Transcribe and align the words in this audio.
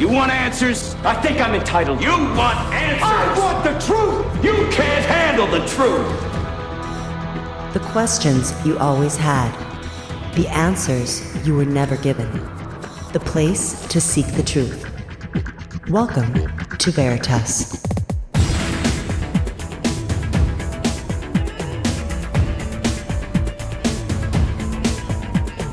You 0.00 0.08
want 0.08 0.32
answers? 0.32 0.94
I 1.04 1.12
think 1.20 1.42
I'm 1.42 1.54
entitled. 1.54 2.00
You 2.00 2.08
want 2.08 2.58
answers? 2.72 3.02
I 3.02 3.38
want 3.38 3.62
the 3.62 3.78
truth! 3.84 4.42
You 4.42 4.66
can't 4.72 5.04
handle 5.04 5.46
the 5.46 5.58
truth! 5.66 6.08
The 7.74 7.80
questions 7.92 8.54
you 8.64 8.78
always 8.78 9.18
had. 9.18 9.52
The 10.36 10.48
answers 10.48 11.20
you 11.46 11.54
were 11.54 11.66
never 11.66 11.98
given. 11.98 12.32
The 13.12 13.20
place 13.20 13.86
to 13.88 14.00
seek 14.00 14.26
the 14.28 14.42
truth. 14.42 14.86
Welcome 15.90 16.32
to 16.78 16.90
Veritas. 16.90 17.84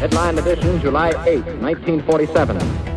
Headline 0.02 0.38
edition, 0.38 0.82
July 0.82 1.12
8, 1.26 1.46
1947. 1.62 2.97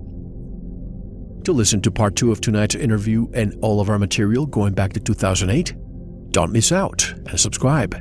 To 1.45 1.53
listen 1.53 1.81
to 1.81 1.91
part 1.91 2.15
two 2.15 2.31
of 2.31 2.39
tonight's 2.39 2.75
interview 2.75 3.27
and 3.33 3.55
all 3.63 3.81
of 3.81 3.89
our 3.89 3.97
material 3.97 4.45
going 4.45 4.73
back 4.73 4.93
to 4.93 4.99
2008, 4.99 5.73
don't 6.31 6.51
miss 6.51 6.71
out 6.71 7.11
and 7.11 7.39
subscribe. 7.39 7.95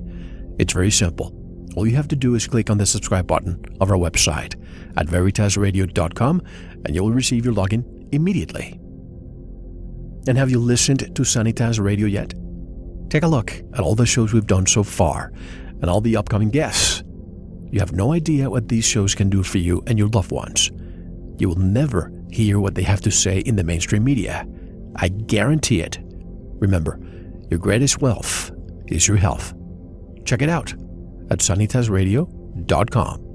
It's 0.58 0.74
very 0.74 0.90
simple. 0.90 1.34
All 1.74 1.86
you 1.86 1.96
have 1.96 2.08
to 2.08 2.16
do 2.16 2.34
is 2.34 2.46
click 2.46 2.68
on 2.68 2.76
the 2.76 2.84
subscribe 2.84 3.26
button 3.26 3.64
of 3.80 3.90
our 3.90 3.96
website 3.96 4.60
at 4.98 5.06
veritasradio.com 5.06 6.42
and 6.84 6.94
you'll 6.94 7.12
receive 7.12 7.46
your 7.46 7.54
login 7.54 8.12
immediately. 8.12 8.78
And 10.28 10.36
have 10.36 10.50
you 10.50 10.58
listened 10.58 11.16
to 11.16 11.22
Sanitas 11.22 11.80
Radio 11.80 12.06
yet? 12.06 12.34
Take 13.08 13.22
a 13.22 13.28
look 13.28 13.52
at 13.72 13.80
all 13.80 13.94
the 13.94 14.04
shows 14.04 14.34
we've 14.34 14.46
done 14.46 14.66
so 14.66 14.82
far 14.82 15.32
and 15.80 15.88
all 15.88 16.02
the 16.02 16.16
upcoming 16.16 16.50
guests. 16.50 17.02
You 17.70 17.80
have 17.80 17.92
no 17.92 18.12
idea 18.12 18.50
what 18.50 18.68
these 18.68 18.84
shows 18.84 19.14
can 19.14 19.30
do 19.30 19.42
for 19.42 19.58
you 19.58 19.82
and 19.86 19.98
your 19.98 20.08
loved 20.08 20.30
ones. 20.30 20.70
You 21.38 21.48
will 21.48 21.58
never 21.58 22.12
hear 22.32 22.60
what 22.60 22.74
they 22.74 22.82
have 22.82 23.00
to 23.02 23.10
say 23.10 23.40
in 23.40 23.56
the 23.56 23.64
mainstream 23.64 24.04
media. 24.04 24.46
I 24.96 25.08
guarantee 25.08 25.80
it. 25.80 25.98
Remember, 26.60 27.00
your 27.50 27.58
greatest 27.58 28.00
wealth 28.00 28.50
is 28.86 29.08
your 29.08 29.16
health. 29.16 29.54
Check 30.24 30.42
it 30.42 30.48
out 30.48 30.72
at 31.30 31.38
sanitasradio.com. 31.38 33.26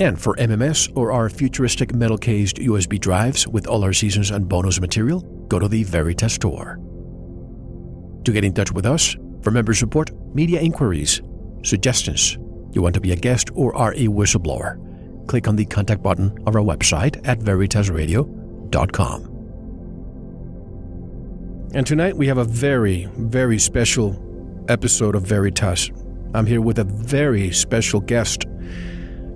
And 0.00 0.20
for 0.20 0.34
MMS 0.36 0.90
or 0.96 1.12
our 1.12 1.28
futuristic 1.28 1.94
metal 1.94 2.18
cased 2.18 2.56
USB 2.56 2.98
drives 2.98 3.46
with 3.46 3.66
all 3.66 3.84
our 3.84 3.92
seasons 3.92 4.30
and 4.30 4.48
bonus 4.48 4.80
material, 4.80 5.20
go 5.48 5.58
to 5.58 5.68
the 5.68 5.84
Veritas 5.84 6.32
store. 6.34 6.78
To 8.24 8.32
get 8.32 8.44
in 8.44 8.54
touch 8.54 8.72
with 8.72 8.86
us, 8.86 9.16
for 9.42 9.50
member 9.50 9.74
support, 9.74 10.10
media 10.34 10.60
inquiries, 10.60 11.20
suggestions, 11.62 12.38
you 12.72 12.80
want 12.80 12.94
to 12.94 13.00
be 13.00 13.12
a 13.12 13.16
guest 13.16 13.50
or 13.54 13.76
are 13.76 13.92
a 13.92 14.06
whistleblower, 14.06 14.76
click 15.26 15.48
on 15.48 15.56
the 15.56 15.64
contact 15.64 16.02
button 16.02 16.36
of 16.46 16.56
our 16.56 16.62
website 16.62 17.20
at 17.26 17.38
veritasradio.com. 17.40 19.32
And 21.74 21.86
tonight 21.86 22.16
we 22.16 22.26
have 22.26 22.38
a 22.38 22.44
very, 22.44 23.08
very 23.16 23.58
special 23.58 24.64
episode 24.68 25.14
of 25.14 25.22
Veritas. 25.22 25.90
I'm 26.34 26.46
here 26.46 26.60
with 26.60 26.78
a 26.78 26.84
very 26.84 27.50
special 27.50 28.00
guest. 28.00 28.44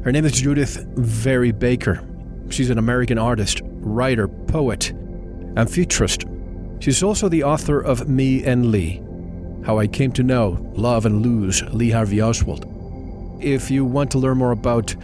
Her 0.04 0.12
name 0.12 0.24
is 0.24 0.32
Judyth 0.32 0.86
Vary 0.96 1.50
Baker. 1.50 2.06
She's 2.50 2.70
an 2.70 2.78
American 2.78 3.18
artist, 3.18 3.62
writer, 3.64 4.28
poet, 4.28 4.90
and 5.56 5.70
futurist. 5.70 6.26
She's 6.78 7.02
also 7.02 7.28
the 7.28 7.42
author 7.42 7.80
of 7.80 8.08
Me 8.08 8.44
and 8.44 8.70
Lee 8.70 9.02
How 9.64 9.78
I 9.78 9.86
Came 9.86 10.12
to 10.12 10.22
Know, 10.22 10.58
Love, 10.74 11.06
and 11.06 11.22
Lose 11.22 11.62
Lee 11.72 11.90
Harvey 11.90 12.20
Oswald. 12.20 12.66
If 13.40 13.70
you 13.70 13.84
want 13.84 14.10
to 14.12 14.18
learn 14.18 14.38
more 14.38 14.52
about 14.52 14.94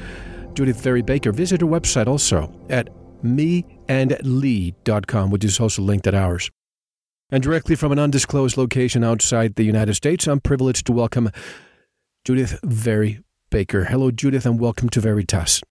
Judyth 0.54 0.80
Vary 0.80 1.02
Baker, 1.02 1.32
visit 1.32 1.60
her 1.60 1.66
website 1.66 2.06
also 2.06 2.52
at 2.68 2.88
meandlee.com, 3.22 5.30
which 5.30 5.44
is 5.44 5.60
also 5.60 5.82
linked 5.82 6.06
at 6.06 6.14
ours. 6.14 6.50
And 7.30 7.42
directly 7.42 7.76
from 7.76 7.92
an 7.92 7.98
undisclosed 7.98 8.58
location 8.58 9.02
outside 9.02 9.54
the 9.54 9.64
United 9.64 9.94
States, 9.94 10.26
I'm 10.26 10.40
privileged 10.40 10.86
to 10.86 10.92
welcome 10.92 11.30
Judyth 12.26 12.58
Vary 12.62 13.20
Baker. 13.50 13.84
Hello, 13.84 14.10
Judyth, 14.10 14.44
and 14.44 14.60
welcome 14.60 14.90
to 14.90 15.00
Veritas. 15.00 15.62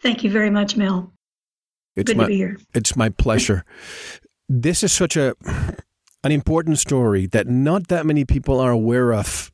Thank 0.00 0.24
you 0.24 0.30
very 0.30 0.50
much, 0.50 0.76
Mel. 0.76 1.12
It's 1.94 2.08
Good 2.08 2.16
my, 2.16 2.24
to 2.24 2.28
be 2.28 2.36
here. 2.36 2.58
It's 2.74 2.96
my 2.96 3.10
pleasure. 3.10 3.64
this 4.48 4.82
is 4.82 4.92
such 4.92 5.16
a 5.16 5.34
an 6.24 6.32
important 6.32 6.78
story 6.78 7.26
that 7.26 7.48
not 7.48 7.88
that 7.88 8.06
many 8.06 8.24
people 8.24 8.60
are 8.60 8.70
aware 8.70 9.12
of, 9.12 9.50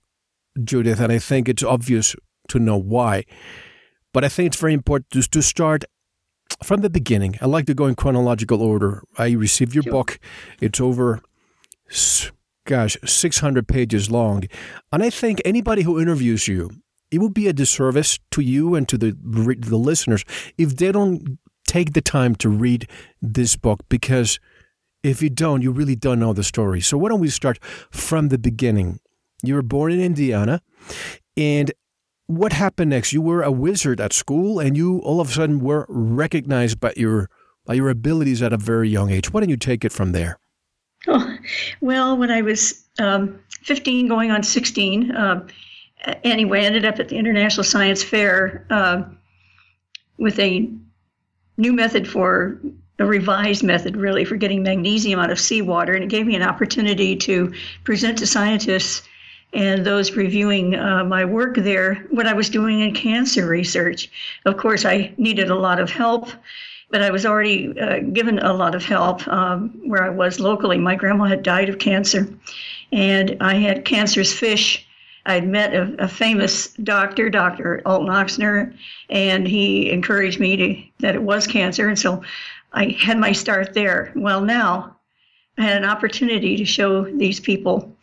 Judyth, 0.58 1.00
and 1.00 1.12
I 1.12 1.18
think 1.18 1.48
it's 1.48 1.62
obvious 1.62 2.14
to 2.48 2.58
know 2.58 2.76
why. 2.76 3.24
But 4.18 4.24
I 4.24 4.28
think 4.30 4.48
it's 4.48 4.60
very 4.60 4.74
important 4.74 5.10
to, 5.10 5.22
to 5.30 5.40
start 5.40 5.84
from 6.64 6.80
the 6.80 6.90
beginning. 6.90 7.36
I 7.40 7.46
like 7.46 7.66
to 7.66 7.72
go 7.72 7.86
in 7.86 7.94
chronological 7.94 8.60
order. 8.60 9.04
I 9.16 9.30
received 9.30 9.76
your 9.76 9.84
Sure. 9.84 9.92
book. 9.92 10.18
It's 10.60 10.80
over, 10.80 11.20
gosh, 12.64 12.96
600 13.04 13.68
pages 13.68 14.10
long. 14.10 14.42
And 14.90 15.04
I 15.04 15.10
think 15.10 15.40
anybody 15.44 15.82
who 15.82 16.00
interviews 16.00 16.48
you, 16.48 16.68
it 17.12 17.18
would 17.20 17.32
be 17.32 17.46
a 17.46 17.52
disservice 17.52 18.18
to 18.32 18.40
you 18.40 18.74
and 18.74 18.88
to 18.88 18.98
the, 18.98 19.16
the 19.22 19.78
listeners 19.78 20.24
if 20.56 20.76
they 20.78 20.90
don't 20.90 21.38
take 21.68 21.92
the 21.92 22.02
time 22.02 22.34
to 22.42 22.48
read 22.48 22.88
this 23.22 23.54
book 23.54 23.82
because 23.88 24.40
if 25.04 25.22
you 25.22 25.30
don't, 25.30 25.62
you 25.62 25.70
really 25.70 25.94
don't 25.94 26.18
know 26.18 26.32
the 26.32 26.42
story. 26.42 26.80
So 26.80 26.98
why 26.98 27.10
don't 27.10 27.20
we 27.20 27.30
start 27.30 27.60
from 27.92 28.30
the 28.30 28.38
beginning? 28.38 28.98
You 29.44 29.54
were 29.54 29.62
born 29.62 29.92
in 29.92 30.00
Indiana, 30.00 30.60
and 31.36 31.70
what 32.28 32.52
happened 32.52 32.90
next? 32.90 33.12
You 33.12 33.22
were 33.22 33.42
a 33.42 33.50
wizard 33.50 34.00
at 34.00 34.12
school, 34.12 34.60
and 34.60 34.76
you 34.76 34.98
all 34.98 35.20
of 35.20 35.30
a 35.30 35.32
sudden 35.32 35.60
were 35.60 35.86
recognized 35.88 36.78
by 36.78 36.92
your 36.96 37.28
by 37.64 37.74
your 37.74 37.88
abilities 37.88 38.40
at 38.42 38.52
a 38.52 38.56
very 38.56 38.88
young 38.88 39.10
age. 39.10 39.32
Why 39.32 39.40
don't 39.40 39.48
you 39.48 39.56
take 39.56 39.84
it 39.84 39.92
from 39.92 40.12
there? 40.12 40.38
Oh, 41.06 41.36
well, 41.80 42.16
when 42.16 42.30
I 42.30 42.42
was 42.42 42.84
um, 42.98 43.38
15 43.62 44.08
going 44.08 44.30
on 44.30 44.42
16. 44.42 45.10
Uh, 45.10 45.46
anyway, 46.24 46.62
I 46.62 46.64
ended 46.64 46.84
up 46.84 46.98
at 46.98 47.08
the 47.08 47.16
International 47.16 47.64
Science 47.64 48.02
Fair 48.02 48.66
uh, 48.70 49.02
with 50.18 50.38
a 50.38 50.70
new 51.56 51.72
method 51.72 52.08
for 52.08 52.60
a 52.98 53.06
revised 53.06 53.62
method, 53.62 53.96
really, 53.96 54.24
for 54.24 54.36
getting 54.36 54.62
magnesium 54.62 55.20
out 55.20 55.30
of 55.30 55.38
seawater. 55.38 55.94
And 55.94 56.04
it 56.04 56.10
gave 56.10 56.26
me 56.26 56.34
an 56.34 56.42
opportunity 56.42 57.16
to 57.16 57.52
present 57.84 58.18
to 58.18 58.26
scientists 58.26 59.06
and 59.52 59.84
those 59.84 60.12
reviewing 60.12 60.74
uh, 60.74 61.04
my 61.04 61.24
work 61.24 61.56
there 61.56 61.94
what 62.10 62.26
I 62.26 62.32
was 62.32 62.50
doing 62.50 62.80
in 62.80 62.94
cancer 62.94 63.46
research. 63.46 64.10
Of 64.44 64.56
course, 64.56 64.84
I 64.84 65.12
needed 65.16 65.50
a 65.50 65.54
lot 65.54 65.80
of 65.80 65.90
help, 65.90 66.30
but 66.90 67.02
I 67.02 67.10
was 67.10 67.24
already 67.24 67.78
uh, 67.78 68.00
given 68.12 68.38
a 68.38 68.52
lot 68.52 68.74
of 68.74 68.84
help 68.84 69.26
um, 69.28 69.70
where 69.84 70.02
I 70.02 70.10
was 70.10 70.40
locally. 70.40 70.78
My 70.78 70.94
grandma 70.94 71.24
had 71.24 71.42
died 71.42 71.68
of 71.68 71.78
cancer, 71.78 72.28
and 72.92 73.36
I 73.40 73.54
had 73.54 73.84
cancerous 73.84 74.32
fish. 74.32 74.86
I'd 75.26 75.46
met 75.46 75.74
a, 75.74 75.94
a 75.98 76.08
famous 76.08 76.68
doctor, 76.68 77.28
Dr. 77.28 77.82
Alton 77.84 78.08
Ochsner, 78.08 78.74
and 79.10 79.46
he 79.46 79.90
encouraged 79.90 80.40
me 80.40 80.56
to 80.56 80.82
that 81.00 81.14
it 81.14 81.22
was 81.22 81.46
cancer, 81.46 81.88
and 81.88 81.98
so 81.98 82.22
I 82.72 82.96
had 82.98 83.18
my 83.18 83.32
start 83.32 83.74
there. 83.74 84.12
Well, 84.14 84.42
now 84.42 84.96
I 85.56 85.64
had 85.64 85.76
an 85.82 85.88
opportunity 85.88 86.56
to 86.56 86.64
show 86.64 87.04
these 87.04 87.40
people 87.40 87.94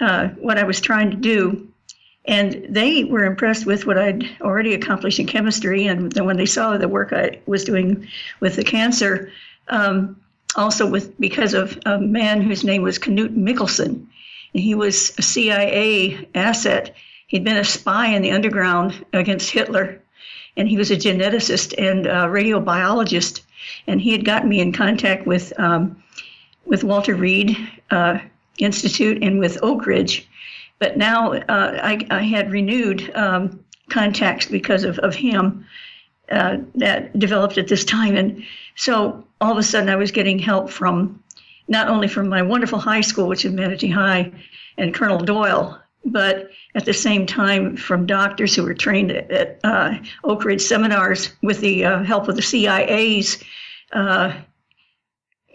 uh, 0.00 0.28
what 0.28 0.58
I 0.58 0.64
was 0.64 0.80
trying 0.80 1.10
to 1.10 1.16
do. 1.16 1.68
And 2.24 2.66
they 2.68 3.04
were 3.04 3.24
impressed 3.24 3.64
with 3.64 3.86
what 3.86 3.96
I'd 3.96 4.28
already 4.42 4.74
accomplished 4.74 5.18
in 5.18 5.26
chemistry. 5.26 5.86
And 5.86 6.12
then 6.12 6.26
when 6.26 6.36
they 6.36 6.46
saw 6.46 6.76
the 6.76 6.88
work 6.88 7.12
I 7.12 7.40
was 7.46 7.64
doing 7.64 8.06
with 8.40 8.56
the 8.56 8.64
cancer, 8.64 9.32
um, 9.68 10.20
also 10.56 10.86
with 10.88 11.18
because 11.18 11.54
of 11.54 11.78
a 11.86 11.98
man 11.98 12.42
whose 12.42 12.64
name 12.64 12.82
was 12.82 12.98
Knut 12.98 13.34
Mickelson. 13.34 14.06
And 14.54 14.62
he 14.62 14.74
was 14.74 15.14
a 15.18 15.22
CIA 15.22 16.28
asset. 16.34 16.94
He'd 17.28 17.44
been 17.44 17.56
a 17.56 17.64
spy 17.64 18.08
in 18.08 18.22
the 18.22 18.30
underground 18.30 19.04
against 19.12 19.50
Hitler. 19.50 20.00
And 20.56 20.68
he 20.68 20.76
was 20.76 20.90
a 20.90 20.96
geneticist 20.96 21.74
and 21.78 22.06
a 22.06 22.26
radiobiologist. 22.26 23.40
And 23.86 24.00
he 24.00 24.12
had 24.12 24.24
gotten 24.24 24.48
me 24.48 24.60
in 24.60 24.72
contact 24.72 25.26
with 25.26 25.58
um, 25.58 26.02
with 26.68 26.84
Walter 26.84 27.14
Reed, 27.14 27.56
uh, 27.90 28.18
Institute 28.58 29.22
and 29.22 29.38
with 29.38 29.58
Oak 29.62 29.86
Ridge. 29.86 30.26
But 30.78 30.96
now 30.96 31.32
uh, 31.32 31.80
I, 31.82 32.06
I, 32.10 32.22
had 32.22 32.52
renewed 32.52 33.10
um, 33.16 33.64
contacts 33.90 34.46
because 34.46 34.84
of, 34.84 34.98
of 35.00 35.14
him 35.14 35.66
uh, 36.30 36.58
that 36.76 37.18
developed 37.18 37.58
at 37.58 37.68
this 37.68 37.84
time. 37.84 38.16
And 38.16 38.44
so 38.76 39.24
all 39.40 39.52
of 39.52 39.58
a 39.58 39.62
sudden 39.62 39.88
I 39.88 39.96
was 39.96 40.12
getting 40.12 40.38
help 40.38 40.70
from 40.70 41.22
not 41.68 41.88
only 41.88 42.08
from 42.08 42.28
my 42.28 42.42
wonderful 42.42 42.78
high 42.78 43.00
school, 43.00 43.28
which 43.28 43.44
is 43.44 43.52
Manatee 43.52 43.88
High, 43.90 44.32
and 44.76 44.94
Colonel 44.94 45.18
Doyle, 45.18 45.78
but 46.04 46.50
at 46.74 46.84
the 46.84 46.94
same 46.94 47.26
time 47.26 47.76
from 47.76 48.06
doctors 48.06 48.54
who 48.54 48.62
were 48.62 48.74
trained 48.74 49.10
at, 49.10 49.30
at 49.30 49.60
uh, 49.64 49.94
Oak 50.24 50.44
Ridge 50.44 50.62
seminars 50.62 51.30
with 51.42 51.60
the 51.60 51.84
uh, 51.84 52.02
help 52.04 52.28
of 52.28 52.36
the 52.36 52.42
CIA's 52.42 53.42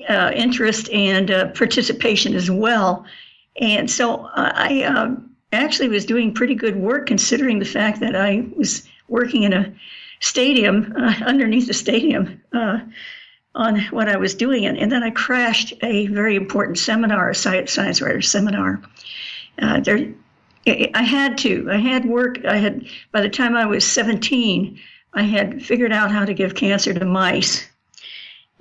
uh, 0.09 0.13
uh, 0.13 0.31
interest 0.35 0.89
and 0.91 1.31
uh, 1.31 1.47
participation 1.49 2.33
as 2.35 2.49
well. 2.49 3.05
And 3.59 3.89
so 3.89 4.29
I 4.33 4.83
uh, 4.83 5.15
actually 5.51 5.89
was 5.89 6.05
doing 6.05 6.33
pretty 6.33 6.55
good 6.55 6.75
work 6.75 7.07
considering 7.07 7.59
the 7.59 7.65
fact 7.65 7.99
that 7.99 8.15
I 8.15 8.45
was 8.55 8.87
working 9.07 9.43
in 9.43 9.53
a 9.53 9.73
stadium, 10.19 10.93
uh, 10.97 11.13
underneath 11.25 11.67
the 11.67 11.73
stadium, 11.73 12.41
uh, 12.53 12.79
on 13.55 13.81
what 13.91 14.09
I 14.09 14.17
was 14.17 14.33
doing. 14.33 14.65
And, 14.65 14.77
and, 14.77 14.91
then 14.91 15.03
I 15.03 15.11
crashed 15.11 15.73
a 15.83 16.07
very 16.07 16.35
important 16.35 16.79
seminar, 16.79 17.29
a 17.29 17.35
science 17.35 18.01
writer 18.01 18.21
seminar. 18.21 18.81
Uh, 19.61 19.79
there, 19.81 20.11
I 20.65 21.03
had 21.03 21.37
to. 21.39 21.67
I 21.69 21.77
had 21.77 22.05
work. 22.05 22.43
I 22.45 22.57
had, 22.57 22.87
by 23.11 23.21
the 23.21 23.29
time 23.29 23.55
I 23.55 23.65
was 23.65 23.85
17, 23.85 24.79
I 25.13 25.21
had 25.21 25.61
figured 25.61 25.91
out 25.91 26.09
how 26.09 26.25
to 26.25 26.33
give 26.33 26.55
cancer 26.55 26.93
to 26.93 27.05
mice 27.05 27.67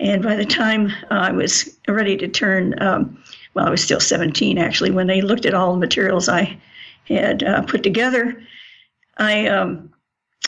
and 0.02 0.20
by 0.20 0.34
the 0.34 0.44
time 0.44 0.92
I 1.10 1.30
was 1.30 1.78
ready 1.86 2.16
to 2.16 2.26
turn, 2.26 2.74
um, 2.82 3.22
well, 3.54 3.66
I 3.66 3.70
was 3.70 3.84
still 3.84 4.00
17 4.00 4.58
actually, 4.58 4.90
when 4.90 5.06
they 5.06 5.22
looked 5.22 5.46
at 5.46 5.54
all 5.54 5.72
the 5.72 5.78
materials 5.78 6.28
I 6.28 6.58
had 7.06 7.44
uh, 7.44 7.62
put 7.62 7.84
together, 7.84 8.42
I 9.18 9.46
um, 9.46 9.92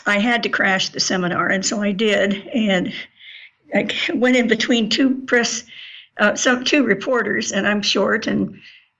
I 0.05 0.19
had 0.19 0.43
to 0.43 0.49
crash 0.49 0.89
the 0.89 0.99
seminar, 0.99 1.47
and 1.47 1.65
so 1.65 1.81
I 1.81 1.93
did. 1.93 2.47
And 2.49 2.93
I 3.73 3.87
went 4.13 4.35
in 4.35 4.47
between 4.47 4.89
two 4.89 5.21
press, 5.21 5.63
uh, 6.17 6.35
some 6.35 6.65
two 6.65 6.83
reporters, 6.83 7.53
and 7.53 7.65
I'm 7.65 7.81
short, 7.81 8.27
and 8.27 8.59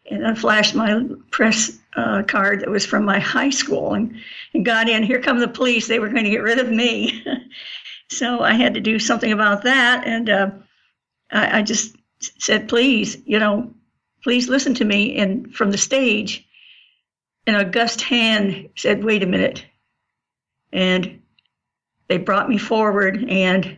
and 0.09 0.25
I 0.25 0.35
flashed 0.35 0.73
my 0.73 1.03
press 1.31 1.77
uh, 1.97 2.23
card 2.23 2.61
that 2.61 2.69
was 2.69 2.85
from 2.85 3.03
my 3.03 3.19
high 3.19 3.49
school, 3.49 3.93
and, 3.93 4.15
and 4.53 4.63
got 4.63 4.87
in. 4.87 5.03
Here 5.03 5.19
come 5.19 5.39
the 5.39 5.47
police! 5.47 5.87
They 5.87 5.99
were 5.99 6.09
going 6.09 6.23
to 6.23 6.29
get 6.29 6.43
rid 6.43 6.59
of 6.59 6.69
me. 6.71 7.25
So 8.09 8.41
I 8.41 8.53
had 8.53 8.75
to 8.75 8.81
do 8.81 8.99
something 8.99 9.31
about 9.31 9.63
that. 9.63 10.05
And 10.05 10.29
uh, 10.29 10.51
I, 11.31 11.59
I, 11.59 11.61
just 11.61 11.95
said, 12.39 12.69
please, 12.69 13.17
you 13.25 13.39
know, 13.39 13.73
please 14.23 14.47
listen 14.47 14.75
to 14.75 14.85
me. 14.85 15.17
And 15.17 15.53
from 15.53 15.71
the 15.71 15.77
stage, 15.77 16.47
an 17.47 17.55
august 17.55 18.01
hand 18.01 18.69
said, 18.75 19.03
wait 19.03 19.23
a 19.23 19.27
minute. 19.27 19.65
And 20.71 21.21
they 22.07 22.17
brought 22.17 22.49
me 22.49 22.57
forward 22.57 23.25
and 23.29 23.77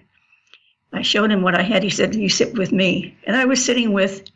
I 0.94 1.02
showed 1.02 1.32
him 1.32 1.42
what 1.42 1.56
I 1.56 1.64
had. 1.64 1.84
He 1.84 1.90
said, 1.90 2.16
You 2.16 2.30
sit 2.30 2.58
with 2.58 2.72
me. 2.72 3.18
And 3.26 3.36
I 3.36 3.46
was 3.46 3.64
sitting 3.64 3.94
with 3.94 4.30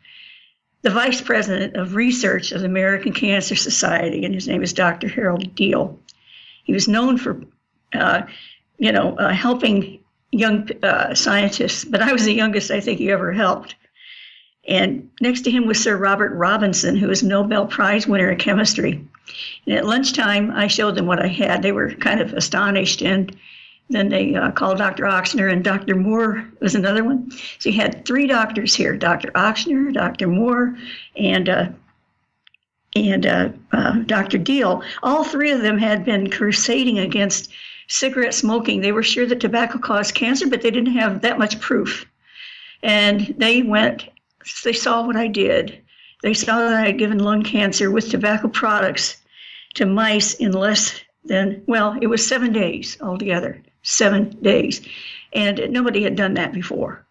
the 0.82 0.90
vice 0.90 1.20
president 1.20 1.76
of 1.76 1.94
research 1.94 2.52
of 2.52 2.60
the 2.60 2.66
American 2.66 3.12
Cancer 3.12 3.56
Society, 3.56 4.24
and 4.24 4.34
his 4.34 4.48
name 4.48 4.62
is 4.62 4.72
Dr. 4.72 5.08
Harold 5.08 5.54
Diehl. 5.54 5.98
He 6.64 6.72
was 6.72 6.88
known 6.88 7.18
for 7.18 7.40
uh, 7.92 8.22
you 8.78 8.92
know, 8.92 9.16
uh, 9.16 9.32
helping 9.32 10.00
young 10.30 10.68
uh, 10.82 11.14
scientists, 11.14 11.84
but 11.84 12.02
I 12.02 12.12
was 12.12 12.24
the 12.24 12.34
youngest 12.34 12.70
I 12.70 12.80
think 12.80 12.98
he 12.98 13.10
ever 13.10 13.32
helped. 13.32 13.74
And 14.66 15.10
next 15.20 15.42
to 15.42 15.50
him 15.50 15.66
was 15.66 15.82
Sir 15.82 15.96
Robert 15.96 16.32
Robinson, 16.34 16.96
who 16.96 17.08
was 17.08 17.22
Nobel 17.22 17.66
Prize 17.66 18.06
winner 18.06 18.30
in 18.30 18.38
chemistry. 18.38 19.04
And 19.66 19.76
at 19.76 19.86
lunchtime, 19.86 20.50
I 20.52 20.68
showed 20.68 20.94
them 20.94 21.06
what 21.06 21.22
I 21.22 21.26
had. 21.26 21.62
They 21.62 21.72
were 21.72 21.94
kind 21.94 22.20
of 22.20 22.32
astonished. 22.32 23.02
And 23.02 23.36
then 23.90 24.08
they 24.08 24.34
uh, 24.34 24.52
called 24.52 24.78
Dr. 24.78 25.04
Ochsner, 25.04 25.52
and 25.52 25.62
Dr. 25.62 25.96
Moore 25.96 26.48
was 26.60 26.74
another 26.74 27.04
one. 27.04 27.30
So 27.58 27.68
you 27.68 27.80
had 27.80 28.04
three 28.04 28.26
doctors 28.26 28.74
here 28.74 28.96
Dr. 28.96 29.30
Ochsner, 29.32 29.92
Dr. 29.92 30.28
Moore, 30.28 30.76
and 31.16 31.48
uh, 31.48 31.68
and 32.94 33.26
uh, 33.26 33.48
uh 33.72 33.98
Dr. 34.06 34.38
Diehl. 34.38 34.82
All 35.02 35.24
three 35.24 35.50
of 35.50 35.62
them 35.62 35.78
had 35.78 36.04
been 36.04 36.30
crusading 36.30 36.98
against 36.98 37.50
cigarette 37.92 38.34
smoking. 38.34 38.80
They 38.80 38.92
were 38.92 39.02
sure 39.02 39.26
that 39.26 39.40
tobacco 39.40 39.78
caused 39.78 40.14
cancer, 40.14 40.46
but 40.46 40.62
they 40.62 40.70
didn't 40.70 40.94
have 40.94 41.20
that 41.20 41.38
much 41.38 41.60
proof. 41.60 42.06
And 42.82 43.34
they 43.36 43.62
went, 43.62 44.08
they 44.64 44.72
saw 44.72 45.06
what 45.06 45.16
I 45.16 45.26
did. 45.28 45.78
They 46.22 46.34
saw 46.34 46.58
that 46.58 46.74
I 46.74 46.86
had 46.86 46.98
given 46.98 47.18
lung 47.18 47.42
cancer 47.42 47.90
with 47.90 48.10
tobacco 48.10 48.48
products 48.48 49.18
to 49.74 49.86
mice 49.86 50.34
in 50.34 50.52
less 50.52 51.00
than, 51.24 51.62
well, 51.66 51.96
it 52.00 52.06
was 52.06 52.26
seven 52.26 52.52
days 52.52 52.96
altogether, 53.00 53.62
seven 53.82 54.30
days. 54.42 54.80
And 55.34 55.68
nobody 55.70 56.02
had 56.02 56.16
done 56.16 56.34
that 56.34 56.52
before. 56.52 57.04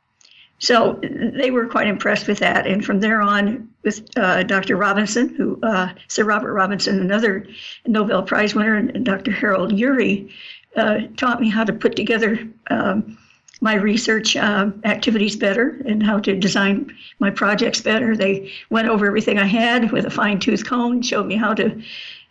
So 0.57 0.99
they 1.01 1.49
were 1.49 1.65
quite 1.65 1.87
impressed 1.87 2.27
with 2.27 2.39
that. 2.39 2.67
And 2.67 2.85
from 2.85 2.99
there 2.99 3.21
on, 3.21 3.67
with 3.83 4.07
uh, 4.15 4.43
Dr. 4.43 4.77
Robinson, 4.77 5.29
who 5.29 5.59
uh, 5.63 5.93
Sir 6.07 6.23
Robert 6.23 6.53
Robinson, 6.53 6.99
another 6.99 7.47
Nobel 7.87 8.21
Prize 8.21 8.53
winner, 8.53 8.75
and 8.75 9.03
Dr. 9.03 9.31
Harold 9.31 9.71
Urey, 9.71 10.31
uh, 10.75 10.99
taught 11.17 11.41
me 11.41 11.49
how 11.49 11.63
to 11.63 11.73
put 11.73 11.95
together 11.95 12.39
um, 12.69 13.17
my 13.61 13.75
research 13.75 14.35
uh, 14.35 14.71
activities 14.85 15.35
better 15.35 15.81
and 15.85 16.01
how 16.01 16.19
to 16.19 16.35
design 16.35 16.95
my 17.19 17.29
projects 17.29 17.79
better. 17.81 18.17
They 18.17 18.51
went 18.71 18.87
over 18.87 19.05
everything 19.05 19.37
I 19.37 19.45
had 19.45 19.91
with 19.91 20.05
a 20.05 20.09
fine 20.09 20.39
tooth 20.39 20.65
comb, 20.65 21.01
showed 21.01 21.27
me 21.27 21.35
how 21.35 21.53
to 21.53 21.81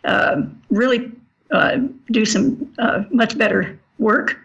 uh, 0.03 0.41
really 0.69 1.11
do 2.11 2.25
some 2.25 2.73
uh, 2.79 3.03
much 3.11 3.37
better 3.37 3.79
work. 3.97 4.37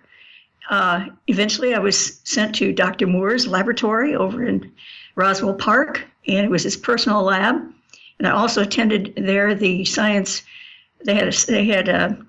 Uh, 0.71 1.07
eventually, 1.29 1.75
I 1.75 1.79
was 1.79 2.21
sent 2.25 2.55
to 2.57 2.73
Dr. 2.73 3.07
Moore's 3.07 3.47
laboratory 3.47 4.15
over 4.15 4.45
in 4.45 4.73
Roswell 5.15 5.55
Park, 5.55 6.05
and 6.27 6.45
it 6.45 6.51
was 6.51 6.65
his 6.65 6.77
personal 6.77 7.23
lab. 7.23 7.57
And 8.19 8.27
I 8.27 8.33
also 8.33 8.63
attended 8.63 9.15
there 9.17 9.55
the 9.55 9.85
science. 9.85 10.43
They 11.05 11.15
had 11.15 11.29
a, 11.29 11.47
they 11.47 11.67
had 11.67 11.89
a 11.89 12.27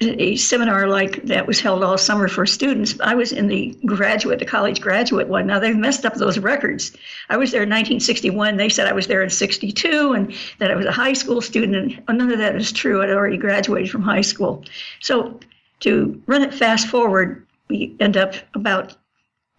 a 0.00 0.34
seminar 0.34 0.88
like 0.88 1.22
that 1.22 1.46
was 1.46 1.60
held 1.60 1.84
all 1.84 1.96
summer 1.96 2.26
for 2.26 2.44
students. 2.46 2.98
I 3.00 3.14
was 3.14 3.30
in 3.30 3.46
the 3.46 3.78
graduate, 3.86 4.40
the 4.40 4.44
college 4.44 4.80
graduate 4.80 5.28
one. 5.28 5.46
Now 5.46 5.60
they've 5.60 5.76
messed 5.76 6.04
up 6.04 6.14
those 6.14 6.38
records. 6.38 6.96
I 7.28 7.36
was 7.36 7.52
there 7.52 7.62
in 7.62 7.68
1961. 7.68 8.56
They 8.56 8.68
said 8.68 8.88
I 8.88 8.92
was 8.92 9.06
there 9.06 9.22
in 9.22 9.30
62 9.30 10.12
and 10.12 10.34
that 10.58 10.72
I 10.72 10.74
was 10.74 10.86
a 10.86 10.92
high 10.92 11.12
school 11.12 11.40
student. 11.40 12.02
And 12.08 12.18
none 12.18 12.32
of 12.32 12.38
that 12.38 12.56
is 12.56 12.72
true. 12.72 13.02
I'd 13.02 13.10
already 13.10 13.36
graduated 13.36 13.90
from 13.90 14.02
high 14.02 14.20
school. 14.20 14.64
So 15.00 15.38
to 15.80 16.20
run 16.26 16.42
it 16.42 16.52
fast 16.52 16.88
forward, 16.88 17.46
we 17.68 17.94
end 18.00 18.16
up 18.16 18.34
about 18.54 18.96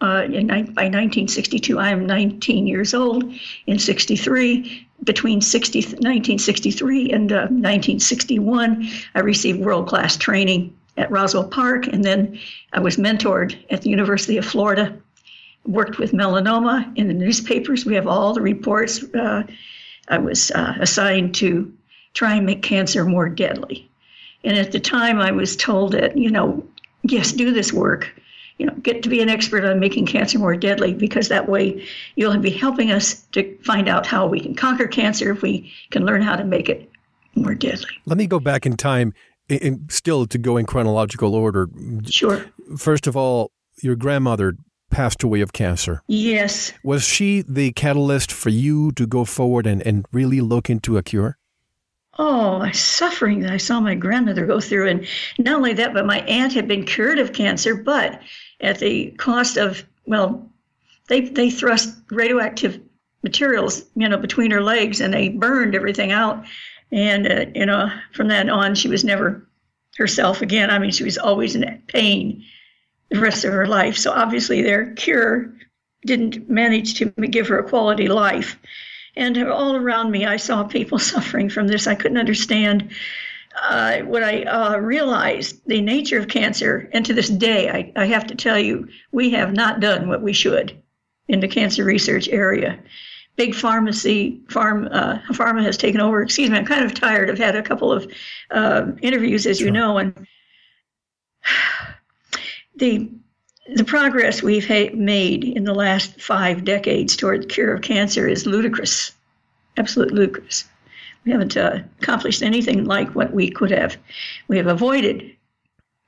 uh, 0.02 0.24
in, 0.30 0.48
by 0.48 0.90
1962, 0.90 1.80
I 1.80 1.90
am 1.90 2.06
19 2.06 2.68
years 2.68 2.94
old. 2.94 3.24
In 3.66 3.80
63, 3.80 4.88
between 5.04 5.42
60, 5.42 5.80
1963 5.80 7.12
and 7.12 7.32
uh, 7.32 7.36
1961, 7.48 8.90
I 9.14 9.20
received 9.20 9.60
world 9.60 9.88
class 9.88 10.18
training 10.18 10.76
at 10.98 11.12
Roswell 11.12 11.48
Park, 11.48 11.88
and 11.88 12.04
then 12.04 12.38
I 12.74 12.80
was 12.80 12.98
mentored 12.98 13.56
at 13.70 13.82
the 13.82 13.90
University 13.90 14.38
of 14.38 14.46
Florida. 14.46 14.98
Worked 15.66 15.98
with 15.98 16.12
melanoma 16.12 16.96
in 16.96 17.08
the 17.08 17.14
newspapers. 17.14 17.86
We 17.86 17.96
have 17.96 18.06
all 18.06 18.34
the 18.34 18.42
reports. 18.42 19.04
Uh, 19.16 19.44
I 20.10 20.18
was 20.20 20.52
uh, 20.52 20.76
assigned 20.80 21.34
to 21.36 21.74
try 22.14 22.36
and 22.36 22.46
make 22.46 22.62
cancer 22.62 23.04
more 23.04 23.30
deadly. 23.30 23.90
And 24.44 24.58
at 24.58 24.72
the 24.72 24.80
time, 24.80 25.20
I 25.20 25.32
was 25.32 25.56
told 25.56 25.94
that, 25.94 26.18
you 26.18 26.30
know, 26.30 26.64
yes, 27.04 27.32
do 27.32 27.52
this 27.52 27.74
work 27.74 28.14
you 28.58 28.66
know, 28.66 28.74
get 28.76 29.04
to 29.04 29.10
be 29.10 29.22
an 29.22 29.30
expert 29.30 29.66
on 29.66 29.80
making 29.80 30.06
cancer 30.06 30.40
more 30.40 30.56
deadly 30.56 30.94
because 30.94 31.28
that 31.28 31.50
way 31.50 31.86
you'll 32.16 32.38
be 32.38 32.50
helping 32.50 32.92
us 32.92 33.16
to 33.32 33.58
find 33.64 33.90
out 33.90 34.06
how 34.06 34.26
we 34.26 34.40
can 34.40 34.56
conquer 34.56 34.88
cancer 34.88 35.32
if 35.32 35.42
we 35.42 35.72
can 35.92 36.06
learn 36.06 36.22
how 36.22 36.36
to 36.36 36.44
make 36.44 36.70
it 36.70 36.90
more 37.36 37.54
deadly. 37.54 37.90
Let 38.06 38.18
me 38.18 38.28
go 38.28 38.40
back 38.40 38.66
in 38.66 38.78
time, 38.78 39.14
in, 39.50 39.86
still 39.90 40.26
to 40.28 40.38
go 40.38 40.58
in 40.58 40.66
chronological 40.66 41.36
order. 41.36 41.70
Sure. 42.06 42.46
First 42.78 43.08
of 43.08 43.18
all, 43.18 43.52
your 43.82 43.96
grandmother 43.96 44.56
passed 44.90 45.24
away 45.24 45.42
of 45.42 45.52
cancer. 45.52 46.02
Yes. 46.08 46.72
Was 46.84 47.04
she 47.04 47.42
the 47.42 47.74
catalyst 47.74 48.32
for 48.32 48.50
you 48.50 48.94
to 48.94 49.06
go 49.06 49.26
forward 49.26 49.68
and, 49.68 49.82
and 49.82 50.06
really 50.14 50.40
look 50.40 50.70
into 50.70 50.98
a 50.98 51.04
cure? 51.04 51.38
Oh, 52.18 52.60
my 52.60 52.72
suffering 52.72 53.42
that 53.42 53.52
I 53.52 53.58
saw 53.58 53.82
my 53.82 53.94
grandmother 53.94 54.46
go 54.46 54.62
through. 54.62 54.88
And 54.88 55.08
not 55.38 55.56
only 55.56 55.74
that, 55.74 55.94
but 55.94 56.06
my 56.06 56.20
aunt 56.22 56.54
had 56.54 56.66
been 56.66 56.86
cured 56.86 57.20
of 57.20 57.34
cancer, 57.34 57.76
but 57.76 58.22
at 58.62 58.80
the 58.80 59.12
cost 59.12 59.58
of, 59.58 59.84
well, 60.06 60.50
they, 61.08 61.22
they 61.22 61.50
thrust 61.50 61.96
radioactive 62.10 62.80
materials, 63.24 63.84
you 63.96 64.08
know, 64.08 64.18
between 64.18 64.52
her 64.52 64.62
legs 64.62 65.02
and 65.02 65.14
they 65.14 65.30
burned 65.30 65.76
everything 65.76 66.12
out. 66.12 66.46
And, 66.92 67.28
uh, 67.32 67.46
you 67.54 67.66
know, 67.66 67.90
from 68.14 68.28
that 68.30 68.50
on, 68.50 68.76
she 68.76 68.88
was 68.88 69.04
never 69.04 69.48
herself 69.98 70.42
again. 70.42 70.70
I 70.70 70.80
mean, 70.80 70.92
she 70.92 71.04
was 71.04 71.18
always 71.18 71.56
in 71.56 71.82
pain 71.88 72.44
the 73.10 73.20
rest 73.20 73.46
of 73.46 73.54
her 73.54 73.68
life. 73.68 73.98
So 73.98 74.12
obviously, 74.12 74.62
their 74.62 74.94
cure 74.94 75.54
didn't 76.06 76.50
manage 76.50 76.96
to 76.96 77.06
give 77.06 77.48
her 77.48 77.60
a 77.60 77.68
quality 77.68 78.08
life. 78.08 78.58
And 79.16 79.38
all 79.44 79.76
around 79.76 80.12
me, 80.12 80.26
I 80.26 80.38
saw 80.38 80.64
people 80.64 81.00
suffering 81.14 81.50
from 81.50 81.68
this. 81.68 81.88
I 81.88 81.96
couldn't 81.96 82.18
understand 82.18 82.92
uh, 83.62 84.00
when 84.02 84.24
I 84.24 84.44
uh, 84.44 84.78
realized 84.78 85.62
the 85.66 85.82
nature 85.82 86.20
of 86.20 86.28
cancer, 86.28 86.90
and 86.94 87.06
to 87.06 87.14
this 87.14 87.30
day, 87.30 87.70
I, 87.70 87.92
I, 87.96 88.06
have 88.06 88.28
to 88.28 88.36
tell 88.36 88.60
you, 88.60 88.88
we 89.12 89.30
have 89.32 89.54
not 89.54 89.80
done 89.80 90.08
what 90.08 90.22
we 90.22 90.34
should 90.34 90.82
in 91.28 91.40
the 91.40 91.48
cancer 91.48 91.84
research 91.84 92.28
area. 92.30 92.80
Big 93.38 93.56
pharmacy, 93.56 94.42
farm, 94.50 94.88
uh, 94.92 95.20
pharma 95.32 95.64
has 95.64 95.78
taken 95.78 96.02
over. 96.02 96.22
Excuse 96.22 96.50
me, 96.50 96.58
I'm 96.58 96.66
kind 96.66 96.84
of 96.84 96.94
tired. 96.94 97.30
I've 97.30 97.38
had 97.38 97.56
a 97.56 97.64
couple 97.64 97.92
of 97.92 98.12
uh, 98.52 98.92
interviews, 99.02 99.46
as 99.46 99.58
sure. 99.58 99.68
you 99.68 99.72
know, 99.72 99.98
and 99.98 100.28
the 102.76 103.10
the 103.74 103.84
progress 103.84 104.44
we've 104.44 104.68
ha- 104.68 104.94
made 104.94 105.44
in 105.44 105.64
the 105.64 105.74
last 105.74 106.22
five 106.22 106.64
decades 106.64 107.16
toward 107.16 107.42
the 107.42 107.48
cure 107.48 107.74
of 107.74 107.82
cancer 107.82 108.28
is 108.28 108.46
ludicrous, 108.46 109.12
absolute 109.76 110.12
ludicrous. 110.12 110.66
We 111.26 111.32
haven't 111.32 111.58
uh, 111.58 111.80
accomplished 112.02 112.44
anything 112.44 112.86
like 112.86 113.16
what 113.16 113.34
we 113.34 113.50
could 113.50 113.72
have. 113.72 113.98
We 114.48 114.58
have 114.58 114.68
avoided 114.68 115.36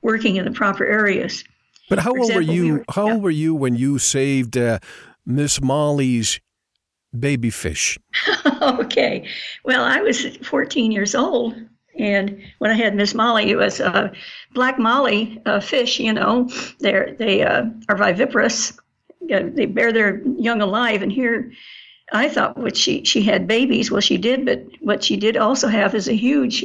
working 0.00 0.36
in 0.36 0.44
the 0.44 0.52
proper 0.52 0.86
areas. 0.86 1.44
But 1.88 1.98
how 1.98 2.12
For 2.12 2.18
old 2.20 2.30
example, 2.30 2.46
were 2.46 2.52
you? 2.52 2.62
We 2.62 2.72
were, 2.72 2.84
how 2.90 3.06
yeah. 3.06 3.12
old 3.14 3.22
were 3.22 3.30
you 3.30 3.54
when 3.54 3.76
you 3.76 3.98
saved 3.98 4.56
uh, 4.56 4.78
Miss 5.26 5.60
Molly's 5.60 6.40
baby 7.18 7.50
fish? 7.50 7.98
okay, 8.62 9.26
well, 9.64 9.84
I 9.84 10.00
was 10.00 10.36
14 10.38 10.92
years 10.92 11.14
old, 11.14 11.54
and 11.98 12.40
when 12.58 12.70
I 12.70 12.74
had 12.74 12.94
Miss 12.94 13.14
Molly, 13.14 13.50
it 13.50 13.56
was 13.56 13.80
uh, 13.80 14.12
black 14.54 14.78
Molly 14.78 15.40
uh, 15.46 15.60
fish. 15.60 15.98
You 15.98 16.12
know, 16.12 16.48
they're 16.78 17.14
they 17.18 17.42
uh, 17.42 17.64
are 17.88 17.96
viviparous. 17.96 18.78
they 19.20 19.66
bear 19.66 19.92
their 19.92 20.22
young 20.38 20.60
alive, 20.60 21.02
and 21.02 21.10
here 21.10 21.50
I 22.12 22.28
thought 22.28 22.56
what 22.56 22.76
she 22.76 23.04
she 23.04 23.22
had 23.22 23.46
babies. 23.46 23.90
Well, 23.90 24.00
she 24.00 24.16
did, 24.16 24.46
but 24.46 24.64
what 24.80 25.04
she 25.04 25.16
did 25.16 25.36
also 25.36 25.68
have 25.68 25.94
is 25.94 26.08
a 26.08 26.14
huge 26.14 26.64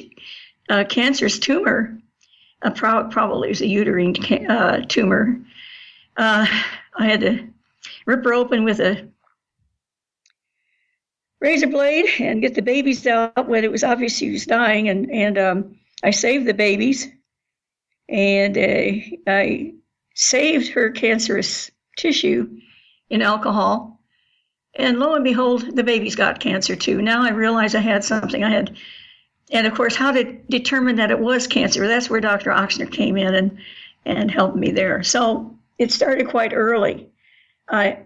uh, 0.69 0.85
cancerous 0.85 1.39
tumor. 1.39 1.97
Uh, 2.61 2.71
pro- 2.71 3.09
probably 3.09 3.49
was 3.49 3.61
a 3.61 3.67
uterine 3.67 4.15
ca- 4.15 4.45
uh, 4.47 4.81
tumor. 4.87 5.39
Uh, 6.15 6.47
I 6.97 7.05
had 7.05 7.21
to 7.21 7.47
rip 8.05 8.23
her 8.23 8.33
open 8.33 8.63
with 8.63 8.79
a 8.79 9.09
razor 11.41 11.67
blade 11.67 12.05
and 12.19 12.41
get 12.41 12.55
the 12.55 12.61
babies 12.61 13.05
out 13.05 13.49
when 13.49 13.65
it 13.65 13.71
was 13.71 13.83
obvious 13.83 14.17
she 14.17 14.31
was 14.31 14.45
dying, 14.45 14.87
and 14.87 15.11
and 15.11 15.37
um, 15.37 15.75
I 16.03 16.11
saved 16.11 16.45
the 16.45 16.53
babies, 16.53 17.09
and 18.07 18.57
uh, 18.57 18.91
I 19.27 19.73
saved 20.15 20.69
her 20.69 20.91
cancerous 20.91 21.69
tissue 21.97 22.59
in 23.09 23.21
alcohol 23.21 23.92
and 24.75 24.99
lo 24.99 25.15
and 25.15 25.23
behold, 25.23 25.75
the 25.75 25.83
baby's 25.83 26.15
got 26.15 26.39
cancer 26.39 26.75
too. 26.75 27.01
Now 27.01 27.23
I 27.23 27.29
realize 27.31 27.75
I 27.75 27.79
had 27.79 28.03
something. 28.03 28.43
I 28.43 28.49
had, 28.49 28.75
and 29.51 29.67
of 29.67 29.73
course, 29.73 29.95
how 29.95 30.11
to 30.11 30.23
determine 30.49 30.95
that 30.95 31.11
it 31.11 31.19
was 31.19 31.47
cancer. 31.47 31.87
That's 31.87 32.09
where 32.09 32.21
Dr. 32.21 32.51
Ochsner 32.51 32.91
came 32.91 33.17
in 33.17 33.35
and 33.35 33.57
and 34.05 34.31
helped 34.31 34.57
me 34.57 34.71
there. 34.71 35.03
So 35.03 35.57
it 35.77 35.91
started 35.91 36.27
quite 36.27 36.53
early. 36.53 37.09
I 37.69 37.99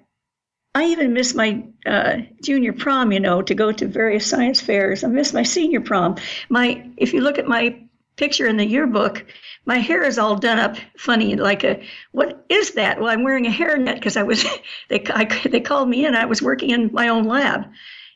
I 0.75 0.85
even 0.85 1.13
missed 1.13 1.35
my 1.35 1.63
uh, 1.85 2.17
junior 2.43 2.73
prom, 2.73 3.11
you 3.11 3.19
know, 3.19 3.41
to 3.41 3.55
go 3.55 3.71
to 3.71 3.87
various 3.87 4.27
science 4.27 4.61
fairs. 4.61 5.03
I 5.03 5.07
missed 5.07 5.33
my 5.33 5.43
senior 5.43 5.81
prom. 5.81 6.17
My 6.49 6.87
if 6.97 7.13
you 7.13 7.21
look 7.21 7.39
at 7.39 7.47
my 7.47 7.79
picture 8.17 8.47
in 8.47 8.57
the 8.57 8.65
yearbook, 8.65 9.25
my 9.65 9.77
hair 9.77 10.03
is 10.03 10.17
all 10.17 10.35
done 10.35 10.59
up 10.59 10.75
funny, 10.97 11.35
like 11.35 11.63
a 11.63 11.81
what 12.11 12.43
is 12.49 12.71
that? 12.71 12.99
Well, 12.99 13.09
I'm 13.09 13.23
wearing 13.23 13.45
a 13.45 13.51
hairnet 13.51 13.95
because 13.95 14.17
I 14.17 14.23
was 14.23 14.43
they 14.89 15.03
I, 15.09 15.25
they 15.47 15.61
called 15.61 15.87
me 15.87 16.05
in. 16.05 16.15
I 16.15 16.25
was 16.25 16.41
working 16.41 16.71
in 16.71 16.91
my 16.91 17.07
own 17.07 17.25
lab, 17.25 17.65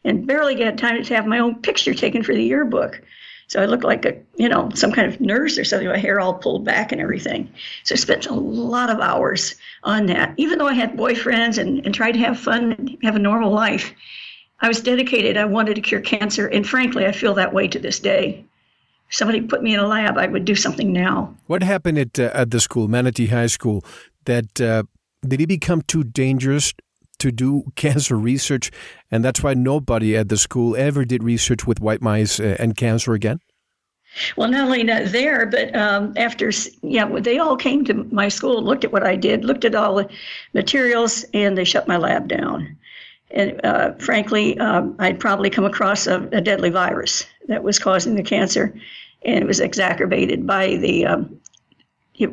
and 0.04 0.28
barely 0.28 0.56
got 0.56 0.78
time 0.78 1.02
to 1.02 1.16
have 1.16 1.26
my 1.26 1.40
own 1.40 1.62
picture 1.62 1.94
taken 1.94 2.24
for 2.24 2.34
the 2.34 2.44
yearbook. 2.44 3.02
So 3.48 3.62
I 3.62 3.66
looked 3.66 3.84
like 3.84 4.06
a 4.06 4.18
you 4.36 4.50
know 4.50 4.70
some 4.74 4.92
kind 4.92 5.08
of 5.08 5.22
nurse 5.22 5.58
or 5.58 5.64
something. 5.64 5.88
My 5.88 5.98
hair 5.98 6.20
all 6.20 6.34
pulled 6.34 6.66
back 6.66 6.92
and 6.92 7.00
everything. 7.00 7.52
So 7.84 7.94
I 7.94 7.98
spent 7.98 8.26
a 8.26 8.34
lot 8.34 8.90
of 8.90 9.00
hours 9.00 9.56
on 9.84 10.08
that. 10.08 10.34
Even 10.38 10.58
though 10.58 10.68
I 10.68 10.74
had 10.74 10.98
boyfriends 10.98 11.58
and, 11.58 11.86
and 11.86 11.94
tried 11.94 12.14
to 12.14 12.20
have 12.20 12.40
fun 12.40 12.72
and 12.74 12.98
have 13.04 13.16
a 13.16 13.20
normal 13.20 13.52
life, 13.52 13.94
I 14.62 14.68
was 14.68 14.82
dedicated. 14.82 15.38
I 15.38 15.46
wanted 15.46 15.76
to 15.76 15.82
cure 15.82 16.02
cancer, 16.02 16.48
and 16.48 16.68
frankly, 16.68 17.06
I 17.06 17.12
feel 17.12 17.36
that 17.36 17.54
way 17.54 17.68
to 17.68 17.80
this 17.80 18.00
day 18.00 18.46
somebody 19.12 19.42
put 19.42 19.62
me 19.62 19.74
in 19.74 19.80
a 19.80 19.88
lab, 19.88 20.18
I 20.18 20.28
would 20.28 20.46
do 20.46 20.56
something 20.56 20.92
now. 20.92 21.36
What 21.48 21.62
happened 21.62 22.00
at 22.00 22.20
uh, 22.20 22.32
at 22.34 22.50
the 22.50 22.60
school, 22.60 22.88
Manatee 22.88 23.28
High 23.28 23.48
School? 23.48 23.84
That 24.26 24.60
uh, 24.60 24.84
did 25.28 25.42
it 25.42 25.48
become 25.48 25.82
too 25.84 26.04
dangerous 26.04 26.74
to 27.20 27.32
do 27.32 27.64
cancer 27.76 28.18
research, 28.18 28.72
and 29.12 29.24
that's 29.24 29.44
why 29.44 29.54
nobody 29.54 30.18
at 30.18 30.30
the 30.30 30.38
school 30.38 30.76
ever 30.76 31.06
did 31.06 31.24
research 31.24 31.68
with 31.68 31.80
white 31.80 32.02
mice 32.02 32.40
uh, 32.40 32.56
and 32.60 32.76
cancer 32.76 33.14
again? 33.14 33.40
Well, 34.36 34.50
not 34.50 34.66
only 34.66 34.84
not 34.84 35.06
there, 35.06 35.46
but 35.46 35.74
um, 35.74 36.14
after, 36.18 36.52
yeah, 36.82 37.06
they 37.20 37.38
all 37.38 37.56
came 37.56 37.86
to 37.86 37.94
my 38.12 38.28
school, 38.28 38.62
looked 38.62 38.84
at 38.84 38.92
what 38.92 39.04
I 39.08 39.16
did, 39.16 39.46
looked 39.46 39.64
at 39.64 39.74
all 39.74 39.96
the 39.96 40.10
materials, 40.54 41.24
and 41.34 41.58
they 41.58 41.64
shut 41.64 41.88
my 41.88 41.96
lab 41.96 42.28
down. 42.28 42.78
And 43.34 43.66
uh, 43.66 43.94
frankly, 43.94 44.58
um, 44.60 44.96
I'd 45.00 45.20
probably 45.20 45.50
come 45.50 45.64
across 45.64 46.08
a, 46.08 46.28
a, 46.34 46.42
deadly 46.42 46.70
virus 46.70 47.26
that 47.48 47.64
was 47.64 47.80
causing 47.80 48.16
the 48.16 48.24
cancer 48.24 48.74
and 49.24 49.38
it 49.38 49.48
was 49.48 49.60
exacerbated 49.60 50.46
by 50.46 50.76
the 50.78 51.06
um, 51.06 51.40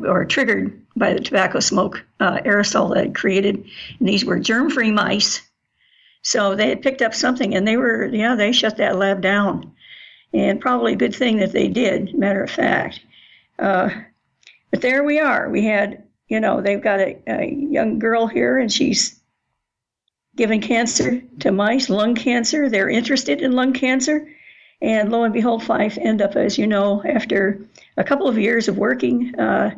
or 0.07 0.25
triggered 0.25 0.81
by 0.97 1.13
the 1.13 1.21
tobacco 1.21 1.61
smoke 1.61 2.05
uh, 2.21 2.39
aerosol 2.39 2.95
that 2.95 3.07
it 3.07 3.15
created. 3.15 3.57
And 3.99 4.09
these 4.09 4.25
were 4.25 4.39
germ-free 4.39 4.91
mice, 4.91 5.41
so 6.23 6.55
they 6.55 6.69
had 6.69 6.83
picked 6.83 7.03
up 7.03 7.15
something, 7.15 7.55
and 7.55 7.67
they 7.67 7.77
were 7.77 8.07
yeah 8.07 8.35
they 8.35 8.53
shut 8.53 8.77
that 8.79 8.97
lab 8.97 9.21
down, 9.21 9.73
and 10.33 10.61
probably 10.61 10.93
a 10.93 10.97
good 10.97 11.15
thing 11.15 11.39
that 11.39 11.53
they 11.53 11.69
did. 11.69 12.15
Matter 12.15 12.43
of 12.43 12.51
fact, 12.51 13.01
uh, 13.59 13.91
but 14.71 14.81
there 14.81 15.05
we 15.05 15.19
are. 15.19 15.49
We 15.49 15.65
had 15.65 16.03
you 16.29 16.41
know 16.41 16.61
they've 16.61 16.83
got 16.83 17.01
a, 17.01 17.19
a 17.27 17.51
young 17.51 17.99
girl 17.99 18.27
here, 18.27 18.59
and 18.59 18.73
she's 18.73 19.19
given 20.37 20.61
cancer 20.61 21.21
to 21.41 21.51
mice, 21.51 21.89
lung 21.89 22.15
cancer. 22.15 22.69
They're 22.69 22.89
interested 22.89 23.43
in 23.43 23.53
lung 23.53 23.73
cancer. 23.73 24.29
And 24.81 25.11
lo 25.11 25.25
and 25.25 25.35
behold, 25.35 25.63
Fife 25.63 25.99
end 25.99 26.23
up, 26.23 26.37
as 26.37 26.57
you 26.57 26.67
know, 26.67 27.03
after 27.05 27.61
a 27.97 28.05
couple 28.05 28.29
of 28.29 28.39
years 28.39 28.69
of 28.69 28.79
working 28.79 29.35
uh, 29.39 29.75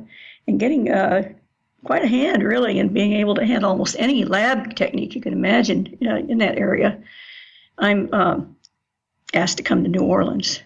and 0.46 0.60
getting 0.60 0.90
uh, 0.90 1.32
quite 1.84 2.04
a 2.04 2.08
hand, 2.08 2.42
really, 2.42 2.78
in 2.78 2.92
being 2.92 3.14
able 3.14 3.34
to 3.36 3.46
handle 3.46 3.70
almost 3.70 3.96
any 3.98 4.24
lab 4.24 4.76
technique 4.76 5.14
you 5.14 5.20
can 5.20 5.32
imagine 5.32 5.96
uh, 6.06 6.16
in 6.16 6.38
that 6.38 6.58
area. 6.58 6.98
I'm 7.78 8.12
um, 8.12 8.56
asked 9.32 9.56
to 9.56 9.62
come 9.62 9.82
to 9.84 9.88
New 9.88 10.04
Orleans. 10.04 10.60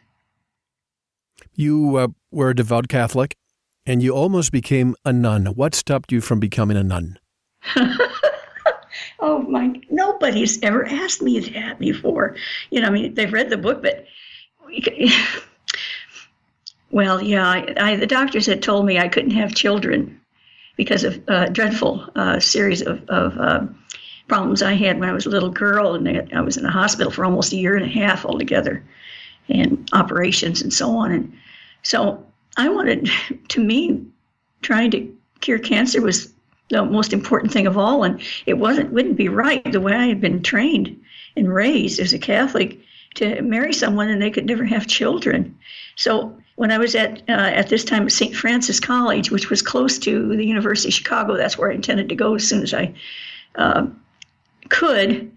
You 1.54 1.96
uh, 1.96 2.08
were 2.32 2.50
a 2.50 2.56
devout 2.56 2.88
Catholic, 2.88 3.36
and 3.86 4.02
you 4.02 4.12
almost 4.12 4.50
became 4.50 4.96
a 5.04 5.12
nun. 5.12 5.46
What 5.46 5.76
stopped 5.76 6.10
you 6.10 6.20
from 6.20 6.40
becoming 6.40 6.76
a 6.76 6.82
nun? 6.82 7.18
Oh 9.20 9.38
my, 9.42 9.80
nobody's 9.90 10.62
ever 10.62 10.86
asked 10.86 11.22
me 11.22 11.40
that 11.40 11.78
before. 11.78 12.36
You 12.70 12.80
know, 12.80 12.88
I 12.88 12.90
mean, 12.90 13.14
they've 13.14 13.32
read 13.32 13.48
the 13.48 13.56
book, 13.56 13.82
but 13.82 14.04
well, 16.90 17.22
yeah, 17.22 17.46
I, 17.46 17.74
I, 17.76 17.96
the 17.96 18.06
doctors 18.06 18.46
had 18.46 18.62
told 18.62 18.86
me 18.86 18.98
I 18.98 19.08
couldn't 19.08 19.32
have 19.32 19.54
children 19.54 20.20
because 20.76 21.04
of 21.04 21.22
a 21.28 21.50
dreadful 21.50 22.08
uh, 22.16 22.40
series 22.40 22.82
of, 22.82 23.08
of 23.08 23.38
uh, 23.38 23.66
problems 24.28 24.62
I 24.62 24.74
had 24.74 24.98
when 24.98 25.08
I 25.08 25.12
was 25.12 25.26
a 25.26 25.30
little 25.30 25.50
girl, 25.50 25.94
and 25.94 26.32
I 26.34 26.40
was 26.40 26.56
in 26.56 26.64
the 26.64 26.70
hospital 26.70 27.12
for 27.12 27.24
almost 27.24 27.52
a 27.52 27.56
year 27.56 27.76
and 27.76 27.84
a 27.84 27.88
half 27.88 28.24
altogether, 28.24 28.82
and 29.48 29.88
operations 29.92 30.62
and 30.62 30.72
so 30.72 30.96
on. 30.96 31.12
And 31.12 31.32
so 31.82 32.24
I 32.56 32.68
wanted, 32.68 33.10
to 33.48 33.62
me, 33.62 34.04
trying 34.62 34.90
to 34.92 35.16
cure 35.40 35.58
cancer 35.58 36.00
was 36.00 36.32
the 36.70 36.84
most 36.84 37.12
important 37.12 37.52
thing 37.52 37.66
of 37.66 37.76
all, 37.76 38.04
and 38.04 38.20
it 38.46 38.54
wasn't 38.54 38.92
wouldn't 38.92 39.16
be 39.16 39.28
right 39.28 39.70
the 39.70 39.80
way 39.80 39.94
I 39.94 40.06
had 40.06 40.20
been 40.20 40.42
trained 40.42 40.98
and 41.36 41.52
raised 41.52 42.00
as 42.00 42.12
a 42.12 42.18
Catholic 42.18 42.78
to 43.14 43.42
marry 43.42 43.72
someone 43.72 44.08
and 44.08 44.20
they 44.20 44.30
could 44.30 44.46
never 44.46 44.64
have 44.64 44.86
children. 44.86 45.56
So 45.96 46.36
when 46.56 46.70
I 46.70 46.78
was 46.78 46.94
at 46.94 47.22
uh, 47.28 47.32
at 47.32 47.68
this 47.68 47.84
time 47.84 48.04
at 48.04 48.12
St. 48.12 48.34
Francis 48.34 48.80
College, 48.80 49.30
which 49.30 49.50
was 49.50 49.62
close 49.62 49.98
to 50.00 50.36
the 50.36 50.44
University 50.44 50.88
of 50.88 50.94
Chicago, 50.94 51.36
that's 51.36 51.58
where 51.58 51.70
I 51.70 51.74
intended 51.74 52.08
to 52.08 52.14
go 52.14 52.34
as 52.34 52.46
soon 52.46 52.62
as 52.62 52.74
I 52.74 52.94
uh, 53.56 53.86
could. 54.68 55.30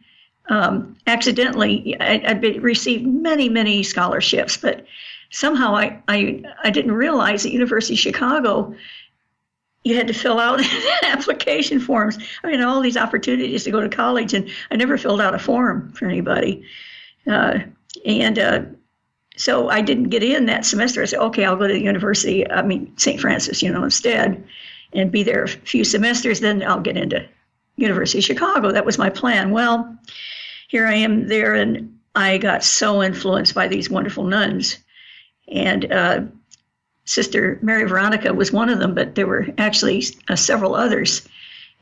Um, 0.49 0.95
accidentally, 1.07 1.97
I, 1.99 2.33
would 2.33 2.63
received 2.63 3.05
many, 3.05 3.49
many 3.49 3.83
scholarships, 3.83 4.55
but 4.55 4.85
somehow 5.29 5.75
I, 5.75 6.01
I, 6.07 6.41
I 6.63 6.69
didn't 6.69 6.93
realize 6.93 7.45
at 7.45 7.51
University 7.51 7.95
of 7.95 7.99
Chicago 7.99 8.73
you 9.83 9.95
had 9.95 10.07
to 10.07 10.13
fill 10.13 10.39
out 10.39 10.61
application 11.03 11.79
forms. 11.79 12.17
I 12.43 12.47
mean, 12.47 12.61
all 12.61 12.81
these 12.81 12.97
opportunities 12.97 13.63
to 13.63 13.71
go 13.71 13.81
to 13.81 13.89
college, 13.89 14.33
and 14.33 14.49
I 14.71 14.75
never 14.75 14.97
filled 14.97 15.21
out 15.21 15.35
a 15.35 15.39
form 15.39 15.91
for 15.93 16.05
anybody. 16.05 16.63
Uh, 17.29 17.59
and 18.05 18.39
uh, 18.39 18.61
so 19.37 19.69
I 19.69 19.81
didn't 19.81 20.09
get 20.09 20.23
in 20.23 20.45
that 20.45 20.65
semester. 20.65 21.01
I 21.01 21.05
said, 21.05 21.19
okay, 21.19 21.45
I'll 21.45 21.55
go 21.55 21.67
to 21.67 21.73
the 21.73 21.81
university, 21.81 22.49
I 22.49 22.61
mean, 22.61 22.91
St. 22.97 23.19
Francis, 23.19 23.61
you 23.61 23.71
know, 23.71 23.83
instead, 23.83 24.43
and 24.93 25.11
be 25.11 25.23
there 25.23 25.43
a 25.43 25.47
few 25.47 25.83
semesters. 25.83 26.39
Then 26.39 26.63
I'll 26.63 26.81
get 26.81 26.97
into 26.97 27.27
University 27.75 28.19
of 28.19 28.25
Chicago. 28.25 28.71
That 28.71 28.85
was 28.85 28.97
my 28.97 29.09
plan. 29.09 29.51
Well, 29.51 29.95
here 30.67 30.87
I 30.87 30.95
am 30.95 31.27
there, 31.27 31.53
and 31.53 31.97
I 32.15 32.37
got 32.39 32.63
so 32.63 33.03
influenced 33.03 33.53
by 33.53 33.67
these 33.67 33.89
wonderful 33.89 34.23
nuns. 34.23 34.77
And 35.49 35.91
uh, 35.91 36.21
Sister 37.05 37.59
Mary 37.61 37.87
Veronica 37.87 38.33
was 38.33 38.51
one 38.51 38.69
of 38.69 38.79
them, 38.79 38.95
but 38.95 39.15
there 39.15 39.27
were 39.27 39.47
actually 39.57 40.03
uh, 40.27 40.35
several 40.35 40.75
others. 40.75 41.27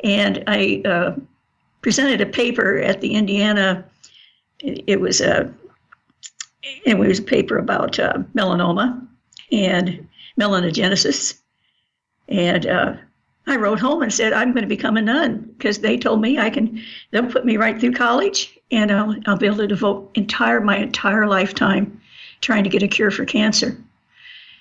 And 0.03 0.43
I 0.45 0.83
uh, 0.85 1.15
presented 1.81 2.21
a 2.21 2.25
paper 2.25 2.77
at 2.79 3.01
the 3.01 3.13
Indiana. 3.15 3.85
It, 4.59 4.99
was 4.99 5.21
a 5.21 5.53
it 6.85 6.97
was 6.97 7.19
a 7.19 7.23
paper 7.23 7.57
about 7.57 7.99
uh, 7.99 8.19
melanoma 8.33 9.05
and 9.51 10.07
melanogenesis. 10.39 11.39
And 12.27 12.65
uh, 12.65 12.95
I 13.47 13.57
wrote 13.57 13.79
home 13.79 14.01
and 14.01 14.13
said 14.13 14.33
I'm 14.33 14.51
going 14.51 14.63
to 14.63 14.67
become 14.67 14.97
a 14.97 15.01
nun 15.01 15.53
because 15.57 15.79
they 15.79 15.97
told 15.97 16.21
me 16.21 16.39
I 16.39 16.49
can. 16.49 16.81
They'll 17.11 17.31
put 17.31 17.45
me 17.45 17.57
right 17.57 17.79
through 17.79 17.93
college, 17.93 18.57
and 18.71 18.91
I'll 18.91 19.15
I'll 19.27 19.37
be 19.37 19.45
able 19.45 19.57
to 19.57 19.67
devote 19.67 20.11
entire 20.15 20.61
my 20.61 20.77
entire 20.77 21.27
lifetime 21.27 22.01
trying 22.41 22.63
to 22.63 22.69
get 22.69 22.83
a 22.83 22.87
cure 22.87 23.11
for 23.11 23.25
cancer. 23.25 23.77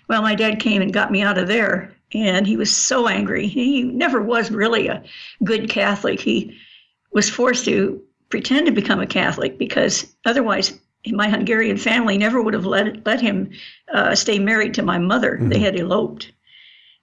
Well, 0.08 0.22
my 0.22 0.34
dad 0.34 0.60
came 0.60 0.82
and 0.82 0.92
got 0.92 1.10
me 1.10 1.22
out 1.22 1.38
of 1.38 1.48
there, 1.48 1.94
and 2.12 2.46
he 2.46 2.56
was 2.56 2.74
so 2.74 3.08
angry. 3.08 3.46
He 3.46 3.82
never 3.82 4.20
was 4.20 4.50
really 4.50 4.88
a 4.88 5.02
good 5.42 5.70
Catholic. 5.70 6.20
He 6.20 6.58
was 7.12 7.30
forced 7.30 7.64
to 7.64 8.02
pretend 8.34 8.66
to 8.66 8.72
become 8.72 9.00
a 9.00 9.06
Catholic 9.06 9.58
because 9.58 10.12
otherwise 10.24 10.76
my 11.06 11.28
Hungarian 11.28 11.76
family 11.76 12.18
never 12.18 12.42
would 12.42 12.52
have 12.52 12.66
let 12.66 13.06
let 13.06 13.20
him 13.20 13.48
uh, 13.92 14.16
stay 14.16 14.40
married 14.40 14.74
to 14.74 14.82
my 14.82 14.98
mother. 14.98 15.36
Mm-hmm. 15.36 15.50
They 15.50 15.60
had 15.60 15.78
eloped. 15.78 16.32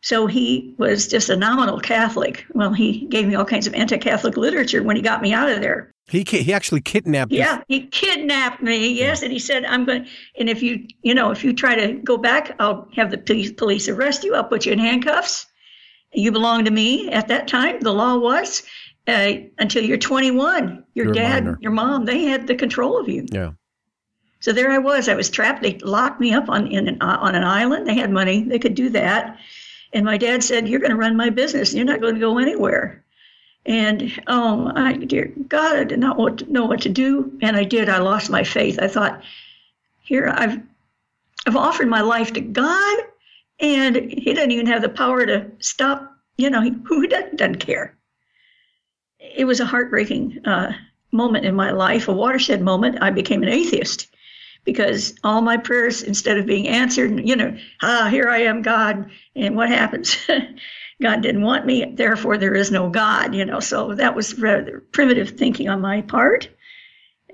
So 0.01 0.27
he 0.27 0.75
was 0.77 1.07
just 1.07 1.29
a 1.29 1.37
nominal 1.37 1.79
Catholic. 1.79 2.43
Well, 2.53 2.73
he 2.73 3.07
gave 3.07 3.29
me 3.29 3.35
all 3.35 3.45
kinds 3.45 3.65
of 3.65 3.73
anti-Catholic 3.73 4.35
literature 4.35 4.83
when 4.83 4.97
he 4.97 5.01
got 5.01 5.21
me 5.21 5.31
out 5.31 5.49
of 5.49 5.61
there. 5.61 5.93
He 6.09 6.25
he 6.27 6.51
actually 6.51 6.81
kidnapped. 6.81 7.31
Yeah, 7.31 7.61
he 7.69 7.87
kidnapped 7.87 8.61
me. 8.61 8.89
Yes, 8.91 9.21
yeah. 9.21 9.25
and 9.25 9.31
he 9.31 9.39
said, 9.39 9.63
"I'm 9.63 9.85
going. 9.85 10.05
And 10.37 10.49
if 10.49 10.61
you 10.61 10.85
you 11.01 11.13
know 11.13 11.31
if 11.31 11.45
you 11.45 11.53
try 11.53 11.75
to 11.75 11.93
go 11.93 12.17
back, 12.17 12.57
I'll 12.59 12.89
have 12.97 13.09
the 13.09 13.19
police 13.19 13.53
police 13.53 13.87
arrest 13.87 14.25
you. 14.25 14.35
I'll 14.35 14.43
put 14.43 14.65
you 14.65 14.73
in 14.73 14.79
handcuffs. 14.79 15.45
You 16.13 16.33
belong 16.33 16.65
to 16.65 16.71
me. 16.71 17.09
At 17.09 17.29
that 17.29 17.47
time, 17.47 17.79
the 17.79 17.93
law 17.93 18.17
was 18.17 18.63
uh, 19.07 19.33
until 19.57 19.83
you're 19.83 19.97
21. 19.97 20.85
Your 20.93 21.05
you're 21.05 21.13
dad, 21.13 21.57
your 21.59 21.71
mom, 21.71 22.05
they 22.05 22.23
had 22.23 22.47
the 22.47 22.55
control 22.55 22.99
of 22.99 23.09
you. 23.09 23.25
Yeah. 23.31 23.51
So 24.39 24.51
there 24.51 24.71
I 24.71 24.79
was. 24.79 25.07
I 25.07 25.15
was 25.15 25.29
trapped. 25.29 25.61
They 25.61 25.77
locked 25.79 26.19
me 26.19 26.33
up 26.33 26.49
on 26.49 26.67
in 26.67 26.87
an, 26.87 26.97
uh, 27.01 27.17
on 27.21 27.35
an 27.35 27.43
island. 27.43 27.87
They 27.87 27.95
had 27.95 28.11
money. 28.11 28.43
They 28.43 28.59
could 28.59 28.75
do 28.75 28.89
that. 28.89 29.37
And 29.93 30.03
my 30.05 30.17
dad 30.17 30.43
said, 30.43 30.67
"You're 30.67 30.79
going 30.79 30.91
to 30.91 30.97
run 30.97 31.15
my 31.15 31.29
business. 31.29 31.73
You're 31.73 31.85
not 31.85 32.01
going 32.01 32.15
to 32.15 32.19
go 32.19 32.39
anywhere." 32.39 33.03
And 33.65 34.19
oh 34.25 34.71
my 34.73 34.93
dear 34.93 35.31
God, 35.47 35.75
I 35.75 35.83
did 35.83 35.99
not 35.99 36.17
know 36.49 36.65
what 36.65 36.81
to 36.81 36.89
do, 36.89 37.37
and 37.41 37.55
I 37.55 37.63
did. 37.63 37.87
I 37.89 37.99
lost 37.99 38.31
my 38.31 38.43
faith. 38.43 38.79
I 38.81 38.87
thought, 38.87 39.21
here 40.01 40.33
I've 40.35 40.59
I've 41.45 41.55
offered 41.55 41.87
my 41.87 42.01
life 42.01 42.33
to 42.33 42.41
God, 42.41 42.99
and 43.59 43.95
He 43.95 44.33
doesn't 44.33 44.51
even 44.51 44.65
have 44.65 44.81
the 44.81 44.89
power 44.89 45.25
to 45.25 45.51
stop. 45.59 46.11
You 46.37 46.49
know, 46.49 46.61
who 46.85 47.05
doesn't, 47.05 47.37
doesn't 47.37 47.59
care? 47.59 47.95
It 49.35 49.45
was 49.45 49.59
a 49.59 49.65
heartbreaking 49.65 50.39
uh, 50.45 50.73
moment 51.11 51.45
in 51.45 51.55
my 51.55 51.71
life, 51.71 52.07
a 52.07 52.13
watershed 52.13 52.61
moment. 52.61 52.99
I 53.01 53.11
became 53.11 53.43
an 53.43 53.49
atheist 53.49 54.07
because 54.63 55.15
all 55.23 55.41
my 55.41 55.57
prayers, 55.57 56.03
instead 56.03 56.37
of 56.37 56.45
being 56.45 56.67
answered, 56.67 57.27
you 57.27 57.35
know, 57.35 57.57
ah, 57.81 58.07
here 58.09 58.29
I 58.29 58.39
am, 58.39 58.61
God, 58.61 59.09
and 59.35 59.55
what 59.55 59.69
happens? 59.69 60.17
God 61.01 61.21
didn't 61.21 61.41
want 61.41 61.65
me, 61.65 61.93
therefore 61.95 62.37
there 62.37 62.53
is 62.53 62.69
no 62.69 62.89
God, 62.89 63.33
you 63.33 63.43
know. 63.43 63.59
So 63.59 63.95
that 63.95 64.15
was 64.15 64.37
rather 64.37 64.81
primitive 64.91 65.31
thinking 65.31 65.67
on 65.67 65.81
my 65.81 66.01
part. 66.01 66.47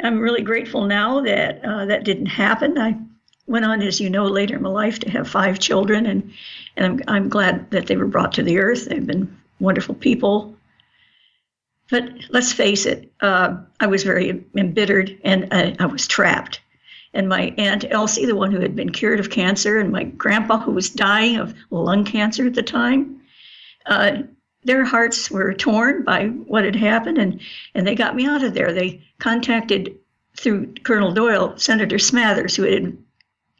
I'm 0.02 0.20
really 0.20 0.42
grateful 0.42 0.86
now 0.86 1.22
that 1.22 1.66
uh, 1.66 1.86
that 1.86 2.06
didn't 2.06 2.28
happen. 2.28 2.78
I 2.78 2.98
went 3.46 3.66
on, 3.66 3.82
as 3.82 4.00
you 4.00 4.10
know, 4.10 4.26
later 4.26 4.56
in 4.56 4.62
my 4.62 4.70
life 4.70 5.00
to 5.00 5.10
have 5.10 5.28
five 5.28 5.60
children, 5.60 6.06
and 6.06 6.32
and 6.78 6.86
I'm 6.86 7.02
I'm 7.08 7.30
glad 7.30 7.72
that 7.72 7.88
they 7.88 7.98
were 7.98 8.08
brought 8.08 8.34
to 8.34 8.44
the 8.44 8.60
earth. 8.60 8.86
They've 8.86 9.06
been 9.06 9.36
wonderful 9.60 9.96
people. 9.96 10.57
But 11.90 12.10
let's 12.30 12.52
face 12.52 12.86
it, 12.86 13.12
uh, 13.22 13.58
I 13.80 13.88
was 13.88 14.04
very 14.04 14.46
embittered 14.56 15.20
and 15.24 15.48
I, 15.52 15.76
I 15.80 15.86
was 15.86 16.08
trapped 16.08 16.60
and 17.14 17.28
my 17.28 17.54
aunt 17.58 17.84
Elsie, 17.90 18.26
the 18.26 18.36
one 18.36 18.52
who 18.52 18.60
had 18.60 18.76
been 18.76 18.92
cured 18.92 19.20
of 19.20 19.32
cancer, 19.32 19.80
and 19.80 19.92
my 19.92 20.04
grandpa, 20.04 20.60
who 20.60 20.72
was 20.72 20.90
dying 20.90 21.38
of 21.38 21.56
lung 21.72 22.06
cancer 22.06 22.46
at 22.46 22.54
the 22.54 22.64
time, 22.64 23.22
uh, 23.88 24.18
their 24.64 24.86
hearts 24.86 25.32
were 25.32 25.54
torn 25.54 26.04
by 26.04 26.28
what 26.28 26.64
had 26.64 26.76
happened, 26.76 27.18
and, 27.18 27.42
and 27.74 27.88
they 27.88 27.96
got 27.96 28.16
me 28.16 28.28
out 28.28 28.44
of 28.44 28.54
there. 28.54 28.72
They 28.72 29.02
contacted 29.20 29.98
through 30.36 30.76
Colonel 30.84 31.12
Doyle, 31.12 31.58
Senator 31.58 31.98
Smathers, 31.98 32.56
who 32.56 32.64
had 32.64 32.98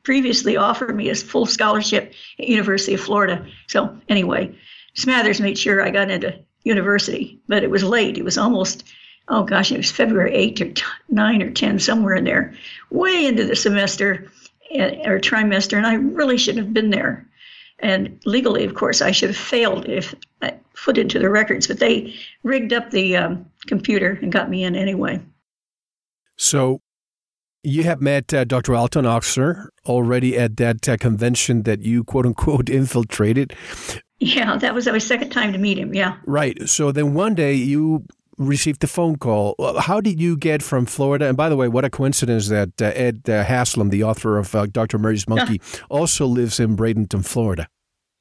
previously 0.04 0.56
offered 0.56 0.96
me 0.96 1.10
a 1.10 1.16
full 1.16 1.46
scholarship 1.46 2.14
at 2.38 2.48
University 2.48 2.94
of 2.94 3.02
Florida. 3.02 3.46
So 3.68 3.98
anyway, 4.08 4.56
Smathers 4.96 5.42
made 5.42 5.58
sure 5.58 5.82
I 5.82 5.90
got 5.90 6.12
into 6.12 6.38
university, 6.68 7.40
but 7.48 7.64
it 7.64 7.72
was 7.72 7.84
late. 7.84 8.18
It 8.18 8.24
was 8.26 8.38
almost 8.38 8.84
oh 9.30 9.44
gosh, 9.44 9.72
it 9.72 9.78
was 9.78 9.92
February 9.92 10.34
8 10.34 10.62
or 10.62 10.74
9 11.10 11.42
or 11.42 11.52
10, 11.52 11.80
somewhere 11.80 12.16
in 12.16 12.24
there, 12.24 12.54
way 12.92 13.26
into 13.26 13.46
the 13.46 13.56
semester 13.56 14.32
eh, 14.72 15.02
or 15.06 15.20
trimester, 15.20 15.78
and 15.78 15.86
I 15.86 15.96
really 15.96 16.38
should 16.38 16.58
have 16.58 16.74
been 16.74 16.90
there. 16.90 17.28
And 17.80 18.20
legally, 18.26 18.64
of 18.64 18.74
course, 18.74 19.02
I 19.02 19.12
should 19.12 19.30
have 19.30 19.38
failed 19.38 19.88
if 19.88 20.16
I 20.42 20.56
put 20.74 20.98
into 20.98 21.20
the 21.20 21.30
records, 21.30 21.68
but 21.68 21.80
they 21.80 22.16
rigged 22.44 22.74
up 22.74 22.92
the 22.92 23.18
um, 23.18 23.46
computer 23.68 24.18
and 24.22 24.32
got 24.32 24.50
me 24.50 24.64
in 24.64 24.76
anyway. 24.76 25.22
So 26.38 26.82
you 27.64 27.84
have 27.84 28.02
met 28.02 28.34
uh, 28.34 28.46
Dr. 28.46 28.74
Alton 28.74 29.06
Ochsner 29.06 29.68
already 29.86 30.38
at 30.38 30.58
that 30.58 30.88
uh, 30.88 30.98
convention 30.98 31.64
that 31.64 31.82
you 31.82 32.04
quote 32.04 32.26
unquote 32.26 32.70
infiltrated. 32.70 33.54
Yeah, 34.20 34.58
that 34.58 34.74
was 34.74 34.88
our 34.88 35.00
second 35.00 35.30
time 35.30 35.54
to 35.54 35.60
meet 35.60 35.78
him. 35.78 35.94
Yeah. 35.94 36.18
Right. 36.26 36.68
So 36.68 36.92
then 36.92 37.14
one 37.14 37.36
day 37.36 37.54
you 37.54 38.06
received 38.38 38.82
the 38.82 38.88
phone 38.88 39.18
call. 39.18 39.56
How 39.80 40.02
did 40.02 40.20
you 40.20 40.38
get 40.38 40.64
from 40.64 40.86
Florida? 40.86 41.28
And 41.28 41.38
by 41.38 41.50
the 41.50 41.56
way, 41.56 41.68
what 41.68 41.86
a 41.86 41.90
coincidence 41.90 42.50
that 42.50 42.82
uh, 42.82 42.92
Ed 42.96 43.30
uh, 43.30 43.44
Haslam, 43.44 43.90
the 43.90 44.04
author 44.04 44.38
of 44.38 44.54
uh, 44.56 44.66
Dr. 44.68 44.98
Mary's 44.98 45.28
Monkey, 45.28 45.62
also 45.90 46.26
lives 46.26 46.60
in 46.60 46.76
Bradenton, 46.76 47.26
Florida. 47.26 47.68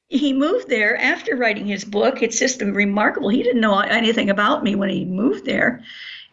He 0.09 0.33
moved 0.33 0.69
there 0.69 0.95
after 0.97 1.35
writing 1.35 1.65
his 1.65 1.83
book. 1.83 2.21
It's 2.21 2.39
just 2.39 2.61
remarkable. 2.61 3.29
He 3.29 3.43
didn't 3.43 3.61
know 3.61 3.79
anything 3.79 4.29
about 4.29 4.63
me 4.63 4.75
when 4.75 4.89
he 4.89 5.03
moved 5.03 5.45
there. 5.45 5.83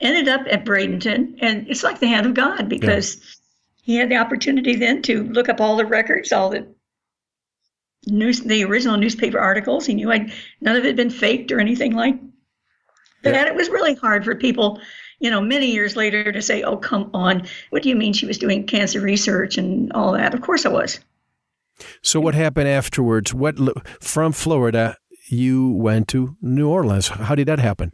Ended 0.01 0.29
up 0.29 0.43
at 0.51 0.65
Bradenton, 0.65 1.39
and 1.41 1.69
it's 1.69 1.83
like 1.83 1.99
the 1.99 2.07
hand 2.07 2.27
of 2.27 2.35
God 2.35 2.69
because 2.69 3.17
yeah. 3.17 3.23
he 3.83 3.97
had 3.97 4.11
the 4.11 4.17
opportunity 4.17 4.77
then 4.77 5.03
to 5.03 5.25
look 5.25 5.49
up 5.49 5.61
all 5.61 5.77
the 5.77 5.87
records, 5.87 6.33
all 6.33 6.51
the 6.51 6.67
news, 8.07 8.41
the 8.41 8.65
original 8.65 8.97
newspaper 8.97 9.39
articles. 9.39 9.87
He 9.87 9.95
knew 9.95 10.11
I'd 10.11 10.33
none 10.61 10.77
of 10.77 10.85
it 10.85 10.89
had 10.89 10.97
been 10.97 11.11
faked 11.11 11.53
or 11.53 11.61
anything 11.61 11.95
like 11.95 12.17
Yeah. 13.23 13.47
It 13.47 13.55
was 13.55 13.71
really 13.71 13.95
hard 13.95 14.25
for 14.25 14.35
people, 14.35 14.81
you 15.19 15.31
know, 15.31 15.41
many 15.41 15.71
years 15.71 15.97
later 15.97 16.31
to 16.31 16.43
say, 16.43 16.63
"Oh, 16.63 16.77
come 16.77 17.11
on, 17.15 17.47
what 17.71 17.83
do 17.83 17.89
you 17.89 17.97
mean 17.97 18.13
she 18.13 18.27
was 18.27 18.39
doing 18.39 18.67
cancer 18.67 19.01
research 19.01 19.57
and 19.57 19.93
all 19.93 20.13
that?" 20.13 20.35
Of 20.35 20.43
course, 20.43 20.67
I 20.67 20.69
was. 20.69 21.01
So 22.03 22.21
what 22.21 22.35
happened 22.35 22.69
afterwards? 22.69 23.35
What 23.35 23.57
from 24.03 24.33
Florida 24.33 24.97
you 25.27 25.71
went 25.71 26.09
to 26.09 26.37
New 26.41 26.69
Orleans? 26.69 27.09
How 27.09 27.35
did 27.35 27.49
that 27.49 27.59
happen? 27.59 27.93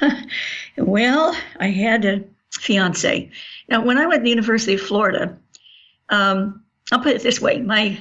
well, 0.76 1.36
I 1.60 1.68
had 1.68 2.04
a 2.04 2.22
fiance. 2.52 3.30
Now, 3.68 3.82
when 3.82 3.98
I 3.98 4.06
went 4.06 4.20
to 4.20 4.24
the 4.24 4.30
University 4.30 4.74
of 4.74 4.80
Florida, 4.80 5.36
um, 6.10 6.62
I'll 6.92 7.00
put 7.00 7.16
it 7.16 7.22
this 7.22 7.40
way: 7.40 7.60
my 7.60 7.98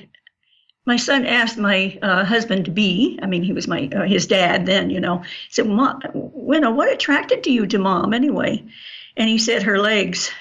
my 0.85 0.97
son 0.97 1.25
asked 1.25 1.57
my 1.57 1.97
uh, 2.01 2.25
husband 2.25 2.65
to 2.65 2.71
be, 2.71 3.17
I 3.21 3.25
mean, 3.25 3.43
he 3.43 3.53
was 3.53 3.67
my 3.67 3.89
uh, 3.95 4.03
his 4.03 4.27
dad 4.27 4.65
then, 4.65 4.89
you 4.89 4.99
know. 4.99 5.19
He 5.19 5.51
said, 5.51 5.67
Mom, 5.67 6.01
Winna, 6.13 6.71
what 6.71 6.91
attracted 6.91 7.43
to 7.43 7.51
you 7.51 7.65
to 7.67 7.77
mom 7.77 8.13
anyway? 8.13 8.63
And 9.15 9.29
he 9.29 9.37
said, 9.37 9.63
her 9.63 9.79
legs. 9.79 10.31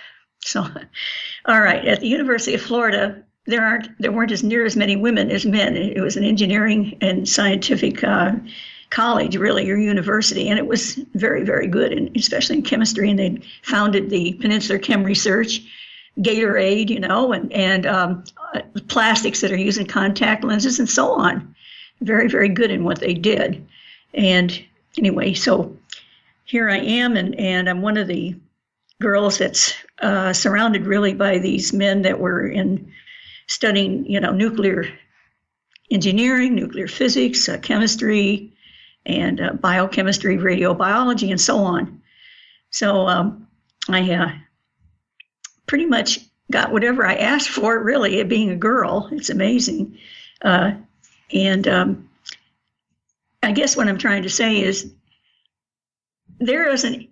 So, 0.41 0.67
all 1.45 1.61
right, 1.61 1.87
at 1.87 2.01
the 2.01 2.09
University 2.09 2.55
of 2.55 2.63
Florida, 2.63 3.23
there 3.47 3.65
aren't 3.65 3.89
there 3.99 4.13
weren't 4.13 4.33
as 4.33 4.43
near 4.43 4.65
as 4.65 4.77
many 4.77 4.97
women 4.97 5.31
as 5.31 5.45
men. 5.45 5.77
It 5.77 6.01
was 6.01 6.17
an 6.17 6.25
engineering 6.25 6.97
and 7.01 7.29
scientific 7.29 8.03
uh, 8.05 8.33
college, 8.91 9.37
really, 9.37 9.69
or 9.71 9.77
university, 9.77 10.49
and 10.49 10.59
it 10.59 10.67
was 10.67 10.95
very, 11.15 11.45
very 11.45 11.67
good, 11.67 11.93
and 11.93 12.15
especially 12.17 12.57
in 12.57 12.63
chemistry. 12.63 13.11
And 13.11 13.19
they 13.19 13.41
founded 13.63 14.11
the 14.11 14.35
Peninsular 14.35 14.79
Chem 14.79 15.03
Research 15.03 15.61
Gatorade, 16.19 16.91
you 16.91 17.01
know, 17.01 17.33
and 17.33 17.53
and 17.53 17.87
um, 17.87 18.25
plastics 18.89 19.41
that 19.41 19.53
are 19.53 19.57
using 19.57 19.87
contact 19.87 20.45
lenses 20.45 20.79
and 20.79 20.89
so 20.89 21.13
on. 21.13 21.55
Very, 22.01 22.29
very 22.29 22.49
good 22.49 22.71
in 22.71 22.85
what 22.85 23.01
they 23.01 23.15
did. 23.15 23.65
And 24.13 24.63
anyway, 24.99 25.35
so 25.35 25.75
here 26.45 26.69
I 26.69 26.79
am, 26.79 27.17
and 27.17 27.35
and 27.39 27.69
I'm 27.69 27.83
one 27.83 27.97
of 27.97 28.09
the 28.09 28.35
girls 29.01 29.39
that's 29.39 29.75
uh, 30.01 30.33
surrounded 30.33 30.87
really 30.87 31.15
by 31.15 31.39
these 31.39 31.73
men 31.73 32.03
that 32.03 32.21
were 32.21 32.47
in 32.47 32.93
studying, 33.47 34.05
you 34.07 34.21
know, 34.21 34.33
nuclear 34.33 34.87
engineering, 35.91 36.55
nuclear 36.55 36.89
physics, 36.89 37.49
uh, 37.49 37.59
chemistry, 37.59 38.53
and 39.07 39.41
uh, 39.41 39.53
biochemistry, 39.55 40.37
radiobiology, 40.37 41.31
and 41.31 41.41
so 41.41 41.59
on. 41.59 42.01
So 42.71 43.07
um, 43.09 43.47
I 43.89 44.13
uh, 44.13 44.31
pretty 45.73 45.87
much 45.87 46.19
got 46.51 46.71
whatever 46.71 47.07
I 47.07 47.15
asked 47.15 47.49
for, 47.49 47.83
really, 47.83 48.19
it 48.19 48.29
being 48.29 48.51
a 48.51 48.57
girl. 48.57 49.09
It's 49.11 49.31
amazing. 49.31 49.97
Uh, 50.43 50.73
and 51.33 51.67
um, 51.67 52.11
I 53.43 53.53
guess 53.53 53.75
what 53.75 53.89
I'm 53.89 53.97
trying 53.97 54.23
to 54.25 54.29
say 54.29 54.61
is 54.61 54.93
there 56.39 56.69
isn't 56.69 57.09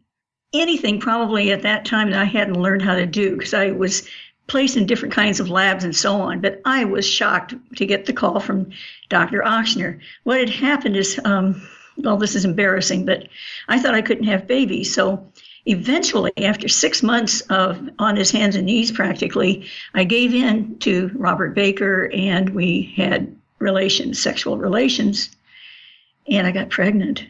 anything 0.52 1.00
probably 1.00 1.52
at 1.52 1.62
that 1.62 1.86
time 1.86 2.10
that 2.10 2.20
I 2.20 2.26
hadn't 2.26 2.60
learned 2.60 2.82
how 2.82 2.96
to 2.96 3.06
do 3.06 3.34
because 3.34 3.54
I 3.54 3.70
was 3.70 4.06
placed 4.46 4.76
in 4.76 4.84
different 4.84 5.14
kinds 5.14 5.40
of 5.40 5.48
labs 5.48 5.84
and 5.84 5.96
so 5.96 6.20
on. 6.20 6.42
But 6.42 6.60
I 6.66 6.84
was 6.84 7.08
shocked 7.08 7.54
to 7.76 7.86
get 7.86 8.04
the 8.04 8.12
call 8.12 8.40
from 8.40 8.70
Dr. 9.08 9.40
Ochsner. 9.40 9.98
What 10.24 10.38
had 10.38 10.50
happened 10.50 10.98
is, 10.98 11.18
um, 11.24 11.66
well, 11.96 12.18
this 12.18 12.36
is 12.36 12.44
embarrassing, 12.44 13.06
but 13.06 13.26
I 13.68 13.78
thought 13.78 13.94
I 13.94 14.02
couldn't 14.02 14.24
have 14.24 14.46
babies. 14.46 14.94
So 14.94 15.32
eventually, 15.66 16.32
after 16.38 16.68
six 16.68 17.02
months 17.02 17.40
of 17.42 17.88
on 17.98 18.16
his 18.16 18.30
hands 18.30 18.56
and 18.56 18.66
knees 18.66 18.90
practically, 18.90 19.66
I 19.94 20.04
gave 20.04 20.34
in 20.34 20.78
to 20.80 21.10
Robert 21.14 21.54
Baker 21.54 22.10
and 22.12 22.50
we 22.50 22.92
had 22.96 23.36
relations, 23.58 24.20
sexual 24.20 24.58
relations, 24.58 25.30
and 26.28 26.46
I 26.46 26.50
got 26.50 26.70
pregnant. 26.70 27.26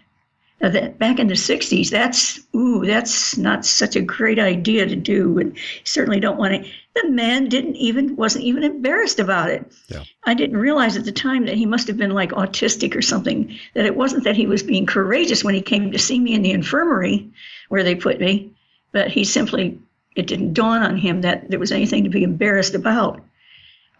Now 0.60 0.68
that 0.68 0.98
back 0.98 1.18
in 1.18 1.28
the 1.28 1.34
60s, 1.34 1.88
that's 1.88 2.38
ooh, 2.54 2.84
that's 2.84 3.38
not 3.38 3.64
such 3.64 3.96
a 3.96 4.02
great 4.02 4.38
idea 4.38 4.86
to 4.86 4.96
do, 4.96 5.38
and 5.38 5.56
certainly 5.84 6.20
don't 6.20 6.36
want 6.36 6.52
to. 6.52 6.70
The 6.96 7.08
man 7.08 7.48
didn't 7.48 7.76
even 7.76 8.14
wasn't 8.14 8.44
even 8.44 8.62
embarrassed 8.62 9.20
about 9.20 9.48
it. 9.48 9.72
Yeah. 9.88 10.04
I 10.24 10.34
didn't 10.34 10.58
realize 10.58 10.98
at 10.98 11.06
the 11.06 11.12
time 11.12 11.46
that 11.46 11.56
he 11.56 11.64
must 11.64 11.88
have 11.88 11.96
been 11.96 12.10
like 12.10 12.32
autistic 12.32 12.94
or 12.94 13.00
something. 13.00 13.58
That 13.74 13.86
it 13.86 13.96
wasn't 13.96 14.24
that 14.24 14.36
he 14.36 14.46
was 14.46 14.62
being 14.62 14.84
courageous 14.84 15.42
when 15.42 15.54
he 15.54 15.62
came 15.62 15.92
to 15.92 15.98
see 15.98 16.20
me 16.20 16.34
in 16.34 16.42
the 16.42 16.50
infirmary 16.50 17.30
where 17.70 17.84
they 17.84 17.94
put 17.94 18.20
me, 18.20 18.52
but 18.92 19.08
he 19.08 19.24
simply, 19.24 19.78
it 20.16 20.26
didn't 20.26 20.54
dawn 20.54 20.82
on 20.82 20.96
him 20.96 21.20
that 21.22 21.48
there 21.48 21.60
was 21.60 21.72
anything 21.72 22.02
to 22.04 22.10
be 22.10 22.24
embarrassed 22.24 22.74
about. 22.74 23.20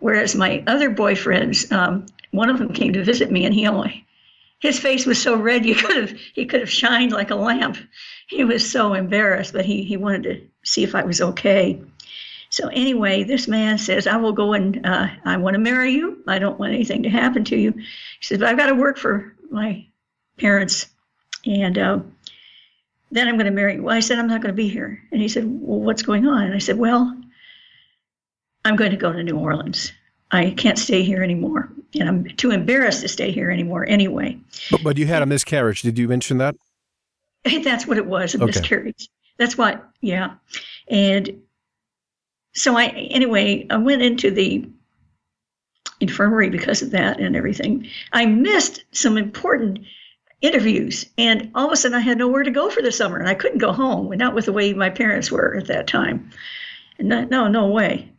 Whereas 0.01 0.35
my 0.35 0.63
other 0.67 0.91
boyfriends, 0.91 1.71
um, 1.73 2.07
one 2.33 2.51
of 2.51 2.59
them 2.59 2.73
came 2.73 2.93
to 2.93 3.05
visit 3.05 3.31
me 3.31 3.45
and 3.45 3.55
he 3.55 3.69
only, 3.69 4.05
his 4.59 4.81
face 4.81 5.07
was 5.07 5.23
so 5.23 5.37
red 5.37 5.65
you 5.65 5.75
could 5.77 5.97
have, 5.97 6.11
he 6.35 6.47
could 6.47 6.61
have 6.61 6.71
shined 6.71 7.13
like 7.13 7.31
a 7.31 7.37
lamp. 7.37 7.79
He 8.27 8.45
was 8.45 8.69
so 8.69 8.93
embarrassed, 8.95 9.53
but 9.53 9.65
he, 9.65 9.85
he 9.85 9.97
wanted 9.97 10.23
to 10.25 10.41
see 10.65 10.83
if 10.83 10.97
I 10.97 11.05
was 11.05 11.21
okay. 11.21 11.81
So 12.51 12.67
anyway, 12.71 13.23
this 13.23 13.47
man 13.47 13.79
says, 13.79 14.09
I 14.09 14.17
will 14.17 14.33
go 14.33 14.53
and 14.53 14.85
uh, 14.85 15.07
I 15.25 15.37
want 15.37 15.55
to 15.55 15.61
marry 15.61 15.93
you. 15.93 16.25
I 16.27 16.41
don't 16.41 16.59
want 16.59 16.75
anything 16.75 17.05
to 17.05 17.09
happen 17.09 17.45
to 17.45 17.57
you. 17.57 17.71
He 17.71 17.85
says, 18.23 18.39
but 18.39 18.49
I've 18.49 18.59
got 18.59 18.67
to 18.67 18.75
work 18.75 18.99
for 18.99 19.33
my 19.49 19.87
parents. 20.39 20.87
And 21.47 21.79
uh, 21.79 22.01
then 23.11 23.29
I'm 23.29 23.37
going 23.37 23.47
to 23.47 23.53
marry 23.53 23.75
you. 23.75 23.83
Well, 23.83 23.97
I 23.97 24.01
said, 24.01 24.19
I'm 24.19 24.29
not 24.29 24.41
going 24.41 24.53
to 24.53 24.57
be 24.57 24.69
here. 24.69 25.03
And 25.13 25.21
he 25.21 25.29
said, 25.29 25.45
Well, 25.47 25.81
what's 25.81 26.03
going 26.03 26.27
on? 26.27 26.45
And 26.45 26.55
I 26.55 26.59
said, 26.59 26.79
Well, 26.79 27.17
I'm 28.65 28.77
going 28.77 28.91
to 28.91 28.97
go 28.97 29.13
to 29.13 29.23
New 29.23 29.39
Orleans. 29.39 29.93
I 30.31 30.51
can't 30.51 30.79
stay 30.79 31.03
here 31.03 31.23
anymore. 31.23 31.73
And 31.99 32.09
I'm 32.09 32.25
too 32.37 32.53
embarrassed 32.53 33.01
to 33.03 33.09
stay 33.09 33.33
here 33.33 33.51
anymore 33.51 33.85
anyway. 33.89 34.39
But, 34.71 34.83
but 34.85 34.97
you 34.97 35.07
had 35.07 35.23
a 35.23 35.27
miscarriage. 35.27 35.83
Did 35.83 35.99
you 35.99 36.07
mention 36.07 36.39
that? 36.39 36.55
That's 37.65 37.87
what 37.87 37.97
it 37.97 38.07
was 38.07 38.35
a 38.35 38.39
okay. 38.39 38.47
miscarriage. 38.47 39.09
That's 39.39 39.59
what, 39.59 39.89
yeah. 40.03 40.35
And 40.89 41.43
so 42.53 42.77
I, 42.77 42.89
anyway, 42.89 43.67
I 43.71 43.79
went 43.79 44.03
into 44.03 44.31
the 44.31 44.69
infirmary 46.01 46.51
because 46.51 46.83
of 46.83 46.91
that 46.91 47.21
and 47.21 47.35
everything. 47.35 47.87
I 48.13 48.27
missed 48.27 48.85
some 48.93 49.17
important 49.17 49.81
interviews. 50.43 51.07
And 51.19 51.51
all 51.55 51.67
of 51.67 51.73
a 51.73 51.77
sudden, 51.77 51.97
I 51.97 52.01
had 52.01 52.19
nowhere 52.19 52.43
to 52.43 52.51
go 52.51 52.71
for 52.71 52.83
the 52.83 52.93
summer, 52.93 53.19
and 53.19 53.29
I 53.29 53.35
couldn't 53.35 53.59
go 53.59 53.73
home, 53.73 54.11
not 54.17 54.35
with 54.35 54.47
the 54.47 54.53
way 54.53 54.73
my 54.73 54.91
parents 54.91 55.31
were 55.31 55.57
at 55.57 55.67
that 55.67 55.87
time. 55.87 56.31
And 56.99 57.09
no, 57.09 57.49
no 57.49 57.67
way. 57.67 58.11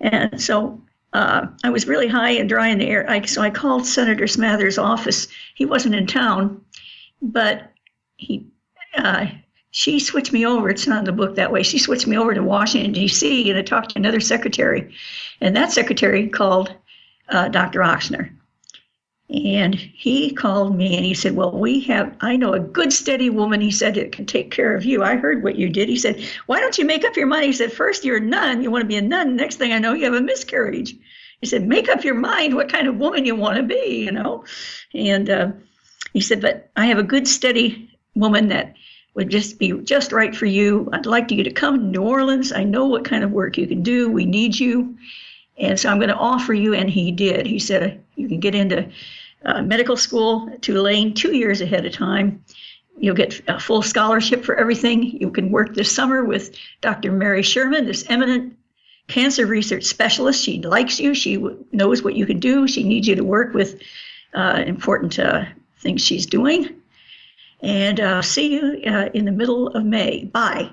And 0.00 0.40
so 0.40 0.80
uh, 1.12 1.46
I 1.64 1.70
was 1.70 1.86
really 1.86 2.08
high 2.08 2.30
and 2.30 2.48
dry 2.48 2.68
in 2.68 2.78
the 2.78 2.86
air. 2.86 3.08
I, 3.08 3.22
so 3.22 3.42
I 3.42 3.50
called 3.50 3.86
Senator 3.86 4.24
Smathers' 4.24 4.82
office. 4.82 5.28
He 5.54 5.64
wasn't 5.64 5.94
in 5.94 6.06
town, 6.06 6.62
but 7.22 7.72
he. 8.16 8.46
Uh, 8.96 9.26
she 9.72 10.00
switched 10.00 10.32
me 10.32 10.44
over. 10.44 10.68
It's 10.68 10.88
not 10.88 10.98
in 10.98 11.04
the 11.04 11.12
book 11.12 11.36
that 11.36 11.52
way. 11.52 11.62
She 11.62 11.78
switched 11.78 12.08
me 12.08 12.18
over 12.18 12.34
to 12.34 12.42
Washington 12.42 12.90
D.C. 12.92 13.48
and 13.48 13.56
I 13.56 13.62
talked 13.62 13.90
to 13.90 13.98
another 14.00 14.18
secretary, 14.18 14.92
and 15.40 15.54
that 15.54 15.70
secretary 15.70 16.28
called 16.28 16.74
uh, 17.28 17.48
Dr. 17.48 17.80
Ochsner, 17.80 18.30
and 19.32 19.76
he 19.76 20.32
called 20.32 20.76
me 20.76 20.96
and 20.96 21.06
he 21.06 21.14
said, 21.14 21.36
Well, 21.36 21.52
we 21.52 21.80
have, 21.82 22.16
I 22.20 22.36
know 22.36 22.52
a 22.52 22.58
good, 22.58 22.92
steady 22.92 23.30
woman, 23.30 23.60
he 23.60 23.70
said, 23.70 23.94
that 23.94 24.10
can 24.10 24.26
take 24.26 24.50
care 24.50 24.74
of 24.74 24.84
you. 24.84 25.04
I 25.04 25.14
heard 25.14 25.44
what 25.44 25.54
you 25.54 25.68
did. 25.68 25.88
He 25.88 25.96
said, 25.96 26.20
Why 26.46 26.58
don't 26.58 26.76
you 26.76 26.84
make 26.84 27.04
up 27.04 27.16
your 27.16 27.28
mind? 27.28 27.44
He 27.44 27.52
said, 27.52 27.72
First, 27.72 28.04
you're 28.04 28.16
a 28.16 28.20
nun. 28.20 28.60
You 28.60 28.72
want 28.72 28.82
to 28.82 28.88
be 28.88 28.96
a 28.96 29.02
nun. 29.02 29.36
Next 29.36 29.56
thing 29.56 29.72
I 29.72 29.78
know, 29.78 29.92
you 29.92 30.04
have 30.04 30.14
a 30.14 30.20
miscarriage. 30.20 30.96
He 31.40 31.46
said, 31.46 31.68
Make 31.68 31.88
up 31.88 32.02
your 32.02 32.16
mind 32.16 32.56
what 32.56 32.72
kind 32.72 32.88
of 32.88 32.96
woman 32.96 33.24
you 33.24 33.36
want 33.36 33.56
to 33.56 33.62
be, 33.62 34.04
you 34.04 34.10
know? 34.10 34.44
And 34.94 35.30
uh, 35.30 35.52
he 36.12 36.20
said, 36.20 36.40
But 36.40 36.68
I 36.74 36.86
have 36.86 36.98
a 36.98 37.04
good, 37.04 37.28
steady 37.28 37.88
woman 38.16 38.48
that 38.48 38.74
would 39.14 39.30
just 39.30 39.60
be 39.60 39.72
just 39.82 40.10
right 40.10 40.34
for 40.34 40.46
you. 40.46 40.88
I'd 40.92 41.06
like 41.06 41.30
you 41.30 41.44
to 41.44 41.52
come 41.52 41.78
to 41.78 41.84
New 41.84 42.02
Orleans. 42.02 42.52
I 42.52 42.64
know 42.64 42.86
what 42.86 43.04
kind 43.04 43.22
of 43.22 43.30
work 43.30 43.56
you 43.56 43.68
can 43.68 43.84
do. 43.84 44.10
We 44.10 44.24
need 44.24 44.58
you. 44.58 44.96
And 45.56 45.78
so 45.78 45.88
I'm 45.88 45.98
going 45.98 46.08
to 46.08 46.16
offer 46.16 46.52
you. 46.52 46.74
And 46.74 46.90
he 46.90 47.12
did. 47.12 47.46
He 47.46 47.60
said, 47.60 48.02
You 48.16 48.26
can 48.26 48.40
get 48.40 48.56
into 48.56 48.90
uh, 49.44 49.62
medical 49.62 49.96
school 49.96 50.48
at 50.52 50.62
Tulane 50.62 51.14
two 51.14 51.34
years 51.34 51.60
ahead 51.60 51.86
of 51.86 51.92
time. 51.92 52.44
You'll 52.98 53.16
get 53.16 53.40
a 53.48 53.58
full 53.58 53.82
scholarship 53.82 54.44
for 54.44 54.54
everything. 54.56 55.02
You 55.02 55.30
can 55.30 55.50
work 55.50 55.74
this 55.74 55.94
summer 55.94 56.24
with 56.24 56.54
Dr. 56.82 57.12
Mary 57.12 57.42
Sherman, 57.42 57.86
this 57.86 58.04
eminent 58.08 58.56
cancer 59.08 59.46
research 59.46 59.84
specialist. 59.84 60.42
She 60.42 60.60
likes 60.60 61.00
you. 61.00 61.14
She 61.14 61.36
w- 61.36 61.64
knows 61.72 62.02
what 62.02 62.14
you 62.14 62.26
can 62.26 62.38
do. 62.38 62.68
She 62.68 62.82
needs 62.82 63.08
you 63.08 63.16
to 63.16 63.24
work 63.24 63.54
with 63.54 63.80
uh, 64.34 64.62
important 64.66 65.18
uh, 65.18 65.44
things 65.78 66.02
she's 66.02 66.26
doing. 66.26 66.68
And 67.62 68.00
uh, 68.00 68.22
see 68.22 68.54
you 68.54 68.82
uh, 68.86 69.08
in 69.14 69.24
the 69.24 69.32
middle 69.32 69.68
of 69.68 69.84
May. 69.84 70.24
Bye. 70.24 70.70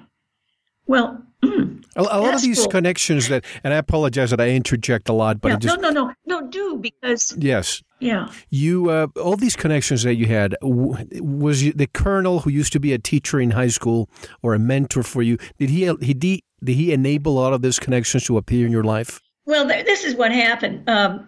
Well, 0.85 1.21
a, 1.97 2.01
a 2.01 2.19
lot 2.19 2.33
of 2.33 2.41
these 2.41 2.59
cool. 2.59 2.67
connections 2.67 3.27
that, 3.29 3.43
and 3.63 3.73
I 3.73 3.77
apologize 3.77 4.29
that 4.29 4.39
I 4.39 4.49
interject 4.49 5.09
a 5.09 5.13
lot, 5.13 5.41
but 5.41 5.49
yeah, 5.49 5.57
just, 5.57 5.81
no, 5.81 5.89
no, 5.89 6.05
no, 6.05 6.13
no, 6.25 6.47
do 6.47 6.77
because 6.77 7.35
yes, 7.37 7.81
yeah, 7.99 8.31
you 8.49 8.89
uh, 8.89 9.07
all 9.19 9.35
these 9.35 9.55
connections 9.55 10.03
that 10.03 10.15
you 10.15 10.27
had 10.27 10.55
was 10.61 11.63
you, 11.63 11.73
the 11.73 11.87
colonel 11.87 12.39
who 12.39 12.49
used 12.49 12.71
to 12.73 12.79
be 12.79 12.93
a 12.93 12.99
teacher 12.99 13.39
in 13.39 13.51
high 13.51 13.67
school 13.67 14.09
or 14.43 14.53
a 14.53 14.59
mentor 14.59 15.03
for 15.03 15.21
you. 15.21 15.37
Did 15.57 15.69
he 15.69 15.91
he 16.01 16.13
did, 16.13 16.41
did 16.63 16.75
he 16.75 16.93
enable 16.93 17.33
a 17.33 17.41
lot 17.41 17.53
of 17.53 17.61
these 17.61 17.79
connections 17.79 18.25
to 18.25 18.37
appear 18.37 18.65
in 18.65 18.71
your 18.71 18.83
life? 18.83 19.19
Well, 19.45 19.65
this 19.65 20.03
is 20.03 20.15
what 20.15 20.31
happened. 20.31 20.87
Um, 20.89 21.27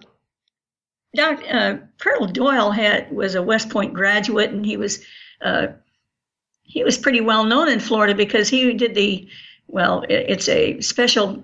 Dr. 1.15 1.45
Uh, 1.49 1.77
colonel 1.99 2.27
Doyle 2.27 2.71
had 2.71 3.11
was 3.11 3.33
a 3.33 3.41
West 3.41 3.69
Point 3.69 3.93
graduate, 3.93 4.51
and 4.51 4.65
he 4.65 4.77
was. 4.77 5.03
Uh, 5.41 5.67
he 6.69 6.83
was 6.83 6.99
pretty 6.99 7.19
well 7.19 7.45
known 7.45 7.67
in 7.67 7.79
Florida 7.79 8.13
because 8.13 8.47
he 8.47 8.71
did 8.73 8.93
the, 8.93 9.27
well, 9.69 10.03
it's 10.09 10.49
a 10.49 10.81
special 10.81 11.43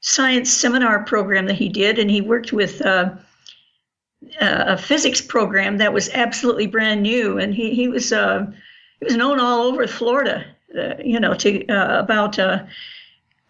science 0.00 0.50
seminar 0.50 1.04
program 1.04 1.46
that 1.46 1.56
he 1.56 1.68
did, 1.68 1.98
and 1.98 2.10
he 2.10 2.20
worked 2.20 2.52
with 2.52 2.80
uh, 2.82 3.10
a 4.40 4.78
physics 4.78 5.20
program 5.20 5.78
that 5.78 5.92
was 5.92 6.08
absolutely 6.10 6.66
brand 6.66 7.02
new, 7.02 7.38
and 7.38 7.54
he 7.54 7.74
he 7.74 7.88
was 7.88 8.12
uh, 8.12 8.46
he 9.00 9.04
was 9.04 9.16
known 9.16 9.40
all 9.40 9.62
over 9.62 9.86
Florida, 9.86 10.44
uh, 10.78 10.94
you 11.04 11.18
know, 11.18 11.34
to 11.34 11.66
uh, 11.66 11.98
about 11.98 12.38
uh, 12.38 12.64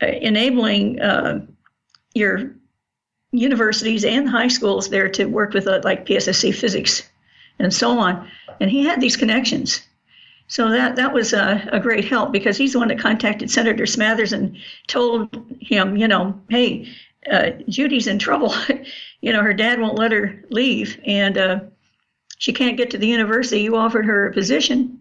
enabling 0.00 1.00
uh, 1.00 1.44
your 2.14 2.54
universities 3.32 4.04
and 4.04 4.28
high 4.28 4.48
schools 4.48 4.88
there 4.88 5.08
to 5.08 5.26
work 5.26 5.52
with 5.52 5.66
like 5.84 6.06
PSSC 6.06 6.54
physics 6.54 7.08
and 7.58 7.72
so 7.72 7.98
on, 7.98 8.28
and 8.60 8.70
he 8.70 8.84
had 8.84 9.00
these 9.00 9.16
connections. 9.16 9.82
So 10.50 10.68
that 10.70 10.96
that 10.96 11.12
was 11.12 11.32
a, 11.32 11.68
a, 11.70 11.78
great 11.78 12.06
help 12.06 12.32
because 12.32 12.56
he's 12.56 12.72
the 12.72 12.80
one 12.80 12.88
that 12.88 12.98
contacted 12.98 13.52
Senator 13.52 13.84
Smathers 13.84 14.32
and 14.32 14.58
told 14.88 15.32
him, 15.60 15.96
you 15.96 16.08
know, 16.08 16.40
hey, 16.48 16.88
uh, 17.30 17.50
Judy's 17.68 18.08
in 18.08 18.18
trouble. 18.18 18.52
you 19.20 19.32
know, 19.32 19.44
her 19.44 19.54
dad 19.54 19.80
won't 19.80 19.96
let 19.96 20.10
her 20.10 20.42
leave, 20.50 21.00
and 21.06 21.38
uh, 21.38 21.60
she 22.38 22.52
can't 22.52 22.76
get 22.76 22.90
to 22.90 22.98
the 22.98 23.06
university. 23.06 23.60
You 23.60 23.76
offered 23.76 24.06
her 24.06 24.26
a 24.26 24.32
position, 24.32 25.00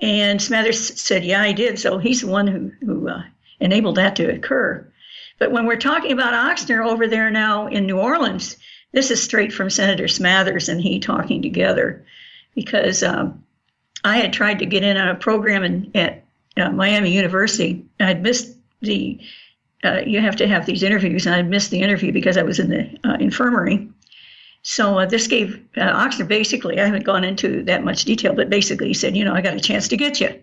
and 0.00 0.38
Smathers 0.38 0.96
said, 0.96 1.24
yeah, 1.24 1.42
I 1.42 1.50
did. 1.50 1.80
So 1.80 1.98
he's 1.98 2.20
the 2.20 2.28
one 2.28 2.46
who 2.46 2.70
who 2.86 3.08
uh, 3.08 3.24
enabled 3.58 3.96
that 3.96 4.14
to 4.16 4.32
occur. 4.32 4.86
But 5.40 5.50
when 5.50 5.66
we're 5.66 5.78
talking 5.78 6.12
about 6.12 6.32
Ochsner 6.32 6.86
over 6.86 7.08
there 7.08 7.28
now 7.28 7.66
in 7.66 7.86
New 7.86 7.98
Orleans, 7.98 8.56
this 8.92 9.10
is 9.10 9.20
straight 9.20 9.52
from 9.52 9.68
Senator 9.68 10.04
Smathers 10.04 10.68
and 10.68 10.80
he 10.80 11.00
talking 11.00 11.42
together, 11.42 12.06
because. 12.54 13.02
Um, 13.02 13.42
I 14.04 14.18
had 14.18 14.32
tried 14.32 14.58
to 14.60 14.66
get 14.66 14.82
in 14.82 14.96
on 14.96 15.08
a 15.08 15.14
program 15.14 15.62
in, 15.62 15.90
at 15.94 16.24
uh, 16.56 16.70
Miami 16.70 17.12
University. 17.12 17.84
I'd 17.98 18.22
missed 18.22 18.56
the, 18.80 19.20
uh, 19.84 20.00
you 20.06 20.20
have 20.20 20.36
to 20.36 20.48
have 20.48 20.66
these 20.66 20.82
interviews, 20.82 21.26
and 21.26 21.34
I 21.34 21.42
missed 21.42 21.70
the 21.70 21.80
interview 21.80 22.12
because 22.12 22.36
I 22.36 22.42
was 22.42 22.58
in 22.58 22.70
the 22.70 22.98
uh, 23.08 23.16
infirmary. 23.20 23.88
So 24.62 24.98
uh, 24.98 25.06
this 25.06 25.26
gave 25.26 25.62
uh, 25.76 25.80
Ochsner 25.80 26.28
basically, 26.28 26.80
I 26.80 26.84
haven't 26.84 27.04
gone 27.04 27.24
into 27.24 27.62
that 27.64 27.84
much 27.84 28.04
detail, 28.04 28.34
but 28.34 28.50
basically 28.50 28.88
he 28.88 28.94
said, 28.94 29.16
you 29.16 29.24
know, 29.24 29.34
I 29.34 29.40
got 29.40 29.54
a 29.54 29.60
chance 29.60 29.88
to 29.88 29.96
get 29.96 30.20
you, 30.20 30.38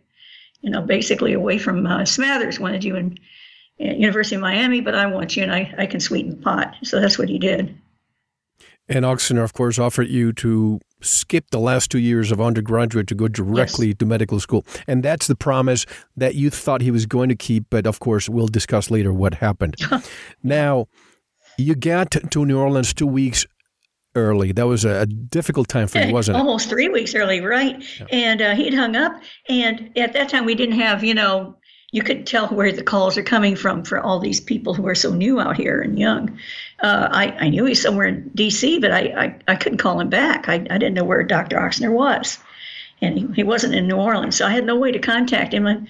you 0.62 0.70
know, 0.70 0.82
basically 0.82 1.34
away 1.34 1.60
from 1.60 1.86
uh, 1.86 2.00
Smathers, 2.00 2.60
wanted 2.60 2.84
you 2.84 2.96
in 2.96 3.18
University 3.78 4.36
of 4.36 4.42
Miami, 4.42 4.82
but 4.82 4.96
I 4.96 5.06
want 5.06 5.38
you 5.38 5.44
and 5.44 5.54
I, 5.54 5.74
I 5.78 5.86
can 5.86 6.00
sweeten 6.00 6.32
the 6.32 6.38
pot. 6.38 6.76
So 6.84 7.00
that's 7.00 7.20
what 7.20 7.30
he 7.30 7.38
did. 7.38 7.78
And 8.90 9.06
Ochsner, 9.06 9.44
of 9.44 9.54
course, 9.54 9.78
offered 9.78 10.08
you 10.08 10.34
to 10.34 10.80
skip 11.02 11.52
the 11.52 11.60
last 11.60 11.92
two 11.92 12.00
years 12.00 12.32
of 12.32 12.42
undergraduate 12.42 13.08
to 13.08 13.16
go 13.16 13.28
directly 13.28 13.88
yes. 13.88 13.98
to 14.00 14.06
medical 14.06 14.40
school. 14.40 14.66
And 14.88 15.04
that's 15.04 15.28
the 15.28 15.36
promise 15.36 15.86
that 16.16 16.36
you 16.36 16.50
thought 16.50 16.82
he 16.82 16.92
was 16.92 17.06
going 17.06 17.30
to 17.30 17.36
keep. 17.36 17.66
But 17.70 17.86
of 17.86 18.00
course, 18.00 18.30
we'll 18.30 18.48
discuss 18.48 18.90
later 18.90 19.14
what 19.14 19.36
happened. 19.36 19.76
now, 20.44 20.88
you 21.58 21.76
got 21.76 22.12
to 22.12 22.46
New 22.46 22.60
Orleans 22.60 22.94
two 22.94 23.08
weeks 23.08 23.46
early. 24.16 24.52
That 24.52 24.68
was 24.68 24.86
a 24.86 25.06
difficult 25.06 25.68
time 25.68 25.88
for 25.88 26.00
you, 26.00 26.12
wasn't 26.12 26.38
it? 26.38 26.40
Almost 26.40 26.70
three 26.70 26.90
weeks 26.90 27.16
early, 27.16 27.42
right? 27.42 27.84
Yeah. 28.00 28.06
And 28.12 28.42
uh, 28.42 28.56
he'd 28.56 28.74
hung 28.74 28.96
up. 28.96 29.14
And 29.48 29.92
at 29.98 30.14
that 30.14 30.30
time, 30.30 30.46
we 30.46 30.56
didn't 30.56 30.80
have, 30.80 31.04
you 31.04 31.14
know, 31.14 31.56
you 31.92 32.04
couldn't 32.04 32.26
tell 32.26 32.48
where 32.48 32.72
the 32.72 32.84
calls 32.84 33.18
are 33.18 33.24
coming 33.24 33.56
from 33.56 33.84
for 33.84 34.00
all 34.00 34.20
these 34.20 34.42
people 34.42 34.74
who 34.74 34.86
are 34.88 34.96
so 34.96 35.14
new 35.14 35.40
out 35.40 35.56
here 35.56 35.80
and 35.80 35.98
young. 35.98 36.38
Uh, 36.80 37.10
I, 37.12 37.32
I 37.40 37.50
knew 37.50 37.64
was 37.64 37.82
somewhere 37.82 38.08
in 38.08 38.30
D.C., 38.36 38.80
but 38.80 38.92
I, 38.92 39.00
I, 39.00 39.36
I 39.48 39.56
couldn't 39.56 39.80
call 39.80 40.00
him 40.00 40.10
back. 40.10 40.48
I, 40.48 40.56
I 40.56 40.78
didn't 40.78 40.94
know 40.94 41.04
where 41.04 41.24
Dr. 41.24 41.58
Ochsner 41.58 41.92
was. 41.92 42.38
And 43.02 43.18
he, 43.18 43.28
he 43.36 43.44
wasn't 43.44 43.76
in 43.76 43.88
New 43.88 43.96
Orleans, 43.96 44.36
so 44.36 44.46
I 44.46 44.52
had 44.52 44.66
no 44.66 44.76
way 44.76 44.92
to 44.92 45.00
contact 45.00 45.54
him. 45.54 45.66
And 45.66 45.88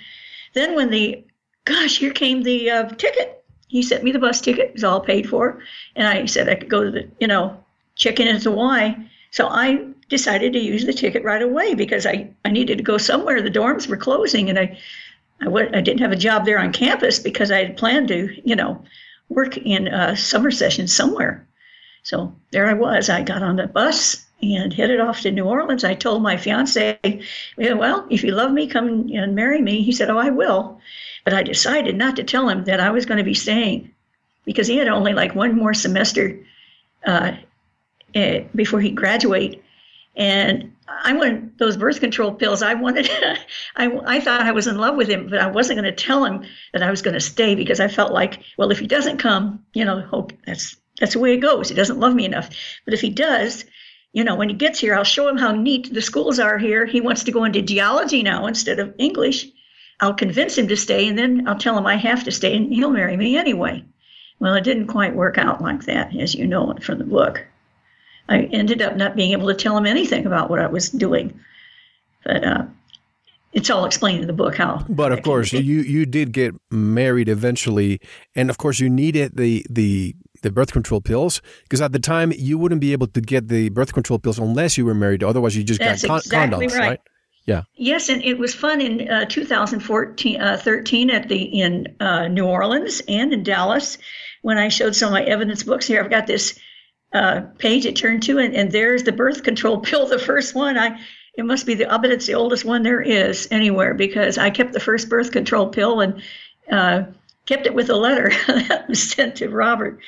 then 0.53 0.75
when 0.75 0.89
the, 0.89 1.23
gosh, 1.65 1.97
here 1.97 2.11
came 2.11 2.43
the 2.43 2.69
uh, 2.69 2.89
ticket. 2.89 3.43
He 3.67 3.83
sent 3.83 4.03
me 4.03 4.11
the 4.13 4.19
bus 4.19 4.39
ticket. 4.39 4.67
It 4.67 4.73
was 4.73 4.83
all 4.85 5.01
paid 5.01 5.27
for. 5.29 5.61
And 5.95 6.07
I 6.07 6.25
said 6.25 6.47
I 6.47 6.55
could 6.55 6.69
go 6.69 6.85
to 6.85 6.91
the, 6.91 7.09
you 7.19 7.27
know, 7.27 7.61
check 7.95 8.19
in 8.19 8.29
at 8.29 8.43
the 8.43 8.51
Y. 8.51 8.97
So 9.31 9.47
I 9.47 9.85
decided 10.09 10.53
to 10.53 10.59
use 10.59 10.85
the 10.85 10.93
ticket 10.93 11.23
right 11.23 11.41
away 11.41 11.73
because 11.73 12.05
I, 12.05 12.29
I 12.45 12.49
needed 12.49 12.77
to 12.77 12.83
go 12.83 12.97
somewhere. 12.97 13.41
The 13.41 13.51
dorms 13.51 13.87
were 13.87 13.97
closing, 13.97 14.49
and 14.49 14.57
I 14.57 14.77
I 15.41 15.45
w- 15.45 15.69
I 15.73 15.81
didn't 15.81 15.99
have 15.99 16.11
a 16.11 16.15
job 16.15 16.45
there 16.45 16.59
on 16.59 16.73
campus 16.73 17.19
because 17.19 17.51
I 17.51 17.59
had 17.59 17.77
planned 17.77 18.07
to, 18.07 18.29
you 18.43 18.55
know, 18.55 18.83
work 19.29 19.57
in 19.57 19.87
a 19.87 20.15
summer 20.15 20.51
session 20.51 20.87
somewhere. 20.87 21.47
So 22.03 22.33
there 22.51 22.67
I 22.67 22.73
was. 22.73 23.09
I 23.09 23.21
got 23.21 23.43
on 23.43 23.57
the 23.57 23.67
bus 23.67 24.25
and 24.41 24.73
headed 24.73 24.99
off 24.99 25.21
to 25.21 25.31
New 25.31 25.45
Orleans. 25.45 25.83
I 25.83 25.93
told 25.93 26.21
my 26.21 26.37
fiance, 26.37 26.97
well, 27.57 28.07
if 28.09 28.23
you 28.23 28.31
love 28.31 28.51
me, 28.51 28.67
come 28.67 29.09
and 29.13 29.35
marry 29.35 29.61
me. 29.61 29.81
He 29.81 29.91
said, 29.91 30.09
oh, 30.09 30.17
I 30.17 30.29
will. 30.29 30.79
But 31.25 31.33
I 31.33 31.43
decided 31.43 31.97
not 31.97 32.15
to 32.15 32.23
tell 32.23 32.47
him 32.47 32.63
that 32.65 32.79
I 32.79 32.91
was 32.91 33.05
going 33.05 33.17
to 33.17 33.23
be 33.23 33.33
staying 33.33 33.91
because 34.45 34.67
he 34.67 34.77
had 34.77 34.87
only 34.87 35.13
like 35.13 35.35
one 35.35 35.55
more 35.55 35.73
semester 35.73 36.39
uh, 37.05 37.33
eh, 38.15 38.43
before 38.55 38.79
he'd 38.79 38.95
graduate. 38.95 39.61
And 40.17 40.73
I 40.87 41.13
wanted 41.13 41.57
those 41.59 41.77
birth 41.77 41.99
control 41.99 42.33
pills. 42.33 42.63
I 42.63 42.73
wanted, 42.73 43.07
I, 43.75 43.99
I 44.05 44.19
thought 44.19 44.41
I 44.41 44.51
was 44.51 44.65
in 44.65 44.77
love 44.77 44.97
with 44.97 45.07
him, 45.07 45.29
but 45.29 45.39
I 45.39 45.47
wasn't 45.47 45.79
going 45.79 45.95
to 45.95 46.03
tell 46.03 46.25
him 46.25 46.43
that 46.73 46.81
I 46.81 46.89
was 46.89 47.03
going 47.03 47.13
to 47.13 47.19
stay 47.19 47.53
because 47.53 47.79
I 47.79 47.87
felt 47.87 48.11
like, 48.11 48.39
well, 48.57 48.71
if 48.71 48.79
he 48.79 48.87
doesn't 48.87 49.19
come, 49.19 49.63
you 49.73 49.85
know, 49.85 50.01
hope 50.01 50.33
that's 50.45 50.75
that's 50.99 51.13
the 51.13 51.19
way 51.19 51.33
it 51.33 51.37
goes. 51.37 51.69
He 51.69 51.75
doesn't 51.75 51.99
love 51.99 52.15
me 52.15 52.25
enough. 52.25 52.49
But 52.83 52.95
if 52.95 53.01
he 53.01 53.11
does, 53.11 53.65
you 54.13 54.23
know, 54.23 54.35
when 54.35 54.49
he 54.49 54.55
gets 54.55 54.79
here, 54.79 54.95
I'll 54.95 55.03
show 55.03 55.27
him 55.27 55.37
how 55.37 55.51
neat 55.51 55.93
the 55.93 56.01
schools 56.01 56.39
are 56.39 56.57
here. 56.57 56.87
He 56.87 57.01
wants 57.01 57.23
to 57.25 57.31
go 57.31 57.43
into 57.43 57.61
geology 57.61 58.23
now 58.23 58.47
instead 58.47 58.79
of 58.79 58.95
English. 58.97 59.45
I'll 59.99 60.15
convince 60.15 60.57
him 60.57 60.67
to 60.69 60.75
stay, 60.75 61.07
and 61.07 61.17
then 61.17 61.47
I'll 61.47 61.57
tell 61.57 61.77
him 61.77 61.85
I 61.85 61.97
have 61.97 62.23
to 62.23 62.31
stay, 62.31 62.55
and 62.55 62.73
he'll 62.73 62.89
marry 62.89 63.15
me 63.15 63.37
anyway. 63.37 63.83
Well, 64.39 64.55
it 64.55 64.63
didn't 64.63 64.87
quite 64.87 65.15
work 65.15 65.37
out 65.37 65.61
like 65.61 65.85
that, 65.85 66.15
as 66.15 66.33
you 66.33 66.47
know 66.47 66.75
from 66.81 66.97
the 66.97 67.03
book. 67.03 67.45
I 68.29 68.43
ended 68.51 68.81
up 68.81 68.95
not 68.95 69.15
being 69.15 69.31
able 69.31 69.47
to 69.47 69.53
tell 69.53 69.77
him 69.77 69.85
anything 69.85 70.25
about 70.25 70.49
what 70.49 70.59
I 70.59 70.67
was 70.67 70.89
doing. 70.89 71.39
But 72.25 72.43
uh, 72.43 72.65
it's 73.53 73.69
all 73.69 73.85
explained 73.85 74.21
in 74.21 74.27
the 74.27 74.33
book 74.33 74.55
how. 74.55 74.85
But 74.89 75.11
of 75.11 75.23
course, 75.23 75.53
you 75.53 75.81
you 75.81 76.05
did 76.05 76.31
get 76.31 76.53
married 76.69 77.29
eventually, 77.29 77.99
and 78.35 78.49
of 78.49 78.57
course, 78.57 78.79
you 78.79 78.89
needed 78.89 79.37
the 79.37 79.65
the 79.69 80.15
the 80.41 80.51
birth 80.51 80.71
control 80.71 81.01
pills 81.01 81.41
because 81.63 81.81
at 81.81 81.91
the 81.91 81.99
time 81.99 82.31
you 82.35 82.57
wouldn't 82.57 82.81
be 82.81 82.91
able 82.91 83.07
to 83.07 83.21
get 83.21 83.47
the 83.47 83.69
birth 83.69 83.93
control 83.93 84.19
pills 84.19 84.37
unless 84.37 84.77
you 84.77 84.85
were 84.85 84.93
married. 84.93 85.23
Otherwise, 85.23 85.55
you 85.55 85.63
just 85.63 85.79
That's 85.79 86.03
got 86.03 86.07
con- 86.07 86.17
exactly 86.17 86.67
condoms, 86.67 86.71
right. 86.73 86.89
right? 86.89 86.99
Yeah. 87.45 87.63
Yes, 87.75 88.09
and 88.09 88.21
it 88.23 88.37
was 88.37 88.53
fun 88.53 88.81
in 88.81 89.09
uh, 89.09 89.25
2014, 89.25 90.41
uh, 90.41 90.57
13 90.61 91.09
at 91.09 91.29
the 91.29 91.43
in 91.43 91.95
uh, 92.01 92.27
New 92.27 92.45
Orleans 92.45 93.01
and 93.07 93.31
in 93.31 93.41
Dallas 93.41 93.97
when 94.41 94.57
I 94.57 94.67
showed 94.67 94.95
some 94.95 95.07
of 95.07 95.13
my 95.13 95.23
evidence 95.23 95.63
books. 95.63 95.87
Here, 95.87 96.03
I've 96.03 96.09
got 96.09 96.27
this 96.27 96.59
uh, 97.13 97.41
page 97.57 97.85
it 97.85 97.95
turned 97.95 98.23
to, 98.23 98.37
and, 98.37 98.55
and 98.55 98.71
there's 98.71 99.03
the 99.03 99.11
birth 99.11 99.43
control 99.43 99.79
pill, 99.81 100.07
the 100.07 100.19
first 100.19 100.55
one. 100.55 100.77
I 100.77 100.99
it 101.37 101.45
must 101.45 101.67
be 101.67 101.75
the, 101.75 101.91
I 101.91 101.97
bet 101.97 102.11
it's 102.11 102.25
the 102.25 102.33
oldest 102.33 102.65
one 102.65 102.81
there 102.81 103.01
is 103.01 103.47
anywhere 103.51 103.93
because 103.93 104.39
I 104.39 104.49
kept 104.49 104.73
the 104.73 104.79
first 104.79 105.07
birth 105.07 105.31
control 105.31 105.67
pill 105.67 106.01
and 106.01 106.21
uh, 106.71 107.03
kept 107.45 107.67
it 107.67 107.75
with 107.75 107.91
a 107.91 107.95
letter 107.95 108.31
that 108.47 108.85
was 108.89 109.11
sent 109.11 109.35
to 109.37 109.49
Robert. 109.49 109.99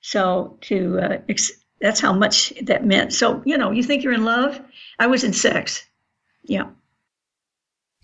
So 0.00 0.56
to 0.62 0.98
uh, 0.98 1.18
ex- 1.28 1.52
that's 1.80 2.00
how 2.00 2.14
much 2.14 2.52
that 2.62 2.86
meant. 2.86 3.12
So 3.12 3.42
you 3.44 3.58
know, 3.58 3.70
you 3.70 3.82
think 3.82 4.02
you're 4.02 4.14
in 4.14 4.24
love. 4.24 4.60
I 4.98 5.06
was 5.06 5.22
in 5.22 5.34
sex. 5.34 5.84
Yeah. 6.44 6.70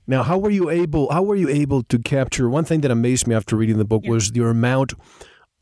Now, 0.07 0.23
how 0.23 0.39
were 0.39 0.51
you 0.51 0.71
able? 0.71 1.11
How 1.11 1.23
were 1.23 1.35
you 1.35 1.49
able 1.49 1.83
to 1.85 1.99
capture? 1.99 2.49
One 2.49 2.65
thing 2.65 2.83
that 2.83 2.91
amazed 2.91 3.27
me 3.27 3.35
after 3.35 3.57
reading 3.57 3.79
the 3.79 3.85
book 3.85 4.03
yeah. 4.05 4.11
was 4.11 4.31
your 4.35 4.51
amount 4.51 4.93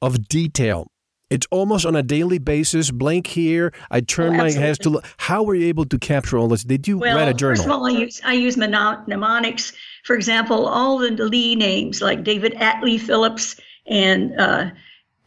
of 0.02 0.28
detail 0.28 0.90
it's 1.30 1.46
almost 1.50 1.86
on 1.86 1.96
a 1.96 2.02
daily 2.02 2.38
basis. 2.38 2.90
Blank 2.90 3.26
here. 3.26 3.72
I 3.90 4.00
turn 4.00 4.34
oh, 4.34 4.38
my 4.38 4.50
head 4.50 4.76
to 4.80 4.90
look. 4.90 5.04
How 5.16 5.42
were 5.42 5.54
you 5.54 5.66
able 5.66 5.86
to 5.86 5.98
capture 5.98 6.38
all 6.38 6.48
this? 6.48 6.64
Did 6.64 6.86
you 6.86 6.98
well, 6.98 7.16
write 7.16 7.28
a 7.28 7.34
journal? 7.34 7.56
First 7.56 7.66
of 7.66 7.72
all, 7.72 7.86
I 7.86 7.90
use 7.90 8.20
I 8.24 8.34
use 8.34 8.56
mnemonics. 8.56 9.72
For 10.04 10.14
example, 10.14 10.66
all 10.66 10.98
the 10.98 11.10
Lee 11.10 11.56
names 11.56 12.02
like 12.02 12.24
David 12.24 12.54
Atlee 12.54 13.00
Phillips, 13.00 13.58
and 13.86 14.38
uh, 14.38 14.70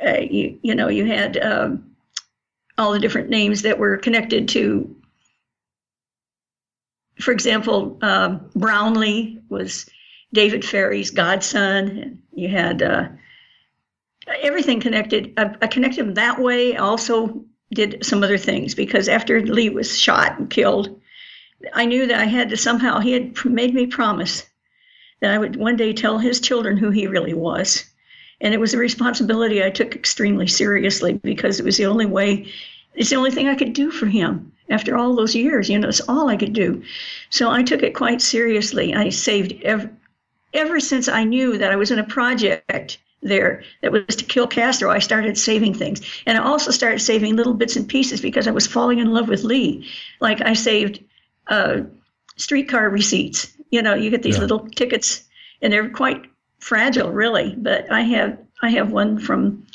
uh, 0.06 0.20
you 0.20 0.58
you 0.62 0.76
know 0.76 0.88
you 0.88 1.06
had 1.06 1.38
um, 1.38 1.84
all 2.78 2.94
the 2.94 3.00
different 3.00 3.30
names 3.30 3.64
that 3.64 3.80
were 3.80 3.98
connected 3.98 4.48
to. 4.50 4.96
For 7.20 7.32
example, 7.32 7.98
um, 8.04 8.48
Brownlee 8.56 9.42
was 9.50 9.90
David 10.32 10.64
Ferrie's 10.64 11.10
godson, 11.10 11.98
and 11.98 12.22
you 12.34 12.50
had. 12.50 12.84
Uh, 12.84 13.08
everything 14.42 14.80
connected. 14.80 15.34
I, 15.38 15.56
I 15.62 15.68
connected 15.68 16.02
him 16.02 16.14
that 16.16 16.40
way. 16.40 16.76
Also 16.78 17.44
did 17.74 18.06
some 18.06 18.24
other 18.24 18.38
things 18.38 18.76
because 18.76 19.10
after 19.10 19.42
Lee 19.42 19.70
was 19.70 20.00
shot 20.00 20.40
and 20.40 20.50
killed, 20.50 21.00
I 21.74 21.86
knew 21.86 22.06
that 22.08 22.20
I 22.20 22.26
had 22.26 22.50
to 22.50 22.58
somehow. 22.58 23.00
He 23.00 23.14
had 23.14 23.46
made 23.46 23.74
me 23.74 23.88
promise 23.88 24.46
that 25.20 25.32
I 25.32 25.38
would 25.38 25.56
one 25.56 25.76
day 25.76 25.94
tell 25.94 26.20
his 26.20 26.40
children 26.40 26.78
who 26.78 26.92
he 26.92 27.08
really 27.08 27.34
was, 27.34 27.86
and 28.40 28.54
it 28.54 28.60
was 28.60 28.74
a 28.74 28.78
responsibility 28.78 29.64
I 29.64 29.72
took 29.72 29.96
extremely 29.96 30.48
seriously 30.48 31.14
because 31.24 31.60
it 31.60 31.66
was 31.66 31.78
the 31.78 31.88
only 31.88 32.06
way 32.06 32.52
it's 32.98 33.12
the 33.12 33.16
only 33.16 33.32
thing 33.32 33.48
I 33.48 33.56
could 33.56 33.74
do 33.74 33.92
for 33.92 34.08
him 34.08 34.52
after 34.70 34.98
all 34.98 35.16
those 35.16 35.36
years. 35.36 35.70
You 35.70 35.78
know, 35.78 35.88
it's 35.88 36.02
all 36.10 36.30
I 36.30 36.36
could 36.36 36.54
do. 36.54 36.82
So 37.30 37.52
I 37.52 37.62
took 37.62 37.84
it 37.84 37.94
quite 37.94 38.22
seriously. 38.22 38.94
I 38.94 39.10
saved 39.10 39.54
ever, 39.64 39.90
ever 40.54 40.80
since 40.80 41.08
I 41.08 41.24
knew 41.24 41.58
that 41.60 41.72
I 41.72 41.76
was 41.76 41.92
in 41.92 42.00
a 42.00 42.04
project 42.04 42.98
there 43.22 43.64
that 43.82 43.92
was 43.92 44.16
to 44.16 44.26
kill 44.26 44.48
Castro, 44.48 44.92
I 44.92 45.00
started 45.00 45.38
saving 45.38 45.74
things. 45.74 46.02
And 46.26 46.38
I 46.38 46.44
also 46.44 46.72
started 46.72 47.00
saving 47.00 47.36
little 47.36 47.54
bits 47.54 47.76
and 47.76 47.88
pieces 47.88 48.22
because 48.22 48.48
I 48.48 48.52
was 48.52 48.68
falling 48.68 49.00
in 49.00 49.12
love 49.12 49.28
with 49.28 49.44
Lee. 49.44 49.90
Like 50.20 50.42
I 50.42 50.54
saved 50.54 51.04
uh, 51.48 51.82
streetcar 52.36 52.90
receipts. 52.90 53.54
You 53.72 53.82
know, 53.82 53.96
you 53.96 54.10
get 54.10 54.24
these 54.24 54.36
yeah. 54.36 54.42
little 54.42 54.68
tickets 54.70 55.24
and 55.62 55.74
they're 55.74 55.90
quite 55.90 56.26
fragile, 56.60 57.12
really. 57.12 57.56
But 57.58 57.92
I 57.92 58.02
have 58.02 58.38
I 58.62 58.70
have 58.72 58.92
one 58.92 59.20
from 59.20 59.66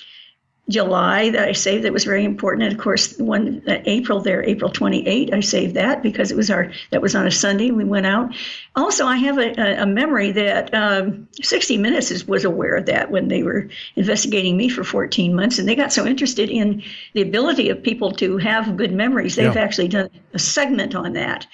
July 0.68 1.30
that 1.30 1.48
I 1.48 1.52
saved 1.52 1.84
that 1.84 1.92
was 1.92 2.04
very 2.04 2.24
important. 2.24 2.62
And 2.62 2.72
of 2.72 2.80
course, 2.80 3.18
one 3.18 3.62
uh, 3.66 3.82
April 3.84 4.20
there, 4.20 4.44
April 4.44 4.70
28, 4.70 5.34
I 5.34 5.40
saved 5.40 5.74
that 5.74 6.02
because 6.02 6.30
it 6.30 6.36
was 6.36 6.50
our 6.50 6.72
that 6.90 7.02
was 7.02 7.16
on 7.16 7.26
a 7.26 7.32
Sunday. 7.32 7.72
We 7.72 7.84
went 7.84 8.06
out. 8.06 8.32
Also, 8.76 9.04
I 9.04 9.16
have 9.16 9.38
a, 9.38 9.82
a 9.82 9.86
memory 9.86 10.30
that 10.32 10.72
um, 10.72 11.26
60 11.40 11.78
Minutes 11.78 12.12
is, 12.12 12.28
was 12.28 12.44
aware 12.44 12.76
of 12.76 12.86
that 12.86 13.10
when 13.10 13.26
they 13.26 13.42
were 13.42 13.68
investigating 13.96 14.56
me 14.56 14.68
for 14.68 14.84
14 14.84 15.34
months, 15.34 15.58
and 15.58 15.68
they 15.68 15.74
got 15.74 15.92
so 15.92 16.06
interested 16.06 16.48
in 16.48 16.82
the 17.14 17.22
ability 17.22 17.68
of 17.68 17.82
people 17.82 18.12
to 18.12 18.36
have 18.36 18.76
good 18.76 18.92
memories. 18.92 19.34
They've 19.34 19.54
yeah. 19.54 19.60
actually 19.60 19.88
done 19.88 20.10
a 20.32 20.38
segment 20.38 20.94
on 20.94 21.14
that. 21.14 21.46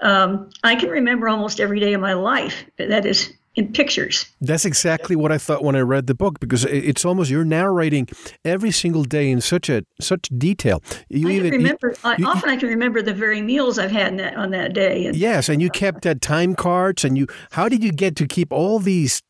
Um, 0.00 0.50
I 0.62 0.74
can 0.74 0.90
remember 0.90 1.28
almost 1.28 1.60
every 1.60 1.80
day 1.80 1.94
of 1.94 2.00
my 2.00 2.14
life. 2.14 2.64
That 2.78 3.06
is 3.06 3.32
in 3.56 3.72
pictures. 3.72 4.26
That's 4.40 4.64
exactly 4.64 5.16
what 5.16 5.32
I 5.32 5.38
thought 5.38 5.64
when 5.64 5.74
I 5.74 5.80
read 5.80 6.06
the 6.06 6.14
book 6.14 6.38
because 6.40 6.64
it's 6.66 7.04
almost 7.04 7.30
you're 7.30 7.44
narrating 7.44 8.06
every 8.44 8.70
single 8.70 9.02
day 9.02 9.30
in 9.30 9.40
such 9.40 9.70
a 9.70 9.82
such 10.00 10.28
detail. 10.36 10.82
You 11.08 11.28
I 11.28 11.32
even 11.32 11.52
remember. 11.52 11.94
You, 12.18 12.26
I, 12.26 12.30
often 12.30 12.50
I 12.50 12.56
can 12.56 12.68
remember 12.68 13.00
the 13.02 13.14
very 13.14 13.40
meals 13.40 13.78
I've 13.78 13.90
had 13.90 14.18
that, 14.18 14.36
on 14.36 14.50
that 14.50 14.74
day. 14.74 15.06
And, 15.06 15.16
yes, 15.16 15.48
and 15.48 15.62
you 15.62 15.70
kept 15.70 16.02
that 16.02 16.20
time 16.20 16.54
cards, 16.54 17.04
and 17.04 17.16
you. 17.16 17.26
How 17.50 17.68
did 17.68 17.82
you 17.82 17.92
get 17.92 18.14
to 18.16 18.26
keep 18.26 18.52
all 18.52 18.78
these? 18.78 19.22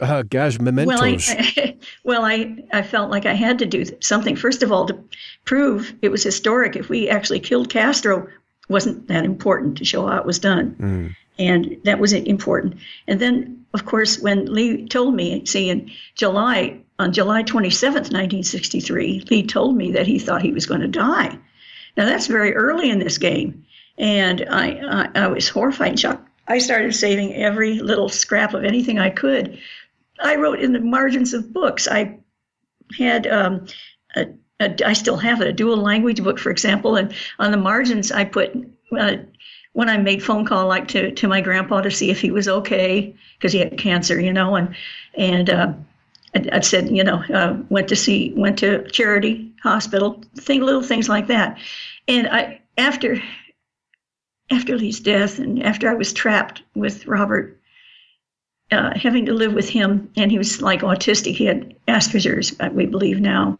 Uh, 0.00 0.22
gosh, 0.22 0.58
mementos. 0.58 1.00
Well, 1.00 1.04
I, 1.04 1.76
well, 2.04 2.24
I, 2.24 2.56
I 2.72 2.82
felt 2.82 3.10
like 3.10 3.26
I 3.26 3.34
had 3.34 3.58
to 3.60 3.66
do 3.66 3.84
something. 4.00 4.36
First 4.36 4.62
of 4.62 4.72
all, 4.72 4.86
to 4.86 4.98
prove 5.44 5.94
it 6.02 6.10
was 6.10 6.22
historic. 6.22 6.76
If 6.76 6.88
we 6.88 7.08
actually 7.08 7.40
killed 7.40 7.70
Castro, 7.70 8.26
wasn't 8.68 9.08
that 9.08 9.24
important 9.24 9.78
to 9.78 9.84
show 9.84 10.06
how 10.06 10.18
it 10.18 10.26
was 10.26 10.38
done. 10.38 10.76
Mm. 10.78 11.16
And 11.38 11.76
that 11.84 11.98
was 11.98 12.12
important. 12.12 12.76
And 13.08 13.20
then, 13.20 13.64
of 13.74 13.86
course, 13.86 14.20
when 14.20 14.52
Lee 14.52 14.86
told 14.86 15.14
me, 15.14 15.44
see, 15.46 15.70
in 15.70 15.90
July, 16.14 16.80
on 16.98 17.12
July 17.12 17.42
27th, 17.42 18.12
1963, 18.12 19.24
Lee 19.30 19.46
told 19.46 19.76
me 19.76 19.92
that 19.92 20.06
he 20.06 20.18
thought 20.18 20.42
he 20.42 20.52
was 20.52 20.66
going 20.66 20.82
to 20.82 20.88
die. 20.88 21.38
Now, 21.96 22.06
that's 22.06 22.26
very 22.26 22.54
early 22.54 22.90
in 22.90 22.98
this 22.98 23.18
game. 23.18 23.64
And 23.98 24.46
I, 24.50 25.08
I, 25.14 25.22
I 25.22 25.26
was 25.28 25.48
horrified 25.48 25.88
and 25.88 26.00
shocked. 26.00 26.28
I 26.48 26.58
started 26.58 26.94
saving 26.94 27.34
every 27.34 27.78
little 27.78 28.08
scrap 28.08 28.54
of 28.54 28.64
anything 28.64 28.98
I 28.98 29.10
could. 29.10 29.58
I 30.20 30.36
wrote 30.36 30.60
in 30.60 30.72
the 30.72 30.80
margins 30.80 31.34
of 31.34 31.52
books. 31.52 31.88
I 31.88 32.18
had 32.98 33.26
um, 33.26 33.66
a, 34.16 34.26
a, 34.26 34.26
I 34.84 34.92
still 34.92 35.16
have 35.16 35.40
it, 35.40 35.48
a 35.48 35.52
dual 35.52 35.76
language 35.76 36.22
book, 36.22 36.38
for 36.38 36.50
example, 36.50 36.96
and 36.96 37.12
on 37.38 37.50
the 37.50 37.56
margins 37.56 38.12
I 38.12 38.24
put 38.24 38.52
uh, 38.98 39.16
when 39.72 39.88
I 39.88 39.96
made 39.96 40.22
phone 40.22 40.44
call 40.44 40.66
like 40.66 40.88
to 40.88 41.10
to 41.12 41.28
my 41.28 41.40
grandpa 41.40 41.80
to 41.80 41.90
see 41.90 42.10
if 42.10 42.20
he 42.20 42.30
was 42.30 42.48
okay 42.48 43.14
because 43.36 43.52
he 43.52 43.58
had 43.58 43.78
cancer, 43.78 44.20
you 44.20 44.32
know, 44.32 44.56
and 44.56 44.74
and 45.16 45.50
uh, 45.50 45.72
I, 46.34 46.60
said, 46.60 46.90
you 46.90 47.04
know, 47.04 47.22
uh, 47.32 47.56
went 47.68 47.88
to 47.88 47.96
see 47.96 48.32
went 48.36 48.58
to 48.60 48.88
charity 48.90 49.52
hospital, 49.62 50.22
thing 50.36 50.62
little 50.62 50.82
things 50.82 51.08
like 51.08 51.26
that, 51.28 51.58
and 52.08 52.28
I 52.28 52.60
after 52.78 53.22
after 54.50 54.76
Lee's 54.76 55.00
death 55.00 55.38
and 55.38 55.62
after 55.62 55.90
I 55.90 55.94
was 55.94 56.12
trapped 56.12 56.62
with 56.74 57.06
Robert. 57.06 57.58
Uh, 58.70 58.90
having 58.98 59.26
to 59.26 59.34
live 59.34 59.52
with 59.52 59.68
him, 59.68 60.10
and 60.16 60.30
he 60.30 60.38
was 60.38 60.62
like 60.62 60.80
autistic. 60.80 61.34
He 61.34 61.44
had 61.44 61.74
Asperger's, 61.88 62.56
we 62.72 62.86
believe 62.86 63.20
now. 63.20 63.58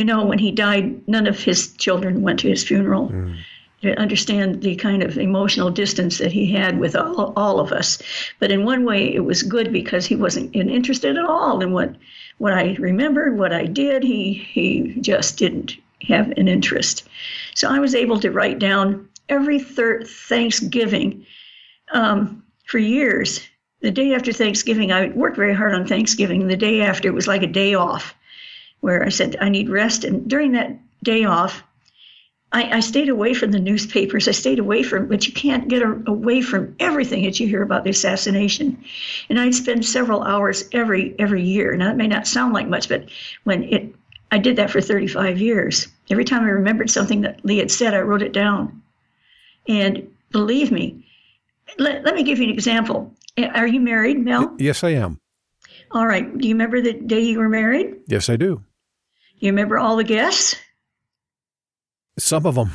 You 0.00 0.06
know, 0.06 0.24
when 0.24 0.38
he 0.38 0.50
died, 0.50 1.06
none 1.06 1.26
of 1.26 1.38
his 1.38 1.72
children 1.76 2.22
went 2.22 2.40
to 2.40 2.48
his 2.48 2.64
funeral. 2.64 3.10
Mm 3.10 3.36
to 3.82 3.98
understand 3.98 4.60
the 4.60 4.76
kind 4.76 5.02
of 5.02 5.16
emotional 5.16 5.70
distance 5.70 6.18
that 6.18 6.32
he 6.32 6.52
had 6.52 6.78
with 6.78 6.94
all, 6.94 7.32
all 7.34 7.60
of 7.60 7.72
us. 7.72 7.98
But 8.38 8.52
in 8.52 8.64
one 8.64 8.84
way, 8.84 9.14
it 9.14 9.24
was 9.24 9.42
good 9.42 9.72
because 9.72 10.04
he 10.04 10.16
wasn't 10.16 10.54
interested 10.54 11.16
at 11.16 11.24
all 11.24 11.62
in 11.62 11.72
what 11.72 11.96
what 12.38 12.52
I 12.52 12.76
remembered, 12.78 13.38
what 13.38 13.52
I 13.52 13.64
did. 13.64 14.02
He 14.02 14.34
he 14.34 14.96
just 15.00 15.38
didn't 15.38 15.76
have 16.02 16.30
an 16.32 16.48
interest. 16.48 17.08
So 17.54 17.68
I 17.68 17.78
was 17.78 17.94
able 17.94 18.20
to 18.20 18.30
write 18.30 18.58
down 18.58 19.08
every 19.28 19.58
third 19.58 20.06
Thanksgiving 20.06 21.24
um, 21.92 22.42
for 22.66 22.78
years. 22.78 23.40
The 23.80 23.90
day 23.90 24.14
after 24.14 24.32
Thanksgiving, 24.32 24.92
I 24.92 25.08
worked 25.08 25.36
very 25.36 25.54
hard 25.54 25.74
on 25.74 25.86
Thanksgiving. 25.86 26.46
The 26.46 26.56
day 26.56 26.82
after, 26.82 27.08
it 27.08 27.14
was 27.14 27.26
like 27.26 27.42
a 27.42 27.46
day 27.46 27.74
off, 27.74 28.14
where 28.80 29.04
I 29.04 29.08
said 29.08 29.36
I 29.40 29.48
need 29.48 29.68
rest. 29.68 30.04
And 30.04 30.28
during 30.28 30.52
that 30.52 30.78
day 31.02 31.24
off, 31.24 31.62
I, 32.52 32.78
I, 32.78 32.80
stayed 32.80 33.08
away 33.08 33.32
from 33.32 33.52
the 33.52 33.60
newspapers. 33.60 34.26
I 34.26 34.32
stayed 34.32 34.58
away 34.58 34.82
from, 34.82 35.06
but 35.06 35.26
you 35.26 35.32
can't 35.32 35.68
get 35.68 35.82
a, 35.82 36.02
away 36.06 36.42
from 36.42 36.74
everything 36.80 37.22
that 37.24 37.38
you 37.38 37.46
hear 37.46 37.62
about 37.62 37.84
the 37.84 37.90
assassination. 37.90 38.82
And 39.28 39.38
I'd 39.38 39.54
spend 39.54 39.84
several 39.84 40.24
hours 40.24 40.64
every 40.72 41.14
every 41.18 41.44
year. 41.44 41.76
Now 41.76 41.86
that 41.86 41.96
may 41.96 42.08
not 42.08 42.26
sound 42.26 42.52
like 42.52 42.66
much, 42.66 42.88
but 42.88 43.08
when 43.44 43.62
it, 43.64 43.94
I 44.32 44.38
did 44.38 44.56
that 44.56 44.70
for 44.70 44.80
35 44.80 45.40
years. 45.40 45.88
Every 46.10 46.24
time 46.24 46.42
I 46.42 46.48
remembered 46.48 46.90
something 46.90 47.20
that 47.20 47.44
Lee 47.44 47.58
had 47.58 47.70
said, 47.70 47.94
I 47.94 48.00
wrote 48.00 48.22
it 48.22 48.32
down. 48.32 48.82
And 49.68 50.10
believe 50.30 50.72
me, 50.72 51.06
let, 51.78 52.04
let 52.04 52.14
me 52.14 52.22
give 52.22 52.38
you 52.38 52.44
an 52.44 52.50
example. 52.50 53.14
Are 53.54 53.66
you 53.66 53.80
married, 53.80 54.18
Mel? 54.18 54.54
Yes, 54.58 54.82
I 54.82 54.90
am. 54.90 55.20
All 55.92 56.06
right. 56.06 56.36
Do 56.36 56.48
you 56.48 56.54
remember 56.54 56.80
the 56.80 56.92
day 56.92 57.20
you 57.20 57.38
were 57.38 57.48
married? 57.48 57.96
Yes, 58.06 58.28
I 58.28 58.36
do. 58.36 58.62
You 59.40 59.50
remember 59.50 59.78
all 59.78 59.96
the 59.96 60.04
guests? 60.04 60.54
Some 62.18 62.44
of 62.44 62.54
them. 62.54 62.70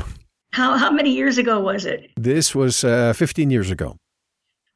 How, 0.52 0.78
how 0.78 0.92
many 0.92 1.12
years 1.12 1.38
ago 1.38 1.60
was 1.60 1.86
it? 1.86 2.10
This 2.18 2.56
was 2.56 2.84
uh, 2.84 3.14
15 3.14 3.52
years 3.52 3.70
ago. 3.70 3.98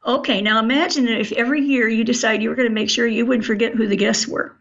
Okay, 0.06 0.42
now 0.42 0.60
imagine 0.60 1.06
that 1.06 1.20
if 1.20 1.32
every 1.32 1.62
year 1.62 1.90
you 1.90 2.04
decide 2.04 2.42
you 2.42 2.50
were 2.50 2.56
going 2.56 2.68
to 2.68 2.74
make 2.74 2.90
sure 2.90 3.08
you 3.08 3.26
wouldn't 3.26 3.46
forget 3.46 3.74
who 3.74 3.88
the 3.88 3.96
guests 3.96 4.28
were. 4.28 4.56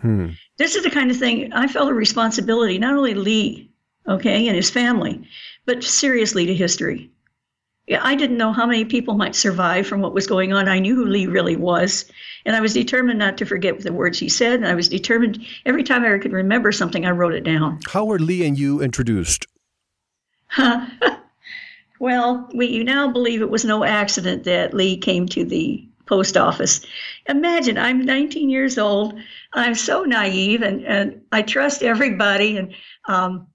Hmm. 0.00 0.30
This 0.56 0.74
is 0.76 0.82
the 0.82 0.90
kind 0.90 1.10
of 1.10 1.18
thing 1.18 1.52
I 1.52 1.66
felt 1.66 1.90
a 1.90 1.94
responsibility, 1.94 2.78
not 2.78 2.94
only 2.94 3.14
Lee, 3.14 3.70
okay, 4.08 4.46
and 4.46 4.56
his 4.56 4.70
family, 4.70 5.26
but 5.66 5.84
seriously 5.84 6.46
to 6.46 6.54
history. 6.54 7.10
I 8.00 8.14
didn't 8.14 8.38
know 8.38 8.52
how 8.52 8.66
many 8.66 8.84
people 8.84 9.14
might 9.14 9.34
survive 9.34 9.86
from 9.86 10.00
what 10.00 10.14
was 10.14 10.26
going 10.26 10.52
on. 10.54 10.68
I 10.68 10.78
knew 10.78 10.94
who 10.94 11.04
Lee 11.04 11.26
really 11.26 11.56
was, 11.56 12.06
and 12.46 12.56
I 12.56 12.60
was 12.60 12.72
determined 12.72 13.18
not 13.18 13.36
to 13.38 13.44
forget 13.44 13.78
the 13.80 13.92
words 13.92 14.18
he 14.18 14.28
said. 14.28 14.54
And 14.54 14.66
I 14.66 14.74
was 14.74 14.88
determined 14.88 15.44
every 15.66 15.82
time 15.82 16.02
I 16.02 16.18
could 16.18 16.32
remember 16.32 16.72
something, 16.72 17.04
I 17.04 17.10
wrote 17.10 17.34
it 17.34 17.44
down. 17.44 17.80
How 17.90 18.06
were 18.06 18.18
Lee 18.18 18.46
and 18.46 18.58
you 18.58 18.80
introduced? 18.80 19.46
well, 22.00 22.48
we 22.54 22.66
you 22.66 22.84
now 22.84 23.10
believe 23.10 23.42
it 23.42 23.50
was 23.50 23.64
no 23.64 23.84
accident 23.84 24.44
that 24.44 24.72
Lee 24.72 24.96
came 24.96 25.26
to 25.28 25.44
the 25.44 25.86
post 26.06 26.36
office. 26.36 26.84
Imagine, 27.28 27.78
I'm 27.78 28.04
19 28.04 28.50
years 28.50 28.78
old. 28.78 29.18
I'm 29.52 29.74
so 29.74 30.04
naive, 30.04 30.62
and, 30.62 30.84
and 30.84 31.20
I 31.32 31.42
trust 31.42 31.82
everybody. 31.82 32.56
And 32.56 32.74
um, 33.08 33.46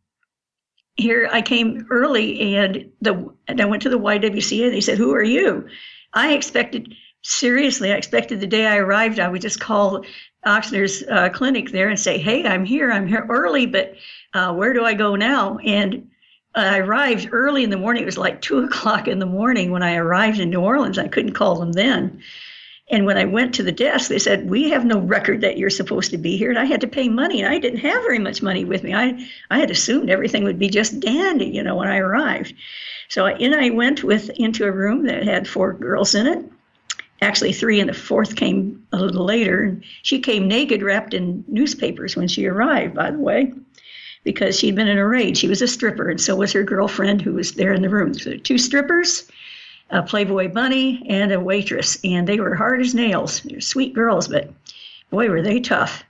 here 1.00 1.30
I 1.32 1.42
came 1.42 1.88
early 1.90 2.56
and 2.56 2.92
the 3.02 3.32
and 3.48 3.62
I 3.62 3.66
went 3.66 3.82
to 3.84 3.90
the 3.90 4.00
YWCA. 4.00 4.66
And 4.66 4.74
they 4.74 4.82
said, 4.82 4.98
"Who 4.98 5.14
are 5.14 5.24
you?" 5.24 5.68
I 6.14 6.34
expected 6.34 6.94
seriously. 7.22 7.92
I 7.92 7.96
expected 7.96 8.40
the 8.40 8.48
day 8.48 8.66
I 8.66 8.78
arrived, 8.78 9.20
I 9.20 9.28
would 9.28 9.42
just 9.42 9.60
call 9.60 10.04
Ochsner's 10.46 11.04
uh, 11.10 11.30
clinic 11.30 11.72
there 11.72 11.90
and 11.90 12.00
say, 12.00 12.18
"Hey, 12.18 12.46
I'm 12.46 12.66
here. 12.66 12.92
I'm 12.92 13.08
here 13.08 13.26
early, 13.30 13.66
but 13.66 13.96
uh, 14.34 14.54
where 14.54 14.74
do 14.74 14.86
I 14.86 14.94
go 14.94 15.16
now?" 15.16 15.58
And 15.60 16.10
I 16.56 16.80
arrived 16.80 17.30
early 17.32 17.64
in 17.64 17.70
the 17.70 17.78
morning. 17.78 18.04
It 18.04 18.08
was 18.08 18.18
like 18.18 18.42
two 18.42 18.60
o'clock 18.60 19.08
in 19.08 19.20
the 19.20 19.26
morning 19.26 19.72
when 19.72 19.84
I 19.84 19.96
arrived 19.96 20.40
in 20.40 20.50
New 20.50 20.62
Orleans. 20.62 20.98
I 20.98 21.08
couldn't 21.08 21.34
call 21.34 21.60
them 21.60 21.74
then. 21.74 22.22
And 22.92 23.06
when 23.06 23.18
I 23.18 23.26
went 23.26 23.54
to 23.56 23.64
the 23.64 23.72
desk, 23.72 24.10
they 24.10 24.18
said, 24.18 24.50
We 24.50 24.70
have 24.72 24.84
no 24.84 25.00
record 25.00 25.42
that 25.42 25.58
you're 25.58 25.70
supposed 25.70 26.10
to 26.12 26.18
be 26.18 26.38
here. 26.38 26.50
And 26.50 26.58
I 26.58 26.66
had 26.66 26.82
to 26.82 26.88
pay 26.88 27.08
money, 27.08 27.42
and 27.42 27.54
I 27.54 27.60
didn't 27.60 27.80
have 27.80 28.02
very 28.02 28.20
much 28.20 28.42
money 28.42 28.66
with 28.66 28.84
me. 28.84 28.94
I, 28.94 29.28
I 29.52 29.60
had 29.60 29.70
assumed 29.70 30.10
everything 30.10 30.44
would 30.44 30.58
be 30.58 30.70
just 30.70 31.00
dandy, 31.00 31.46
you 31.46 31.62
know, 31.62 31.76
when 31.76 31.88
I 31.88 31.98
arrived. 31.98 32.54
So 33.08 33.28
in 33.28 33.54
I 33.54 33.70
went 33.70 34.04
with 34.04 34.30
into 34.32 34.66
a 34.66 34.72
room 34.72 35.06
that 35.06 35.24
had 35.24 35.48
four 35.48 35.74
girls 35.74 36.16
in 36.16 36.26
it. 36.26 36.46
Actually, 37.22 37.54
three, 37.54 37.80
and 37.80 37.90
the 37.90 37.94
fourth 37.94 38.36
came 38.36 38.84
a 38.92 38.98
little 38.98 39.26
later. 39.26 39.64
And 39.64 39.84
she 40.02 40.20
came 40.20 40.48
naked, 40.48 40.82
wrapped 40.82 41.14
in 41.14 41.44
newspapers 41.48 42.16
when 42.16 42.28
she 42.28 42.48
arrived, 42.48 42.96
by 42.96 43.12
the 43.12 43.20
way, 43.20 43.54
because 44.24 44.58
she'd 44.58 44.76
been 44.76 44.88
in 44.88 44.98
a 44.98 45.08
raid. 45.08 45.38
She 45.38 45.48
was 45.48 45.62
a 45.62 45.68
stripper, 45.68 46.10
and 46.10 46.20
so 46.20 46.36
was 46.36 46.54
her 46.54 46.64
girlfriend 46.64 47.22
who 47.22 47.34
was 47.34 47.54
there 47.54 47.74
in 47.74 47.82
the 47.84 47.90
room. 47.90 48.16
So 48.16 48.36
two 48.38 48.58
strippers 48.58 49.30
a 49.92 50.04
Playboy 50.04 50.50
bunny, 50.50 51.04
and 51.10 51.32
a 51.32 51.40
waitress. 51.40 51.98
And 52.04 52.28
they 52.28 52.40
were 52.40 52.56
hard 52.56 52.82
as 52.82 52.94
nails. 52.94 53.42
They're 53.42 53.62
sweet 53.62 53.94
girls, 53.94 54.28
but 54.28 54.52
boy, 55.10 55.30
were 55.30 55.42
they 55.42 55.60
tough. 55.60 56.04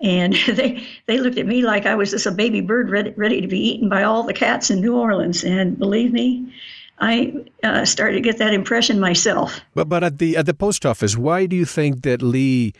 And 0.00 0.34
they 0.48 0.86
they 1.06 1.18
looked 1.18 1.38
at 1.38 1.46
me 1.46 1.62
like 1.62 1.86
I 1.86 1.94
was 1.94 2.10
just 2.10 2.26
a 2.26 2.30
baby 2.30 2.60
bird 2.60 2.90
ready, 2.90 3.10
ready 3.16 3.40
to 3.40 3.48
be 3.48 3.58
eaten 3.58 3.88
by 3.88 4.02
all 4.02 4.22
the 4.22 4.32
cats 4.32 4.70
in 4.70 4.80
New 4.80 4.96
Orleans. 4.96 5.44
And 5.44 5.78
believe 5.78 6.12
me, 6.12 6.52
I 7.00 7.34
uh, 7.62 7.84
started 7.84 8.14
to 8.16 8.20
get 8.20 8.38
that 8.38 8.54
impression 8.54 9.00
myself. 9.00 9.60
But 9.74 9.88
but 9.88 10.04
at 10.04 10.18
the 10.18 10.36
at 10.36 10.46
the 10.46 10.54
post 10.54 10.86
office, 10.86 11.16
why 11.16 11.46
do 11.46 11.56
you 11.56 11.64
think 11.64 12.02
that 12.02 12.22
Lee 12.22 12.72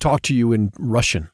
talked 0.00 0.24
to 0.26 0.34
you 0.34 0.52
in 0.52 0.72
Russian? 0.78 1.30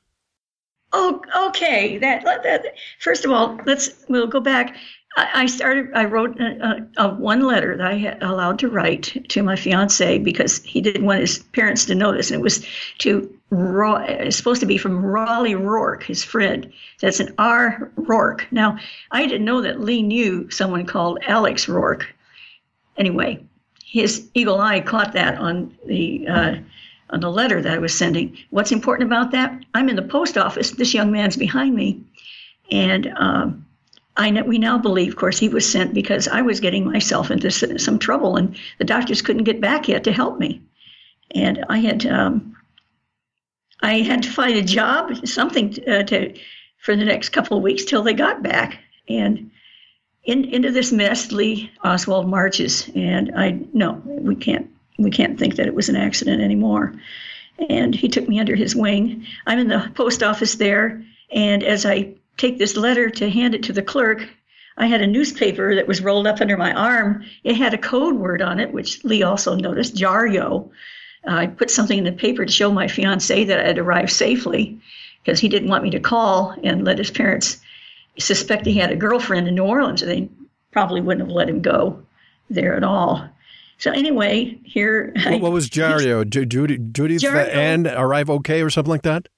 Oh, 0.93 1.21
okay. 1.49 1.99
That, 1.99 2.25
that 2.25 2.65
first 3.01 3.25
of 3.25 3.31
all, 3.31 3.61
let's 3.67 3.91
we'll 4.09 4.27
go 4.27 4.41
back. 4.41 4.77
I 5.17 5.47
started. 5.47 5.89
I 5.95 6.05
wrote 6.05 6.39
a, 6.39 6.89
a, 6.99 7.07
a, 7.07 7.15
one 7.15 7.41
letter 7.41 7.75
that 7.77 7.87
I 7.87 7.95
had 7.95 8.23
allowed 8.23 8.59
to 8.59 8.69
write 8.69 9.17
to 9.31 9.43
my 9.43 9.57
fiance 9.57 10.19
because 10.19 10.63
he 10.63 10.83
didn't 10.83 11.07
want 11.07 11.21
his 11.21 11.39
parents 11.39 11.87
to 11.87 11.95
notice, 11.95 12.31
and 12.31 12.41
it 12.41 12.43
was 12.43 12.67
to 12.99 13.33
it's 13.51 14.37
supposed 14.37 14.61
to 14.61 14.67
be 14.67 14.77
from 14.77 15.05
Raleigh 15.05 15.55
Rourke, 15.55 16.03
his 16.03 16.23
friend. 16.23 16.71
That's 17.01 17.21
an 17.21 17.35
R. 17.39 17.91
Rourke. 17.97 18.47
Now, 18.51 18.77
I 19.11 19.27
didn't 19.27 19.47
know 19.47 19.63
that 19.63 19.81
Lee 19.81 20.03
knew 20.03 20.51
someone 20.51 20.85
called 20.85 21.21
Alex 21.27 21.69
Rourke. 21.69 22.13
Anyway, 22.99 23.43
his 23.85 24.29
eagle 24.35 24.61
eye 24.61 24.81
caught 24.81 25.13
that 25.13 25.39
on 25.39 25.75
the 25.87 26.27
uh, 26.29 26.57
on 27.11 27.21
the 27.21 27.31
letter 27.31 27.63
that 27.63 27.73
I 27.73 27.79
was 27.79 27.95
sending. 27.95 28.37
What's 28.51 28.73
important 28.73 29.09
about 29.09 29.31
that? 29.31 29.65
I'm 29.75 29.89
in 29.89 29.97
the 29.97 30.03
post 30.03 30.37
office. 30.37 30.73
This 30.73 30.93
young 30.93 31.11
man's 31.11 31.39
behind 31.39 31.75
me, 31.75 32.03
and. 32.71 33.15
Um, 33.17 33.66
I 34.17 34.31
know, 34.31 34.43
we 34.45 34.59
now 34.59 34.79
believe, 34.79 35.13
of 35.13 35.17
course, 35.17 35.39
he 35.39 35.49
was 35.49 35.71
sent 35.71 35.93
because 35.93 36.27
I 36.27 36.43
was 36.43 36.61
getting 36.61 36.85
myself 36.85 37.31
into 37.31 37.51
some 37.51 37.99
trouble, 37.99 38.37
and 38.37 38.57
the 38.79 38.85
doctors 38.85 39.23
couldn't 39.23 39.45
get 39.45 39.61
back 39.61 39.89
yet 39.89 40.05
to 40.05 40.13
help 40.13 40.39
me. 40.39 40.63
And 41.35 41.65
I 41.69 41.79
had 41.79 42.07
um, 42.07 42.57
I 43.83 43.99
had 43.99 44.23
to 44.23 44.31
find 44.31 44.57
a 44.57 44.63
job, 44.63 45.27
something 45.27 45.71
to, 45.71 46.01
uh, 46.01 46.03
to 46.05 46.35
for 46.79 46.97
the 46.97 47.05
next 47.05 47.31
couple 47.31 47.57
of 47.57 47.63
weeks 47.63 47.85
till 47.85 48.03
they 48.03 48.15
got 48.15 48.43
back. 48.43 48.79
And 49.09 49.51
in, 50.25 50.45
into 50.45 50.73
this 50.73 50.93
mess, 50.93 51.31
Lee 51.31 51.71
Oswald 51.85 52.29
marches, 52.29 52.91
and 52.95 53.33
I 53.37 53.59
no, 53.73 54.03
we 54.05 54.35
can't 54.35 54.69
we 54.99 55.11
can't 55.11 55.39
think 55.39 55.57
that 55.57 55.67
it 55.67 55.75
was 55.75 55.89
an 55.89 55.97
accident 55.97 56.43
anymore. 56.43 56.95
And 57.69 57.95
he 57.95 58.09
took 58.09 58.29
me 58.29 58.39
under 58.39 58.55
his 58.55 58.77
wing. 58.77 59.27
I'm 59.47 59.59
in 59.59 59.69
the 59.69 59.91
post 59.95 60.23
office 60.23 60.55
there, 60.55 61.03
and 61.31 61.63
as 61.63 61.85
I 61.85 62.15
take 62.37 62.59
this 62.59 62.77
letter 62.77 63.11
to 63.11 63.31
hand 63.31 63.55
it 63.55 63.63
to 63.65 63.73
the 63.73 63.83
clerk, 63.83 64.29
I 64.79 64.87
had 64.87 65.01
a 65.01 65.07
newspaper 65.07 65.75
that 65.75 65.89
was 65.89 66.03
rolled 66.03 66.27
up 66.27 66.41
under 66.41 66.57
my 66.57 66.73
arm. 66.73 67.25
It 67.45 67.57
had 67.57 67.73
a 67.73 67.79
code 67.79 68.17
word 68.17 68.43
on 68.43 68.61
it, 68.61 68.73
which 68.73 69.03
Lee 69.05 69.23
also 69.23 69.55
noticed, 69.55 69.97
Jario. 69.97 70.69
Uh, 71.27 71.35
I 71.35 71.47
put 71.47 71.71
something 71.71 71.99
in 71.99 72.05
the 72.05 72.13
paper 72.13 72.45
to 72.45 72.53
show 72.53 72.71
my 72.71 72.87
fiance 72.87 73.45
that 73.45 73.61
I 73.61 73.67
had 73.67 73.79
arrived 73.79 74.11
safely 74.11 74.79
because 75.25 75.41
he 75.41 75.49
didn't 75.49 75.71
want 75.71 75.83
me 75.83 75.91
to 75.91 76.01
call 76.01 76.55
and 76.63 76.85
let 76.85 76.99
his 76.99 77.11
parents 77.11 77.59
suspect 78.19 78.67
he 78.67 78.75
had 78.75 78.93
a 78.93 78.97
girlfriend 78.97 79.49
in 79.49 79.55
New 79.55 79.65
Orleans. 79.65 80.03
They 80.03 80.29
probably 80.73 81.01
wouldn't 81.01 81.27
have 81.27 81.35
let 81.35 81.49
him 81.49 81.63
go 81.63 82.03
there 82.51 82.77
at 82.77 82.85
all. 82.85 83.29
So 83.79 83.91
anyway, 83.91 84.59
here. 84.65 85.13
What, 85.25 85.41
what 85.41 85.53
was? 85.53 85.69
Judy, 85.71 86.79
Judy's 86.93 87.23
the 87.23 87.55
end 87.55 87.87
arrive 87.87 88.31
okay 88.31 88.63
or 88.63 88.71
something 88.71 88.91
like 88.91 89.03
that? 89.03 89.29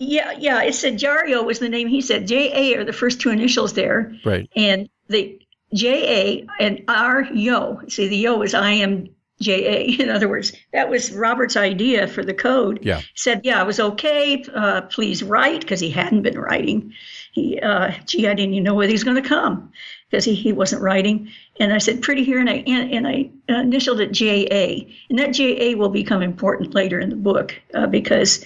Yeah, 0.00 0.32
yeah. 0.38 0.62
It 0.62 0.74
said 0.74 0.98
Jario 0.98 1.44
was 1.44 1.58
the 1.58 1.68
name. 1.68 1.86
He 1.86 2.00
said 2.00 2.26
J 2.26 2.50
A 2.54 2.78
are 2.78 2.84
the 2.84 2.92
first 2.92 3.20
two 3.20 3.28
initials 3.28 3.74
there. 3.74 4.12
Right. 4.24 4.48
And 4.56 4.88
the 5.08 5.38
J 5.74 6.40
A 6.40 6.46
and 6.58 6.82
R 6.88 7.24
Yo. 7.34 7.82
See, 7.86 8.08
the 8.08 8.16
Yo 8.16 8.40
is 8.40 8.54
I 8.54 8.70
am 8.70 9.10
J 9.42 9.66
A. 9.66 9.84
In 10.02 10.08
other 10.08 10.26
words, 10.28 10.52
that 10.72 10.88
was 10.88 11.12
Robert's 11.12 11.56
idea 11.56 12.08
for 12.08 12.24
the 12.24 12.32
code. 12.32 12.80
Yeah. 12.82 13.02
Said, 13.14 13.42
yeah, 13.44 13.60
I 13.60 13.62
was 13.62 13.78
okay. 13.78 14.42
Uh, 14.54 14.80
please 14.82 15.22
write 15.22 15.60
because 15.60 15.80
he 15.80 15.90
hadn't 15.90 16.22
been 16.22 16.38
writing. 16.38 16.94
He, 17.32 17.60
uh, 17.60 17.92
gee, 18.06 18.26
I 18.26 18.34
didn't 18.34 18.54
even 18.54 18.64
know 18.64 18.74
whether 18.74 18.90
he's 18.90 19.04
going 19.04 19.22
to 19.22 19.28
come 19.28 19.70
because 20.10 20.24
he, 20.24 20.34
he 20.34 20.52
wasn't 20.52 20.82
writing. 20.82 21.28
And 21.60 21.74
I 21.74 21.78
said, 21.78 22.02
pretty 22.02 22.24
here, 22.24 22.40
and 22.40 22.48
I 22.48 22.64
and, 22.66 22.90
and 22.90 23.06
I 23.06 23.30
initialed 23.48 24.00
it 24.00 24.12
J 24.12 24.48
A. 24.50 24.96
And 25.10 25.18
that 25.18 25.32
J 25.34 25.70
A 25.70 25.74
will 25.74 25.90
become 25.90 26.22
important 26.22 26.74
later 26.74 26.98
in 26.98 27.10
the 27.10 27.16
book 27.16 27.54
uh, 27.74 27.86
because 27.86 28.44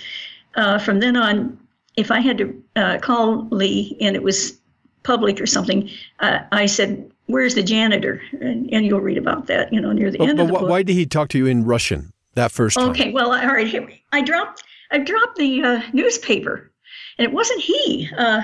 uh, 0.56 0.78
from 0.78 1.00
then 1.00 1.16
on, 1.16 1.58
if 1.96 2.10
I 2.10 2.20
had 2.20 2.38
to 2.38 2.62
uh, 2.76 2.98
call 2.98 3.48
Lee 3.50 3.96
and 4.00 4.16
it 4.16 4.22
was 4.22 4.58
public 5.02 5.40
or 5.40 5.46
something, 5.46 5.88
uh, 6.20 6.40
I 6.52 6.66
said, 6.66 7.10
"Where's 7.26 7.54
the 7.54 7.62
janitor?" 7.62 8.20
And, 8.40 8.68
and, 8.72 8.86
you'll 8.86 9.00
read 9.00 9.18
about 9.18 9.46
that, 9.46 9.72
you 9.72 9.80
know, 9.80 9.92
near 9.92 10.10
the 10.10 10.18
but, 10.18 10.28
end 10.28 10.36
but 10.38 10.42
of 10.42 10.48
the 10.48 10.54
book. 10.54 10.68
Why 10.68 10.82
did 10.82 10.94
he 10.94 11.06
talk 11.06 11.28
to 11.28 11.38
you 11.38 11.46
in 11.46 11.64
Russian 11.64 12.12
that 12.34 12.50
first 12.50 12.76
time? 12.76 12.90
Okay, 12.90 13.12
well, 13.12 13.32
all 13.32 13.46
right. 13.46 13.66
Here, 13.66 13.88
I 14.12 14.22
dropped 14.22 14.64
I 14.90 14.98
dropped 14.98 15.36
the 15.36 15.62
uh, 15.62 15.82
newspaper, 15.92 16.70
and 17.18 17.26
it 17.26 17.32
wasn't 17.32 17.60
he. 17.60 18.08
Uh, 18.16 18.42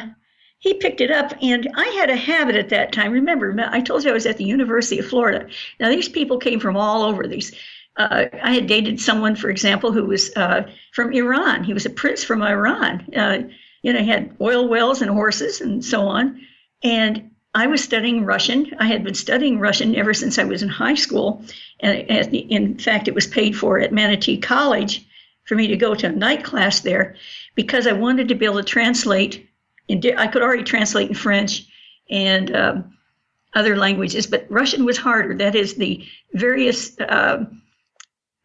he 0.58 0.74
picked 0.74 1.00
it 1.00 1.10
up, 1.10 1.32
and 1.40 1.68
I 1.74 1.86
had 1.98 2.10
a 2.10 2.16
habit 2.16 2.54
at 2.54 2.68
that 2.68 2.92
time. 2.92 3.12
Remember, 3.12 3.56
I 3.70 3.80
told 3.80 4.04
you 4.04 4.10
I 4.10 4.14
was 4.14 4.26
at 4.26 4.36
the 4.36 4.44
University 4.44 4.98
of 4.98 5.06
Florida. 5.06 5.48
Now, 5.80 5.88
these 5.88 6.08
people 6.08 6.38
came 6.38 6.60
from 6.60 6.76
all 6.76 7.02
over. 7.02 7.26
These 7.26 7.52
uh, 7.96 8.26
I 8.42 8.54
had 8.54 8.66
dated 8.66 9.00
someone, 9.00 9.36
for 9.36 9.50
example, 9.50 9.92
who 9.92 10.04
was 10.04 10.34
uh, 10.36 10.62
from 10.92 11.12
Iran. 11.12 11.64
He 11.64 11.74
was 11.74 11.86
a 11.86 11.90
prince 11.90 12.24
from 12.24 12.42
Iran. 12.42 13.06
Uh, 13.14 13.38
you 13.82 13.92
know, 13.92 14.00
he 14.00 14.08
had 14.08 14.36
oil 14.40 14.68
wells 14.68 15.02
and 15.02 15.10
horses 15.10 15.60
and 15.60 15.84
so 15.84 16.06
on. 16.06 16.40
And 16.82 17.30
I 17.54 17.66
was 17.66 17.82
studying 17.82 18.24
Russian. 18.24 18.72
I 18.78 18.86
had 18.86 19.02
been 19.02 19.14
studying 19.14 19.58
Russian 19.58 19.96
ever 19.96 20.14
since 20.14 20.38
I 20.38 20.44
was 20.44 20.62
in 20.62 20.68
high 20.68 20.94
school. 20.94 21.42
And 21.80 21.98
in 22.32 22.78
fact, 22.78 23.08
it 23.08 23.14
was 23.14 23.26
paid 23.26 23.56
for 23.56 23.80
at 23.80 23.92
Manatee 23.92 24.38
College 24.38 25.04
for 25.44 25.56
me 25.56 25.66
to 25.66 25.76
go 25.76 25.94
to 25.94 26.06
a 26.06 26.12
night 26.12 26.44
class 26.44 26.80
there 26.80 27.16
because 27.56 27.86
I 27.86 27.92
wanted 27.92 28.28
to 28.28 28.34
be 28.34 28.44
able 28.44 28.58
to 28.58 28.62
translate. 28.62 29.48
I 29.90 30.28
could 30.28 30.42
already 30.42 30.62
translate 30.62 31.08
in 31.08 31.14
French 31.14 31.66
and 32.08 32.54
um, 32.54 32.96
other 33.54 33.76
languages, 33.76 34.28
but 34.28 34.46
Russian 34.48 34.84
was 34.84 34.96
harder. 34.96 35.34
That 35.34 35.56
is, 35.56 35.74
the 35.74 36.06
various 36.34 36.98
uh, 37.00 37.46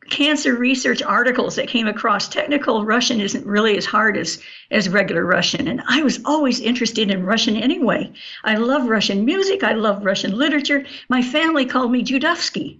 cancer 0.09 0.55
research 0.55 1.01
articles 1.01 1.55
that 1.55 1.67
came 1.67 1.87
across 1.87 2.27
technical 2.27 2.85
russian 2.85 3.19
isn't 3.19 3.45
really 3.45 3.75
as 3.77 3.85
hard 3.85 4.17
as 4.17 4.41
as 4.71 4.89
regular 4.89 5.25
russian. 5.25 5.67
And 5.67 5.81
i 5.87 6.03
was 6.03 6.19
always 6.25 6.59
interested 6.59 7.09
in 7.09 7.25
russian 7.25 7.55
anyway. 7.55 8.11
I 8.43 8.55
love 8.55 8.87
russian 8.87 9.25
music. 9.25 9.63
I 9.63 9.73
love 9.73 10.05
russian 10.05 10.37
literature. 10.37 10.85
My 11.09 11.21
family 11.21 11.65
called 11.65 11.91
me 11.91 12.03
judovsky. 12.03 12.79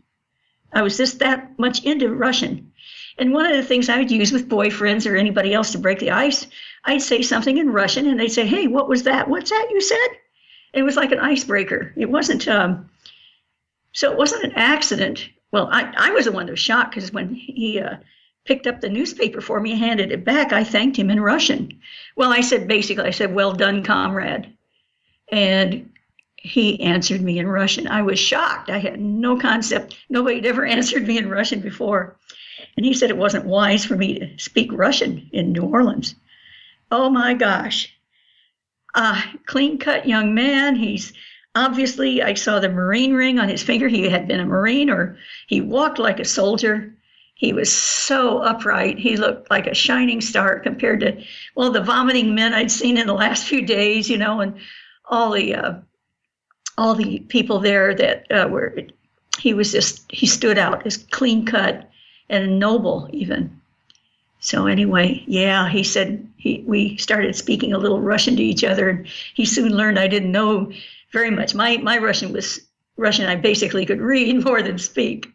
I 0.74 0.82
was 0.82 0.98
just 0.98 1.20
that 1.20 1.58
much 1.58 1.84
into 1.84 2.14
russian. 2.14 2.72
And 3.18 3.34
one 3.34 3.46
of 3.46 3.56
the 3.56 3.64
things 3.64 3.90
i 3.90 3.98
would 3.98 4.12
use 4.12 4.32
with 4.32 4.50
boyfriends 4.50 5.10
or 5.10 5.16
anybody 5.16 5.54
else 5.54 5.72
to 5.72 5.80
break 5.80 6.00
the 6.00 6.12
ice 6.12 6.48
i'd 6.86 7.02
say 7.02 7.22
something 7.22 7.58
in 7.58 7.72
russian 7.72 8.08
and 8.08 8.20
they'd 8.20 8.30
say 8.30 8.46
hey 8.46 8.68
what 8.68 8.88
was 8.88 9.04
that? 9.04 9.28
What's 9.28 9.50
that 9.50 9.68
you 9.72 9.82
said? 9.82 10.08
It 10.74 10.84
was 10.84 10.98
like 10.98 11.12
an 11.12 11.20
icebreaker. 11.20 11.94
It 11.96 12.10
wasn't 12.10 12.48
um, 12.48 12.90
so 13.94 14.12
it 14.12 14.18
wasn't 14.18 14.44
an 14.44 14.52
accident 14.56 15.30
well, 15.56 15.70
I, 15.72 15.90
I 15.96 16.12
was 16.12 16.26
the 16.26 16.34
one 16.34 16.48
that 16.48 16.52
was 16.52 16.60
shocked 16.60 16.94
because 16.94 17.14
when 17.14 17.34
he 17.34 17.80
uh, 17.80 17.96
picked 18.44 18.68
up 18.68 18.82
the 18.82 18.90
newspaper 18.90 19.40
for 19.40 19.62
me 19.62 19.72
and 19.72 19.80
handed 19.80 20.12
it 20.12 20.26
back, 20.26 20.52
I 20.52 20.66
thanked 20.66 20.98
him 20.98 21.10
in 21.10 21.22
Russian. 21.22 21.80
Well, 22.18 22.34
I 22.34 22.42
said 22.42 22.68
basically, 22.68 23.06
I 23.06 23.12
said, 23.12 23.34
well 23.34 23.54
done, 23.54 23.82
comrade. 23.82 24.54
And 25.32 25.94
he 26.36 26.82
answered 26.82 27.22
me 27.22 27.40
in 27.40 27.48
Russian. 27.48 27.88
I 27.88 28.02
was 28.02 28.20
shocked. 28.20 28.70
I 28.70 28.80
had 28.80 29.00
no 29.00 29.40
concept. 29.40 29.96
Nobody 30.10 30.36
had 30.36 30.46
ever 30.46 30.66
answered 30.78 31.08
me 31.08 31.18
in 31.18 31.30
Russian 31.30 31.62
before. 31.62 32.18
And 32.76 32.86
he 32.86 32.94
said 32.94 33.10
it 33.10 33.16
wasn't 33.16 33.46
wise 33.46 33.86
for 33.86 33.96
me 33.96 34.20
to 34.20 34.38
speak 34.38 34.70
Russian 34.74 35.30
in 35.32 35.54
New 35.54 35.64
Orleans. 35.64 36.16
Oh 36.92 37.10
my 37.10 37.34
gosh. 37.34 37.98
Uh, 38.94 39.22
clean 39.46 39.78
cut 39.78 40.06
young 40.06 40.36
man. 40.36 40.76
He's 40.76 41.14
Obviously, 41.56 42.22
I 42.22 42.34
saw 42.34 42.60
the 42.60 42.68
Marine 42.68 43.14
ring 43.14 43.40
on 43.40 43.48
his 43.48 43.64
finger. 43.64 43.88
He 43.88 44.10
had 44.10 44.28
been 44.28 44.42
a 44.42 44.46
Marine, 44.46 44.90
or 44.90 45.18
he 45.48 45.62
walked 45.62 46.00
like 46.00 46.20
a 46.20 46.26
soldier. 46.26 46.94
He 47.36 47.54
was 47.54 47.74
so 47.74 48.40
upright. 48.40 49.00
He 49.00 49.16
looked 49.16 49.50
like 49.50 49.66
a 49.66 49.74
shining 49.74 50.20
star 50.20 50.60
compared 50.60 51.00
to, 51.02 51.22
well, 51.56 51.72
the 51.72 51.82
vomiting 51.82 52.36
men 52.36 52.54
I'd 52.54 52.72
seen 52.72 52.98
in 52.98 53.08
the 53.08 53.14
last 53.14 53.46
few 53.46 53.66
days, 53.66 54.10
you 54.10 54.18
know, 54.18 54.42
and 54.42 54.56
all 55.06 55.32
the 55.32 55.56
uh, 55.56 55.74
all 56.78 56.94
the 56.94 57.20
people 57.20 57.60
there 57.60 57.96
that 57.96 58.32
uh, 58.32 58.48
were. 58.50 58.78
He 59.40 59.54
was 59.54 59.72
just 59.72 60.10
he 60.10 60.28
stood 60.28 60.58
out 60.58 60.86
as 60.86 60.98
clean 60.98 61.46
cut 61.46 61.90
and 62.30 62.60
noble 62.60 63.10
even. 63.12 63.62
So 64.40 64.68
anyway, 64.68 65.24
yeah, 65.28 65.70
he 65.70 65.84
said 65.84 66.26
he 66.38 66.64
we 66.68 66.98
started 66.98 67.36
speaking 67.36 67.74
a 67.74 67.78
little 67.78 68.02
Russian 68.02 68.36
to 68.36 68.44
each 68.44 68.64
other, 68.64 68.90
and 68.90 69.08
he 69.34 69.46
soon 69.46 69.76
learned 69.76 70.00
I 70.00 70.08
didn't 70.08 70.32
know 70.32 70.72
very 71.12 71.32
much. 71.32 71.56
My 71.56 71.78
my 71.78 71.98
Russian 71.98 72.34
was 72.34 72.60
Russian. 72.98 73.28
I 73.28 73.36
basically 73.36 73.86
could 73.86 74.02
read 74.02 74.44
more 74.46 74.62
than 74.62 74.78
speak. 74.78 75.28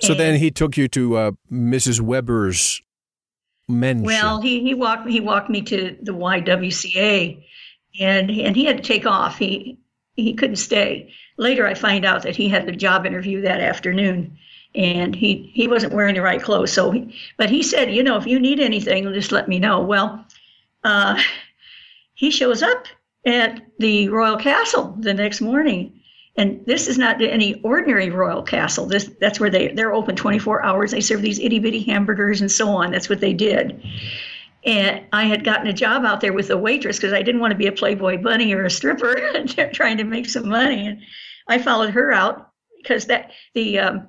So 0.00 0.12
and, 0.12 0.20
then 0.20 0.36
he 0.36 0.50
took 0.50 0.76
you 0.76 0.88
to 0.88 1.16
uh, 1.16 1.30
Mrs. 1.50 2.00
Weber's 2.00 2.82
mention. 3.68 4.04
Well, 4.04 4.40
he 4.40 4.62
he 4.62 4.74
walked 4.74 5.08
he 5.08 5.20
walked 5.20 5.50
me 5.50 5.62
to 5.62 5.96
the 6.02 6.12
YWCA, 6.12 7.44
and 8.00 8.30
and 8.30 8.56
he 8.56 8.64
had 8.64 8.76
to 8.76 8.82
take 8.82 9.06
off. 9.06 9.38
He 9.38 9.78
he 10.16 10.34
couldn't 10.34 10.56
stay. 10.56 11.12
Later, 11.38 11.66
I 11.66 11.74
find 11.74 12.04
out 12.04 12.22
that 12.22 12.36
he 12.36 12.48
had 12.48 12.68
a 12.68 12.76
job 12.76 13.06
interview 13.06 13.42
that 13.42 13.60
afternoon, 13.60 14.36
and 14.74 15.14
he 15.14 15.50
he 15.54 15.68
wasn't 15.68 15.92
wearing 15.92 16.14
the 16.14 16.22
right 16.22 16.42
clothes. 16.42 16.72
So, 16.72 16.90
he, 16.90 17.14
but 17.36 17.50
he 17.50 17.62
said, 17.62 17.92
you 17.92 18.02
know, 18.02 18.16
if 18.16 18.26
you 18.26 18.38
need 18.38 18.60
anything, 18.60 19.12
just 19.12 19.32
let 19.32 19.48
me 19.48 19.58
know. 19.58 19.80
Well, 19.80 20.24
uh, 20.84 21.20
he 22.14 22.30
shows 22.30 22.62
up 22.62 22.86
at 23.26 23.60
the 23.78 24.08
royal 24.08 24.36
castle 24.36 24.96
the 25.00 25.12
next 25.12 25.40
morning 25.40 26.00
and 26.36 26.64
this 26.66 26.86
is 26.86 26.98
not 26.98 27.22
any 27.22 27.60
ordinary 27.62 28.10
royal 28.10 28.42
castle. 28.42 28.86
This 28.86 29.10
that's 29.20 29.40
where 29.40 29.50
they 29.50 29.68
they're 29.68 29.94
open 29.94 30.16
24 30.16 30.62
hours. 30.62 30.90
They 30.90 31.00
serve 31.00 31.22
these 31.22 31.38
itty 31.38 31.58
bitty 31.58 31.80
hamburgers 31.80 32.40
and 32.40 32.52
so 32.52 32.68
on. 32.68 32.90
That's 32.90 33.08
what 33.08 33.20
they 33.20 33.32
did. 33.32 33.82
And 34.64 35.06
I 35.12 35.24
had 35.24 35.44
gotten 35.44 35.68
a 35.68 35.72
job 35.72 36.04
out 36.04 36.20
there 36.20 36.32
with 36.32 36.50
a 36.50 36.56
waitress 36.56 36.98
because 36.98 37.12
I 37.12 37.22
didn't 37.22 37.40
want 37.40 37.52
to 37.52 37.58
be 37.58 37.68
a 37.68 37.72
Playboy 37.72 38.20
bunny 38.20 38.52
or 38.52 38.64
a 38.64 38.70
stripper 38.70 39.14
trying 39.72 39.96
to 39.96 40.04
make 40.04 40.28
some 40.28 40.48
money. 40.48 40.86
And 40.86 41.00
I 41.48 41.58
followed 41.58 41.90
her 41.90 42.12
out 42.12 42.50
because 42.78 43.06
that 43.06 43.30
the 43.54 43.78
um, 43.78 44.08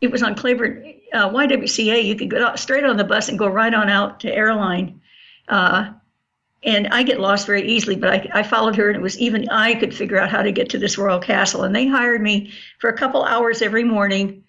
it 0.00 0.10
was 0.10 0.22
on 0.22 0.34
Claiborne 0.34 0.94
uh, 1.12 1.30
YWCA. 1.30 2.04
You 2.04 2.16
could 2.16 2.30
go 2.30 2.56
straight 2.56 2.84
on 2.84 2.96
the 2.96 3.04
bus 3.04 3.28
and 3.28 3.38
go 3.38 3.46
right 3.46 3.72
on 3.72 3.88
out 3.88 4.20
to 4.20 4.34
airline. 4.34 5.00
Uh, 5.48 5.92
and 6.64 6.88
I 6.88 7.02
get 7.02 7.20
lost 7.20 7.46
very 7.46 7.66
easily, 7.68 7.94
but 7.94 8.10
I, 8.10 8.30
I, 8.34 8.42
followed 8.42 8.74
her, 8.76 8.88
and 8.88 8.96
it 8.96 9.02
was 9.02 9.18
even 9.18 9.48
I 9.48 9.74
could 9.74 9.94
figure 9.94 10.18
out 10.18 10.30
how 10.30 10.42
to 10.42 10.50
get 10.50 10.68
to 10.70 10.78
this 10.78 10.98
royal 10.98 11.20
castle. 11.20 11.62
And 11.62 11.74
they 11.74 11.86
hired 11.86 12.20
me 12.20 12.52
for 12.80 12.90
a 12.90 12.96
couple 12.96 13.24
hours 13.24 13.62
every 13.62 13.84
morning 13.84 14.42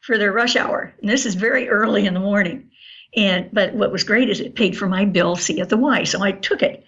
for 0.00 0.16
their 0.16 0.32
rush 0.32 0.54
hour. 0.54 0.94
And 1.00 1.10
this 1.10 1.26
is 1.26 1.34
very 1.34 1.68
early 1.68 2.06
in 2.06 2.14
the 2.14 2.20
morning. 2.20 2.70
And 3.16 3.48
but 3.52 3.74
what 3.74 3.90
was 3.90 4.04
great 4.04 4.30
is 4.30 4.40
it 4.40 4.54
paid 4.54 4.76
for 4.76 4.86
my 4.86 5.04
bill 5.04 5.36
C 5.36 5.60
at 5.60 5.68
the 5.68 5.76
Y, 5.76 6.04
so 6.04 6.22
I 6.22 6.32
took 6.32 6.62
it. 6.62 6.84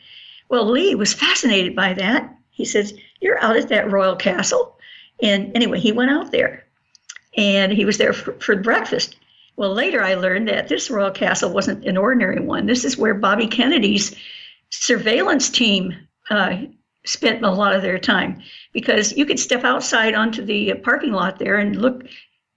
Well, 0.49 0.69
Lee 0.71 0.95
was 0.95 1.13
fascinated 1.13 1.75
by 1.75 1.95
that. 1.95 2.33
He 2.51 2.65
says, 2.65 2.95
"You're 3.21 3.43
out 3.43 3.57
at 3.57 3.69
that 3.69 3.91
royal 3.91 4.15
castle," 4.15 4.77
and 5.23 5.51
anyway, 5.57 5.81
he 5.81 5.91
went 5.91 6.11
out 6.11 6.31
there, 6.31 6.65
and 7.37 7.73
he 7.73 7.85
was 7.85 7.99
there 7.99 8.13
for, 8.13 8.33
for 8.35 8.57
breakfast. 8.57 9.17
Well, 9.57 9.73
later 9.73 10.03
I 10.03 10.15
learned 10.15 10.49
that 10.49 10.69
this 10.69 10.91
royal 10.91 11.11
castle 11.11 11.51
wasn't 11.51 11.85
an 11.85 11.97
ordinary 11.97 12.41
one. 12.41 12.67
This 12.67 12.85
is 12.85 12.99
where 12.99 13.15
Bobby 13.15 13.47
Kennedy's 13.47 14.15
surveillance 14.71 15.51
team 15.51 15.95
uh, 16.31 16.57
spent 17.05 17.45
a 17.45 17.51
lot 17.51 17.75
of 17.75 17.83
their 17.83 17.99
time 17.99 18.43
because 18.73 19.17
you 19.17 19.25
could 19.25 19.39
step 19.39 19.65
outside 19.65 20.15
onto 20.15 20.45
the 20.45 20.75
parking 20.75 21.13
lot 21.13 21.39
there 21.39 21.57
and 21.59 21.77
look 21.77 22.05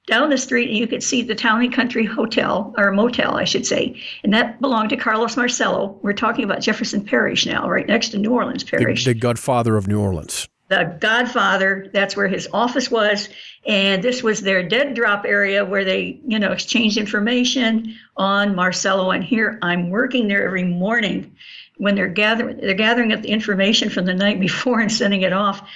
down 0.07 0.29
the 0.29 0.37
street 0.37 0.69
and 0.69 0.77
you 0.77 0.87
could 0.87 1.03
see 1.03 1.21
the 1.21 1.35
Town 1.35 1.61
and 1.61 1.73
Country 1.73 2.05
Hotel, 2.05 2.73
or 2.77 2.91
motel, 2.91 3.37
I 3.37 3.43
should 3.43 3.65
say. 3.65 4.01
And 4.23 4.33
that 4.33 4.59
belonged 4.59 4.89
to 4.89 4.97
Carlos 4.97 5.37
Marcello. 5.37 5.99
We're 6.01 6.13
talking 6.13 6.43
about 6.43 6.61
Jefferson 6.61 7.05
Parish 7.05 7.45
now, 7.45 7.69
right 7.69 7.87
next 7.87 8.09
to 8.09 8.17
New 8.17 8.33
Orleans 8.33 8.63
Parish. 8.63 9.05
The, 9.05 9.13
the 9.13 9.19
godfather 9.19 9.77
of 9.77 9.87
New 9.87 10.01
Orleans. 10.01 10.49
The 10.69 10.97
godfather, 10.99 11.89
that's 11.93 12.15
where 12.15 12.27
his 12.27 12.47
office 12.53 12.89
was. 12.89 13.29
And 13.67 14.01
this 14.01 14.23
was 14.23 14.41
their 14.41 14.67
dead 14.67 14.95
drop 14.95 15.25
area 15.25 15.65
where 15.65 15.83
they, 15.83 16.19
you 16.25 16.39
know, 16.39 16.51
exchanged 16.51 16.97
information 16.97 17.95
on 18.17 18.55
Marcello. 18.55 19.11
And 19.11 19.23
here 19.23 19.59
I'm 19.61 19.89
working 19.89 20.27
there 20.27 20.43
every 20.45 20.63
morning 20.63 21.35
when 21.81 21.95
they're 21.95 22.07
gathering 22.07 22.57
they're 22.57 22.75
gathering 22.75 23.11
up 23.11 23.23
the 23.23 23.31
information 23.31 23.89
from 23.89 24.05
the 24.05 24.13
night 24.13 24.39
before 24.39 24.79
and 24.79 24.91
sending 24.91 25.23
it 25.23 25.33
off. 25.33 25.67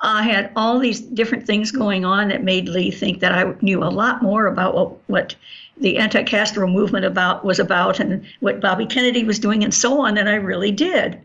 I 0.00 0.22
had 0.22 0.52
all 0.54 0.78
these 0.78 1.00
different 1.00 1.44
things 1.44 1.72
going 1.72 2.04
on 2.04 2.28
that 2.28 2.44
made 2.44 2.68
Lee 2.68 2.92
think 2.92 3.18
that 3.18 3.32
I 3.32 3.52
knew 3.60 3.82
a 3.82 3.90
lot 3.90 4.22
more 4.22 4.46
about 4.46 4.76
what, 4.76 4.96
what 5.08 5.34
the 5.76 5.96
anti-Castro 5.96 6.68
movement 6.68 7.04
about 7.04 7.44
was 7.44 7.58
about 7.58 7.98
and 7.98 8.24
what 8.38 8.60
Bobby 8.60 8.86
Kennedy 8.86 9.24
was 9.24 9.40
doing 9.40 9.64
and 9.64 9.74
so 9.74 10.00
on 10.00 10.14
than 10.14 10.28
I 10.28 10.36
really 10.36 10.70
did. 10.70 11.20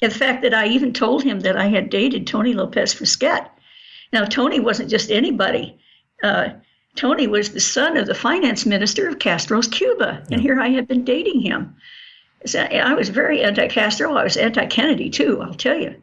In 0.00 0.10
fact, 0.10 0.42
that 0.42 0.52
I 0.52 0.66
even 0.66 0.92
told 0.92 1.22
him 1.22 1.40
that 1.40 1.56
I 1.56 1.68
had 1.68 1.88
dated 1.88 2.26
Tony 2.26 2.54
Lopez 2.54 2.92
Fresquet. 2.92 3.46
Now, 4.12 4.24
Tony 4.24 4.58
wasn't 4.58 4.90
just 4.90 5.12
anybody. 5.12 5.78
Uh, 6.24 6.48
Tony 6.96 7.28
was 7.28 7.52
the 7.52 7.60
son 7.60 7.96
of 7.96 8.08
the 8.08 8.14
finance 8.14 8.66
minister 8.66 9.08
of 9.08 9.20
Castro's 9.20 9.68
Cuba, 9.68 10.24
and 10.32 10.40
here 10.40 10.60
I 10.60 10.70
had 10.70 10.88
been 10.88 11.04
dating 11.04 11.40
him. 11.42 11.76
I 12.54 12.94
was 12.94 13.08
very 13.08 13.42
anti-Castro. 13.42 14.14
I 14.14 14.24
was 14.24 14.36
anti-Kennedy 14.36 15.10
too. 15.10 15.40
I'll 15.42 15.54
tell 15.54 15.78
you. 15.78 15.94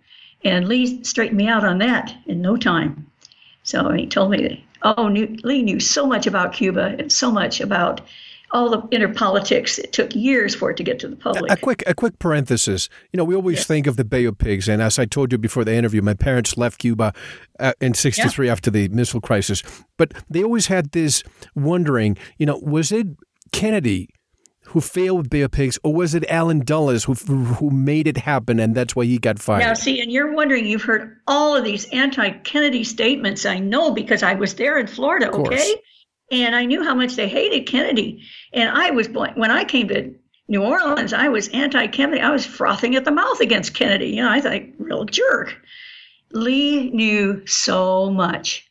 And 0.43 0.67
Lee 0.67 1.03
straightened 1.03 1.37
me 1.37 1.47
out 1.47 1.65
on 1.65 1.79
that 1.79 2.15
in 2.25 2.41
no 2.41 2.55
time. 2.55 3.05
So 3.63 3.91
he 3.91 4.07
told 4.07 4.31
me 4.31 4.41
that 4.41 4.59
oh, 4.83 5.07
Lee 5.43 5.63
knew 5.63 5.79
so 5.79 6.05
much 6.05 6.27
about 6.27 6.53
Cuba 6.53 6.95
and 6.97 7.11
so 7.11 7.31
much 7.31 7.59
about 7.61 8.01
all 8.51 8.69
the 8.69 8.87
inner 8.91 9.13
politics. 9.13 9.77
It 9.77 9.93
took 9.93 10.15
years 10.15 10.55
for 10.55 10.71
it 10.71 10.77
to 10.77 10.83
get 10.83 10.99
to 10.99 11.07
the 11.07 11.15
public. 11.15 11.51
A, 11.51 11.53
a 11.53 11.57
quick, 11.57 11.83
a 11.85 11.93
quick 11.93 12.17
parenthesis. 12.19 12.89
You 13.13 13.17
know, 13.17 13.23
we 13.23 13.35
always 13.35 13.59
yeah. 13.59 13.63
think 13.63 13.87
of 13.87 13.97
the 13.97 14.05
Bay 14.05 14.25
of 14.25 14.37
Pigs, 14.37 14.67
and 14.67 14.81
as 14.81 14.97
I 14.97 15.05
told 15.05 15.31
you 15.31 15.37
before 15.37 15.63
the 15.63 15.73
interview, 15.73 16.01
my 16.01 16.13
parents 16.13 16.57
left 16.57 16.79
Cuba 16.79 17.13
uh, 17.59 17.73
in 17.79 17.93
'63 17.93 18.45
yeah. 18.45 18.51
after 18.51 18.71
the 18.71 18.87
missile 18.89 19.21
crisis. 19.21 19.61
But 19.97 20.13
they 20.29 20.43
always 20.43 20.67
had 20.67 20.91
this 20.91 21.23
wondering, 21.55 22.17
you 22.37 22.45
know, 22.45 22.57
was 22.57 22.91
it 22.91 23.07
Kennedy 23.51 24.09
who 24.70 24.82
failed 24.82 25.34
of 25.34 25.51
Pigs, 25.51 25.80
or 25.84 25.93
was 25.93 26.13
it 26.13 26.24
Allen 26.30 26.59
Dulles 26.59 27.03
who 27.03 27.13
who 27.13 27.70
made 27.70 28.07
it 28.07 28.17
happen, 28.17 28.59
and 28.59 28.76
that's 28.76 28.95
why 28.95 29.05
he 29.05 29.17
got 29.17 29.39
fired? 29.39 29.59
Now, 29.59 29.74
see, 29.74 29.99
and 30.01 30.11
you're 30.11 30.34
wondering, 30.34 30.65
you've 30.65 30.84
heard 30.84 31.17
all 31.28 31.55
of 31.55 31.63
these 31.63 31.86
anti-Kennedy 31.91 32.84
statements. 32.84 33.45
I 33.45 33.59
know 33.59 33.91
because 33.91 34.24
I 34.24 34.34
was 34.34 34.55
there 34.55 34.78
in 34.78 34.88
Florida, 34.88 35.32
okay, 35.32 35.76
and 36.32 36.55
I 36.55 36.65
knew 36.65 36.84
how 36.84 36.93
much 36.93 37.15
they 37.15 37.28
hated 37.28 37.67
Kennedy, 37.67 38.24
and 38.53 38.70
I 38.70 38.91
was 38.91 39.09
when 39.09 39.51
I 39.51 39.63
came 39.63 39.88
to 39.89 40.13
New 40.47 40.63
Orleans, 40.63 41.13
I 41.13 41.30
was 41.30 41.47
anti-Kennedy. 41.49 42.22
I 42.22 42.32
was 42.32 42.45
frothing 42.45 42.95
at 42.95 43.05
the 43.05 43.11
mouth 43.11 43.39
against 43.39 43.76
Kennedy. 43.76 44.07
You 44.07 44.24
know, 44.24 44.32
I 44.32 44.41
thought, 44.41 44.61
real 44.80 45.05
jerk. 45.05 45.55
Lee 46.32 46.89
knew 46.89 47.45
so 47.45 48.09
much. 48.09 48.65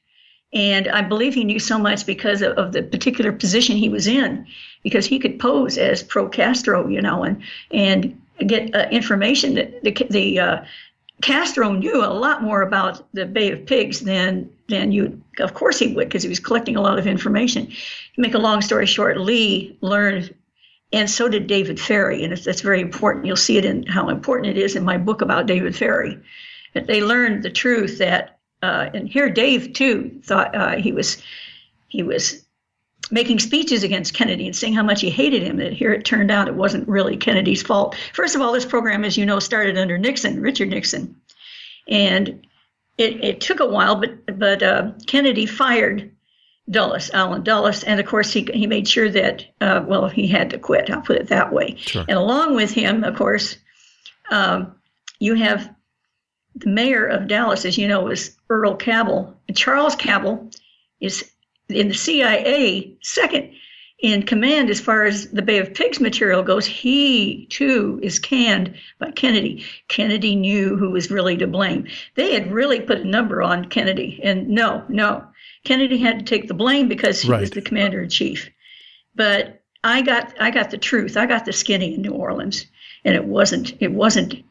And 0.52 0.88
I 0.88 1.02
believe 1.02 1.34
he 1.34 1.44
knew 1.44 1.60
so 1.60 1.78
much 1.78 2.04
because 2.06 2.42
of, 2.42 2.56
of 2.56 2.72
the 2.72 2.82
particular 2.82 3.32
position 3.32 3.76
he 3.76 3.88
was 3.88 4.08
in 4.08 4.46
because 4.82 5.06
he 5.06 5.18
could 5.18 5.38
pose 5.38 5.78
as 5.78 6.02
pro 6.02 6.28
Castro, 6.28 6.88
you 6.88 7.00
know, 7.00 7.24
and 7.24 7.42
and 7.70 8.20
get 8.46 8.74
uh, 8.74 8.86
information 8.90 9.54
that 9.54 9.82
the, 9.82 10.06
the 10.10 10.38
uh, 10.38 10.64
Castro 11.22 11.72
knew 11.72 12.04
a 12.04 12.06
lot 12.06 12.42
more 12.42 12.62
about 12.62 13.06
the 13.12 13.26
Bay 13.26 13.50
of 13.50 13.66
Pigs 13.66 14.00
than 14.00 14.50
than 14.68 14.92
you. 14.92 15.20
Of 15.40 15.54
course, 15.54 15.78
he 15.78 15.94
would 15.94 16.08
because 16.08 16.22
he 16.22 16.28
was 16.28 16.40
collecting 16.40 16.76
a 16.76 16.80
lot 16.80 16.98
of 16.98 17.06
information. 17.06 17.66
To 17.66 18.20
make 18.20 18.34
a 18.34 18.38
long 18.38 18.60
story 18.60 18.86
short, 18.86 19.18
Lee 19.18 19.76
learned, 19.80 20.34
and 20.92 21.10
so 21.10 21.28
did 21.28 21.46
David 21.46 21.80
Ferrie, 21.80 22.22
and 22.22 22.36
that's 22.36 22.60
very 22.60 22.80
important. 22.80 23.26
You'll 23.26 23.36
see 23.36 23.58
it 23.58 23.64
in 23.64 23.86
how 23.86 24.08
important 24.08 24.56
it 24.56 24.62
is 24.62 24.76
in 24.76 24.84
my 24.84 24.98
book 24.98 25.20
about 25.20 25.46
David 25.46 25.74
Ferrie. 25.74 26.18
That 26.74 26.86
they 26.86 27.02
learned 27.02 27.42
the 27.42 27.50
truth 27.50 27.98
that, 27.98 28.38
uh, 28.62 28.90
and 28.94 29.08
here 29.08 29.30
Dave 29.30 29.72
too 29.72 30.20
thought 30.22 30.54
uh, 30.54 30.76
he 30.76 30.92
was 30.92 31.20
he 31.88 32.02
was 32.02 32.44
making 33.10 33.38
speeches 33.38 33.82
against 33.82 34.14
Kennedy 34.14 34.46
and 34.46 34.56
saying 34.56 34.74
how 34.74 34.82
much 34.82 35.00
he 35.00 35.10
hated 35.10 35.42
him. 35.42 35.56
That 35.56 35.72
here 35.72 35.92
it 35.92 36.04
turned 36.04 36.30
out 36.30 36.48
it 36.48 36.54
wasn't 36.54 36.88
really 36.88 37.16
Kennedy's 37.16 37.62
fault. 37.62 37.96
First 38.12 38.34
of 38.34 38.40
all, 38.40 38.52
this 38.52 38.64
program, 38.64 39.04
as 39.04 39.16
you 39.16 39.26
know, 39.26 39.38
started 39.38 39.78
under 39.78 39.98
Nixon, 39.98 40.40
Richard 40.40 40.68
Nixon, 40.68 41.16
and 41.88 42.46
it, 42.98 43.24
it 43.24 43.40
took 43.40 43.60
a 43.60 43.66
while, 43.66 43.96
but 43.96 44.38
but 44.38 44.62
uh, 44.62 44.92
Kennedy 45.06 45.46
fired 45.46 46.10
Dulles, 46.70 47.10
Allen 47.14 47.42
Dulles, 47.42 47.84
and 47.84 48.00
of 48.00 48.06
course 48.06 48.32
he 48.32 48.48
he 48.52 48.66
made 48.66 48.86
sure 48.86 49.08
that 49.08 49.46
uh, 49.60 49.84
well 49.86 50.08
he 50.08 50.26
had 50.26 50.50
to 50.50 50.58
quit. 50.58 50.90
I'll 50.90 51.00
put 51.00 51.16
it 51.16 51.28
that 51.28 51.52
way. 51.52 51.76
Sure. 51.76 52.04
And 52.08 52.18
along 52.18 52.56
with 52.56 52.70
him, 52.70 53.04
of 53.04 53.16
course, 53.16 53.56
um, 54.30 54.74
you 55.18 55.34
have 55.34 55.74
the 56.56 56.68
mayor 56.68 57.06
of 57.06 57.28
Dallas, 57.28 57.64
as 57.64 57.78
you 57.78 57.88
know, 57.88 58.02
was 58.02 58.36
Earl 58.50 58.76
Cabell. 58.76 59.38
And 59.46 59.56
Charles 59.56 59.94
Cabell 59.94 60.50
is 61.00 61.30
in 61.68 61.88
the 61.88 61.94
CIA, 61.94 62.96
second 63.02 63.52
in 63.98 64.22
command 64.22 64.70
as 64.70 64.80
far 64.80 65.04
as 65.04 65.28
the 65.30 65.42
Bay 65.42 65.58
of 65.58 65.74
Pigs 65.74 66.00
material 66.00 66.42
goes, 66.42 66.64
he 66.64 67.46
too 67.46 67.98
is 68.02 68.18
canned 68.18 68.74
by 68.98 69.10
Kennedy. 69.10 69.64
Kennedy 69.88 70.36
knew 70.36 70.76
who 70.76 70.90
was 70.90 71.10
really 71.10 71.36
to 71.36 71.46
blame. 71.46 71.86
They 72.14 72.32
had 72.32 72.52
really 72.52 72.80
put 72.80 73.00
a 73.00 73.04
number 73.04 73.42
on 73.42 73.64
Kennedy, 73.66 74.20
and 74.22 74.48
no, 74.48 74.84
no, 74.88 75.24
Kennedy 75.64 75.98
had 75.98 76.20
to 76.20 76.24
take 76.24 76.46
the 76.46 76.54
blame 76.54 76.88
because 76.88 77.22
he 77.22 77.30
right. 77.30 77.40
was 77.40 77.50
the 77.50 77.60
commander 77.60 78.02
in 78.02 78.08
chief. 78.08 78.48
But 79.16 79.62
I 79.82 80.02
got 80.02 80.32
I 80.40 80.50
got 80.50 80.70
the 80.70 80.78
truth. 80.78 81.16
I 81.16 81.26
got 81.26 81.44
the 81.44 81.52
skinny 81.52 81.94
in 81.94 82.02
New 82.02 82.12
Orleans, 82.12 82.66
and 83.04 83.16
it 83.16 83.24
wasn't 83.24 83.74
it 83.80 83.92
wasn't 83.92 84.44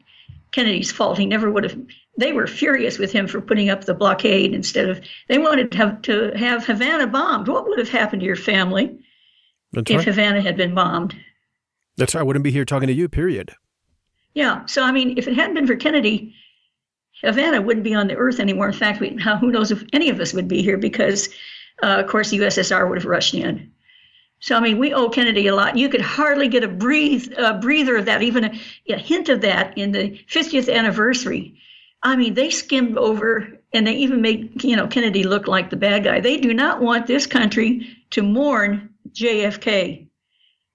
Kennedy's 0.52 0.92
fault. 0.92 1.18
He 1.18 1.26
never 1.26 1.50
would 1.50 1.64
have. 1.64 1.78
They 2.18 2.32
were 2.32 2.48
furious 2.48 2.98
with 2.98 3.12
him 3.12 3.28
for 3.28 3.40
putting 3.40 3.70
up 3.70 3.84
the 3.84 3.94
blockade 3.94 4.52
instead 4.52 4.88
of. 4.88 5.00
They 5.28 5.38
wanted 5.38 5.70
to 5.70 5.78
have, 5.78 6.02
to 6.02 6.32
have 6.36 6.66
Havana 6.66 7.06
bombed. 7.06 7.46
What 7.46 7.68
would 7.68 7.78
have 7.78 7.88
happened 7.88 8.20
to 8.20 8.26
your 8.26 8.36
family 8.36 8.98
That's 9.72 9.88
if 9.88 9.98
right. 9.98 10.06
Havana 10.06 10.40
had 10.40 10.56
been 10.56 10.74
bombed? 10.74 11.14
That's 11.96 12.14
right. 12.14 12.20
I 12.20 12.24
wouldn't 12.24 12.42
be 12.42 12.50
here 12.50 12.64
talking 12.64 12.88
to 12.88 12.92
you. 12.92 13.08
Period. 13.08 13.52
Yeah. 14.34 14.66
So 14.66 14.82
I 14.82 14.90
mean, 14.90 15.16
if 15.16 15.28
it 15.28 15.34
hadn't 15.34 15.54
been 15.54 15.66
for 15.68 15.76
Kennedy, 15.76 16.34
Havana 17.22 17.62
wouldn't 17.62 17.84
be 17.84 17.94
on 17.94 18.08
the 18.08 18.16
earth 18.16 18.40
anymore. 18.40 18.66
In 18.66 18.72
fact, 18.72 19.00
we, 19.00 19.10
who 19.40 19.52
knows 19.52 19.70
if 19.70 19.84
any 19.92 20.10
of 20.10 20.20
us 20.20 20.34
would 20.34 20.48
be 20.48 20.60
here 20.60 20.76
because, 20.76 21.28
uh, 21.84 22.00
of 22.00 22.08
course, 22.08 22.30
the 22.30 22.38
USSR 22.38 22.88
would 22.88 22.98
have 22.98 23.06
rushed 23.06 23.34
in. 23.34 23.72
So 24.40 24.56
I 24.56 24.60
mean, 24.60 24.78
we 24.78 24.92
owe 24.92 25.08
Kennedy 25.08 25.46
a 25.46 25.54
lot. 25.54 25.76
You 25.76 25.88
could 25.88 26.00
hardly 26.00 26.48
get 26.48 26.64
a 26.64 26.68
breathe 26.68 27.32
a 27.36 27.54
breather 27.54 27.96
of 27.96 28.06
that, 28.06 28.22
even 28.22 28.44
a, 28.44 28.60
a 28.88 28.96
hint 28.96 29.28
of 29.28 29.40
that 29.40 29.76
in 29.78 29.92
the 29.92 30.20
50th 30.28 30.72
anniversary. 30.72 31.54
I 32.08 32.16
mean, 32.16 32.34
they 32.34 32.50
skimmed 32.50 32.96
over 32.96 33.48
and 33.72 33.86
they 33.86 33.94
even 33.96 34.22
made 34.22 34.64
you 34.64 34.76
know 34.76 34.86
Kennedy 34.86 35.24
look 35.24 35.46
like 35.46 35.68
the 35.68 35.76
bad 35.76 36.04
guy. 36.04 36.20
They 36.20 36.38
do 36.38 36.54
not 36.54 36.80
want 36.80 37.06
this 37.06 37.26
country 37.26 37.86
to 38.10 38.22
mourn 38.22 38.94
JFK. 39.10 40.06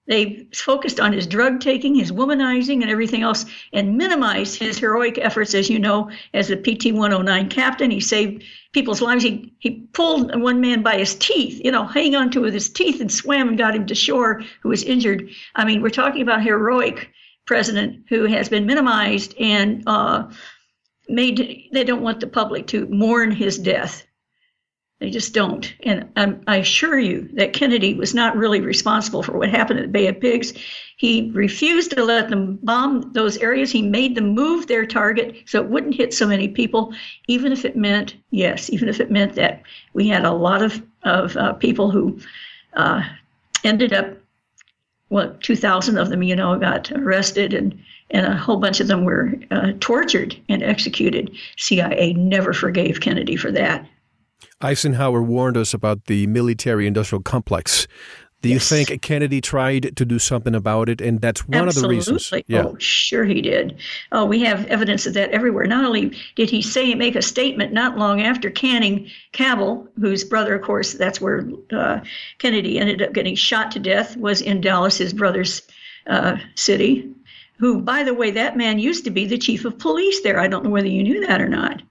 They 0.06 0.46
focused 0.54 1.00
on 1.00 1.12
his 1.14 1.26
drug 1.26 1.60
taking, 1.60 1.94
his 1.94 2.12
womanizing, 2.12 2.82
and 2.82 2.90
everything 2.90 3.22
else, 3.22 3.46
and 3.72 3.96
minimized 3.96 4.58
his 4.58 4.78
heroic 4.78 5.18
efforts. 5.18 5.54
As 5.54 5.70
you 5.70 5.78
know, 5.78 6.10
as 6.34 6.50
a 6.50 6.56
PT 6.56 6.92
109 6.92 7.48
captain, 7.48 7.90
he 7.90 8.00
saved 8.00 8.44
people's 8.72 9.00
lives. 9.00 9.24
He, 9.24 9.54
he 9.58 9.88
pulled 9.92 10.38
one 10.40 10.60
man 10.60 10.82
by 10.82 10.98
his 10.98 11.14
teeth, 11.14 11.60
you 11.64 11.72
know, 11.72 11.86
hanging 11.86 12.16
onto 12.16 12.42
with 12.42 12.52
his 12.52 12.68
teeth 12.68 13.00
and 13.00 13.10
swam 13.10 13.48
and 13.48 13.58
got 13.58 13.74
him 13.74 13.86
to 13.86 13.94
shore 13.94 14.42
who 14.60 14.68
was 14.68 14.84
injured. 14.84 15.30
I 15.54 15.64
mean, 15.64 15.80
we're 15.80 15.88
talking 15.88 16.20
about 16.20 16.42
heroic 16.42 17.10
president 17.46 18.04
who 18.08 18.26
has 18.26 18.48
been 18.48 18.66
minimized 18.66 19.34
and 19.38 19.82
uh, 19.86 20.30
made, 21.08 21.68
they 21.72 21.84
don't 21.84 22.02
want 22.02 22.20
the 22.20 22.26
public 22.26 22.66
to 22.68 22.86
mourn 22.86 23.30
his 23.30 23.58
death. 23.58 24.06
They 25.00 25.10
just 25.10 25.34
don't. 25.34 25.74
And 25.82 26.08
um, 26.16 26.40
I 26.46 26.56
assure 26.56 26.98
you 26.98 27.28
that 27.34 27.52
Kennedy 27.52 27.94
was 27.94 28.14
not 28.14 28.36
really 28.36 28.60
responsible 28.60 29.22
for 29.22 29.36
what 29.36 29.50
happened 29.50 29.80
at 29.80 29.86
the 29.86 29.92
Bay 29.92 30.06
of 30.06 30.20
Pigs. 30.20 30.54
He 30.96 31.30
refused 31.34 31.90
to 31.90 32.04
let 32.04 32.30
them 32.30 32.58
bomb 32.62 33.12
those 33.12 33.36
areas. 33.38 33.72
He 33.72 33.82
made 33.82 34.14
them 34.14 34.28
move 34.28 34.66
their 34.66 34.86
target 34.86 35.42
so 35.46 35.60
it 35.60 35.68
wouldn't 35.68 35.96
hit 35.96 36.14
so 36.14 36.26
many 36.26 36.48
people, 36.48 36.94
even 37.26 37.52
if 37.52 37.64
it 37.64 37.76
meant, 37.76 38.16
yes, 38.30 38.70
even 38.70 38.88
if 38.88 39.00
it 39.00 39.10
meant 39.10 39.34
that 39.34 39.62
we 39.92 40.08
had 40.08 40.24
a 40.24 40.32
lot 40.32 40.62
of, 40.62 40.80
of 41.02 41.36
uh, 41.36 41.52
people 41.54 41.90
who 41.90 42.18
uh, 42.74 43.02
ended 43.64 43.92
up, 43.92 44.16
well, 45.10 45.36
2,000 45.40 45.98
of 45.98 46.08
them, 46.08 46.22
you 46.22 46.36
know, 46.36 46.56
got 46.58 46.90
arrested 46.92 47.52
and 47.52 47.78
and 48.14 48.26
a 48.26 48.36
whole 48.36 48.56
bunch 48.56 48.80
of 48.80 48.86
them 48.86 49.04
were 49.04 49.34
uh, 49.50 49.72
tortured 49.80 50.40
and 50.48 50.62
executed. 50.62 51.34
CIA 51.58 52.14
never 52.14 52.52
forgave 52.52 53.00
Kennedy 53.00 53.36
for 53.36 53.50
that. 53.50 53.86
Eisenhower 54.60 55.22
warned 55.22 55.56
us 55.56 55.74
about 55.74 56.06
the 56.06 56.26
military 56.28 56.86
industrial 56.86 57.22
complex. 57.22 57.86
Do 58.40 58.50
you 58.50 58.56
yes. 58.56 58.68
think 58.68 59.00
Kennedy 59.00 59.40
tried 59.40 59.96
to 59.96 60.04
do 60.04 60.18
something 60.18 60.54
about 60.54 60.90
it, 60.90 61.00
and 61.00 61.20
that's 61.20 61.48
one 61.48 61.66
Absolutely. 61.66 61.96
of 61.96 62.04
the 62.04 62.12
reasons? 62.12 62.44
Yeah. 62.46 62.64
Oh, 62.66 62.76
sure 62.78 63.24
he 63.24 63.40
did. 63.40 63.78
Oh, 64.12 64.26
we 64.26 64.40
have 64.44 64.66
evidence 64.66 65.06
of 65.06 65.14
that 65.14 65.30
everywhere. 65.30 65.66
Not 65.66 65.84
only 65.84 66.14
did 66.36 66.50
he 66.50 66.60
say 66.60 66.94
make 66.94 67.16
a 67.16 67.22
statement 67.22 67.72
not 67.72 67.96
long 67.96 68.20
after 68.20 68.50
canning 68.50 69.10
Cabell, 69.32 69.88
whose 69.98 70.24
brother, 70.24 70.54
of 70.54 70.62
course, 70.62 70.92
that's 70.92 71.22
where 71.22 71.48
uh, 71.72 72.00
Kennedy 72.38 72.78
ended 72.78 73.00
up 73.00 73.14
getting 73.14 73.34
shot 73.34 73.70
to 73.72 73.78
death, 73.80 74.14
was 74.18 74.42
in 74.42 74.60
Dallas, 74.60 74.98
his 74.98 75.14
brother's 75.14 75.62
uh, 76.06 76.36
city. 76.54 77.10
Who, 77.58 77.80
by 77.80 78.02
the 78.02 78.14
way, 78.14 78.30
that 78.32 78.56
man 78.56 78.78
used 78.78 79.04
to 79.04 79.10
be 79.10 79.26
the 79.26 79.38
chief 79.38 79.64
of 79.64 79.78
police 79.78 80.22
there. 80.22 80.40
I 80.40 80.48
don't 80.48 80.64
know 80.64 80.70
whether 80.70 80.88
you 80.88 81.02
knew 81.02 81.26
that 81.26 81.40
or 81.40 81.48
not. 81.48 81.82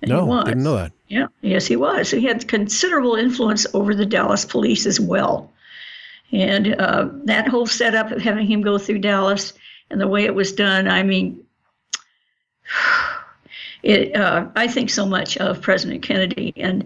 And 0.00 0.10
no, 0.10 0.44
didn't 0.44 0.62
know 0.62 0.76
that. 0.76 0.92
Yeah, 1.08 1.26
yes, 1.40 1.66
he 1.66 1.76
was. 1.76 2.10
He 2.10 2.24
had 2.24 2.46
considerable 2.46 3.16
influence 3.16 3.66
over 3.74 3.94
the 3.94 4.06
Dallas 4.06 4.44
police 4.44 4.86
as 4.86 5.00
well. 5.00 5.52
And 6.32 6.74
uh, 6.80 7.08
that 7.24 7.48
whole 7.48 7.66
setup 7.66 8.12
of 8.12 8.22
having 8.22 8.46
him 8.46 8.62
go 8.62 8.78
through 8.78 8.98
Dallas 8.98 9.54
and 9.90 10.00
the 10.00 10.08
way 10.08 10.24
it 10.24 10.34
was 10.34 10.52
done, 10.52 10.86
I 10.86 11.02
mean, 11.02 11.44
it, 13.82 14.16
uh, 14.16 14.46
I 14.56 14.66
think 14.66 14.90
so 14.90 15.06
much 15.06 15.36
of 15.36 15.62
President 15.62 16.02
Kennedy, 16.02 16.52
and 16.56 16.84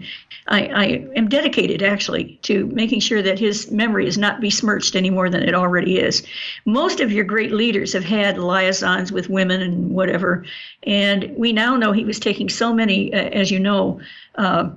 I, 0.48 0.66
I, 0.66 0.84
am 1.16 1.28
dedicated 1.28 1.82
actually 1.82 2.38
to 2.42 2.66
making 2.66 3.00
sure 3.00 3.22
that 3.22 3.38
his 3.38 3.70
memory 3.70 4.06
is 4.06 4.18
not 4.18 4.40
besmirched 4.40 4.94
any 4.96 5.08
more 5.08 5.30
than 5.30 5.42
it 5.42 5.54
already 5.54 5.98
is. 5.98 6.26
Most 6.64 7.00
of 7.00 7.12
your 7.12 7.24
great 7.24 7.52
leaders 7.52 7.92
have 7.92 8.04
had 8.04 8.38
liaisons 8.38 9.12
with 9.12 9.30
women 9.30 9.62
and 9.62 9.90
whatever, 9.90 10.44
and 10.82 11.32
we 11.36 11.52
now 11.52 11.76
know 11.76 11.92
he 11.92 12.04
was 12.04 12.18
taking 12.18 12.48
so 12.48 12.74
many, 12.74 13.12
uh, 13.14 13.16
as 13.16 13.50
you 13.50 13.58
know, 13.58 14.00
uh, 14.36 14.68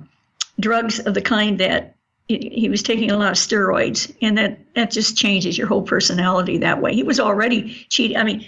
drugs 0.58 1.00
of 1.00 1.14
the 1.14 1.22
kind 1.22 1.58
that 1.58 1.96
he 2.28 2.68
was 2.68 2.82
taking 2.82 3.10
a 3.10 3.16
lot 3.16 3.30
of 3.30 3.36
steroids, 3.36 4.12
and 4.20 4.36
that 4.36 4.58
that 4.74 4.90
just 4.90 5.16
changes 5.16 5.56
your 5.56 5.68
whole 5.68 5.82
personality 5.82 6.58
that 6.58 6.80
way. 6.80 6.92
He 6.92 7.04
was 7.04 7.20
already 7.20 7.86
cheating. 7.88 8.16
I 8.16 8.24
mean, 8.24 8.44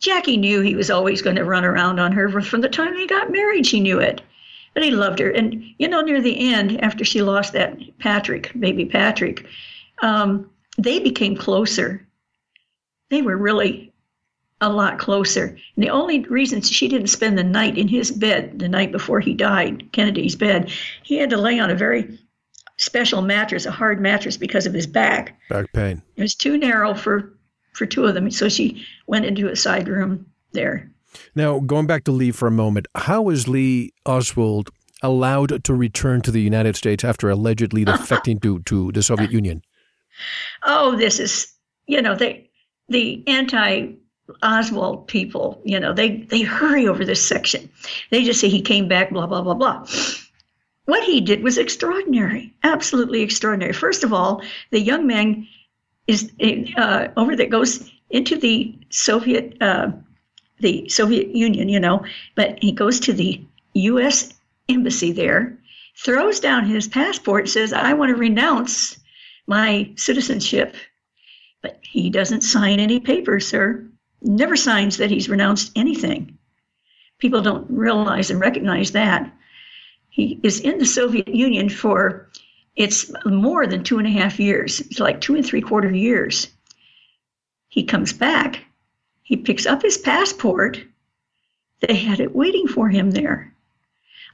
Jackie 0.00 0.36
knew 0.36 0.60
he 0.60 0.76
was 0.76 0.90
always 0.90 1.22
going 1.22 1.36
to 1.36 1.44
run 1.44 1.64
around 1.64 1.98
on 1.98 2.12
her 2.12 2.40
from 2.40 2.60
the 2.60 2.68
time 2.68 2.94
they 2.94 3.06
got 3.06 3.32
married. 3.32 3.66
She 3.66 3.80
knew 3.80 3.98
it. 3.98 4.20
But 4.74 4.84
he 4.84 4.90
loved 4.90 5.18
her. 5.18 5.30
And, 5.30 5.64
you 5.78 5.88
know, 5.88 6.02
near 6.02 6.20
the 6.20 6.52
end, 6.52 6.82
after 6.84 7.04
she 7.04 7.22
lost 7.22 7.52
that 7.54 7.76
Patrick, 7.98 8.52
baby 8.58 8.84
Patrick, 8.84 9.44
um, 10.02 10.48
they 10.76 11.00
became 11.00 11.36
closer. 11.36 12.06
They 13.10 13.22
were 13.22 13.36
really 13.36 13.92
a 14.60 14.68
lot 14.68 14.98
closer. 14.98 15.56
And 15.74 15.84
the 15.84 15.90
only 15.90 16.20
reason 16.20 16.60
she 16.60 16.88
didn't 16.88 17.08
spend 17.08 17.38
the 17.38 17.44
night 17.44 17.78
in 17.78 17.88
his 17.88 18.10
bed 18.10 18.58
the 18.58 18.68
night 18.68 18.92
before 18.92 19.20
he 19.20 19.34
died, 19.34 19.90
Kennedy's 19.92 20.36
bed, 20.36 20.70
he 21.02 21.16
had 21.16 21.30
to 21.30 21.36
lay 21.36 21.58
on 21.58 21.70
a 21.70 21.74
very 21.74 22.18
special 22.76 23.22
mattress, 23.22 23.66
a 23.66 23.70
hard 23.70 24.00
mattress, 24.00 24.36
because 24.36 24.66
of 24.66 24.74
his 24.74 24.86
back. 24.86 25.36
Back 25.48 25.72
pain. 25.72 26.02
It 26.16 26.22
was 26.22 26.34
too 26.34 26.56
narrow 26.56 26.94
for 26.94 27.32
for 27.78 27.86
two 27.86 28.04
of 28.04 28.14
them. 28.14 28.30
So 28.30 28.48
she 28.48 28.84
went 29.06 29.24
into 29.24 29.48
a 29.48 29.56
side 29.56 29.88
room 29.88 30.26
there. 30.52 30.90
Now, 31.34 31.60
going 31.60 31.86
back 31.86 32.04
to 32.04 32.12
Lee 32.12 32.32
for 32.32 32.48
a 32.48 32.50
moment, 32.50 32.86
how 32.94 33.22
was 33.22 33.48
Lee 33.48 33.92
Oswald 34.04 34.70
allowed 35.02 35.64
to 35.64 35.74
return 35.74 36.20
to 36.22 36.30
the 36.30 36.42
United 36.42 36.76
States 36.76 37.04
after 37.04 37.30
allegedly 37.30 37.84
defecting 37.86 38.42
to, 38.42 38.60
to 38.60 38.92
the 38.92 39.02
Soviet 39.02 39.30
Union? 39.30 39.62
Oh, 40.64 40.96
this 40.96 41.20
is, 41.20 41.52
you 41.86 42.02
know, 42.02 42.14
they, 42.14 42.50
the 42.88 43.22
anti 43.26 43.92
Oswald 44.42 45.06
people, 45.08 45.62
you 45.64 45.80
know, 45.80 45.94
they, 45.94 46.18
they 46.28 46.42
hurry 46.42 46.86
over 46.86 47.04
this 47.04 47.24
section. 47.24 47.70
They 48.10 48.24
just 48.24 48.40
say 48.40 48.48
he 48.48 48.60
came 48.60 48.88
back, 48.88 49.10
blah, 49.10 49.26
blah, 49.26 49.40
blah, 49.40 49.54
blah. 49.54 49.86
What 50.84 51.04
he 51.04 51.20
did 51.20 51.42
was 51.42 51.58
extraordinary, 51.58 52.52
absolutely 52.62 53.22
extraordinary. 53.22 53.72
First 53.72 54.04
of 54.04 54.12
all, 54.12 54.42
the 54.70 54.80
young 54.80 55.06
man 55.06 55.46
is 56.08 56.32
uh, 56.76 57.08
over 57.16 57.36
that 57.36 57.50
goes 57.50 57.90
into 58.10 58.36
the 58.36 58.74
Soviet 58.90 59.56
uh, 59.60 59.92
the 60.58 60.88
Soviet 60.88 61.28
Union, 61.36 61.68
you 61.68 61.78
know, 61.78 62.04
but 62.34 62.58
he 62.60 62.72
goes 62.72 62.98
to 63.00 63.12
the 63.12 63.40
U.S. 63.74 64.34
embassy 64.68 65.12
there, 65.12 65.56
throws 65.96 66.40
down 66.40 66.64
his 66.64 66.88
passport, 66.88 67.48
says, 67.48 67.72
"I 67.72 67.92
want 67.92 68.10
to 68.10 68.16
renounce 68.16 68.98
my 69.46 69.92
citizenship," 69.94 70.74
but 71.62 71.78
he 71.82 72.10
doesn't 72.10 72.40
sign 72.40 72.80
any 72.80 72.98
papers, 72.98 73.46
sir. 73.46 73.86
Never 74.22 74.56
signs 74.56 74.96
that 74.96 75.10
he's 75.10 75.28
renounced 75.28 75.70
anything. 75.76 76.36
People 77.18 77.42
don't 77.42 77.70
realize 77.70 78.30
and 78.30 78.40
recognize 78.40 78.92
that. 78.92 79.32
He 80.08 80.40
is 80.42 80.60
in 80.60 80.78
the 80.78 80.86
Soviet 80.86 81.28
Union 81.28 81.68
for 81.68 82.30
it's 82.78 83.10
more 83.26 83.66
than 83.66 83.82
two 83.82 83.98
and 83.98 84.06
a 84.06 84.10
half 84.10 84.38
years. 84.38 84.80
It's 84.80 85.00
like 85.00 85.20
two 85.20 85.34
and 85.34 85.44
three 85.44 85.60
quarter 85.60 85.90
years. 85.90 86.48
He 87.68 87.84
comes 87.84 88.12
back. 88.12 88.64
He 89.22 89.36
picks 89.36 89.66
up 89.66 89.82
his 89.82 89.98
passport. 89.98 90.82
They 91.80 91.96
had 91.96 92.20
it 92.20 92.34
waiting 92.34 92.68
for 92.68 92.88
him 92.88 93.10
there. 93.10 93.52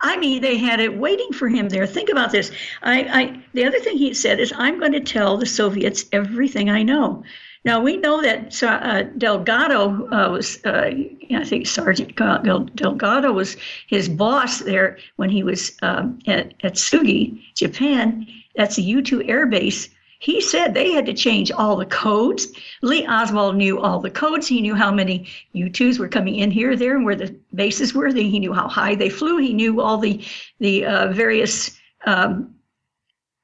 I 0.02 0.18
mean, 0.18 0.42
they 0.42 0.58
had 0.58 0.80
it 0.80 0.98
waiting 0.98 1.32
for 1.32 1.48
him 1.48 1.70
there. 1.70 1.86
Think 1.86 2.10
about 2.10 2.32
this. 2.32 2.52
I, 2.82 3.00
I, 3.02 3.42
the 3.54 3.64
other 3.64 3.80
thing 3.80 3.96
he 3.96 4.12
said 4.12 4.38
is, 4.38 4.52
I'm 4.54 4.78
going 4.78 4.92
to 4.92 5.00
tell 5.00 5.38
the 5.38 5.46
Soviets 5.46 6.04
everything 6.12 6.68
I 6.68 6.82
know. 6.82 7.24
Now 7.64 7.80
we 7.80 7.96
know 7.96 8.20
that 8.20 8.62
uh, 8.62 9.04
Delgado 9.16 10.06
uh, 10.12 10.30
was, 10.30 10.58
uh, 10.66 10.90
I 11.34 11.44
think 11.44 11.66
Sergeant 11.66 12.14
Delgado 12.14 13.32
was 13.32 13.56
his 13.86 14.08
boss 14.08 14.58
there 14.58 14.98
when 15.16 15.30
he 15.30 15.42
was 15.42 15.72
um, 15.80 16.18
at, 16.26 16.58
Atsugi, 16.58 17.40
Japan. 17.54 18.26
That's 18.54 18.76
a 18.76 18.82
U 18.82 19.02
2 19.02 19.22
air 19.22 19.46
base. 19.46 19.88
He 20.18 20.40
said 20.40 20.72
they 20.72 20.92
had 20.92 21.06
to 21.06 21.14
change 21.14 21.50
all 21.50 21.76
the 21.76 21.86
codes. 21.86 22.48
Lee 22.82 23.06
Oswald 23.06 23.56
knew 23.56 23.78
all 23.78 23.98
the 23.98 24.10
codes. 24.10 24.46
He 24.46 24.60
knew 24.60 24.74
how 24.74 24.92
many 24.92 25.26
U 25.52 25.66
2s 25.70 25.98
were 25.98 26.08
coming 26.08 26.36
in 26.36 26.50
here, 26.50 26.76
there, 26.76 26.96
and 26.96 27.04
where 27.04 27.16
the 27.16 27.34
bases 27.54 27.94
were. 27.94 28.08
He 28.08 28.38
knew 28.38 28.52
how 28.52 28.68
high 28.68 28.94
they 28.94 29.08
flew. 29.08 29.38
He 29.38 29.54
knew 29.54 29.80
all 29.80 29.98
the, 29.98 30.22
the 30.60 30.84
uh, 30.84 31.12
various. 31.12 31.78
Um, 32.04 32.54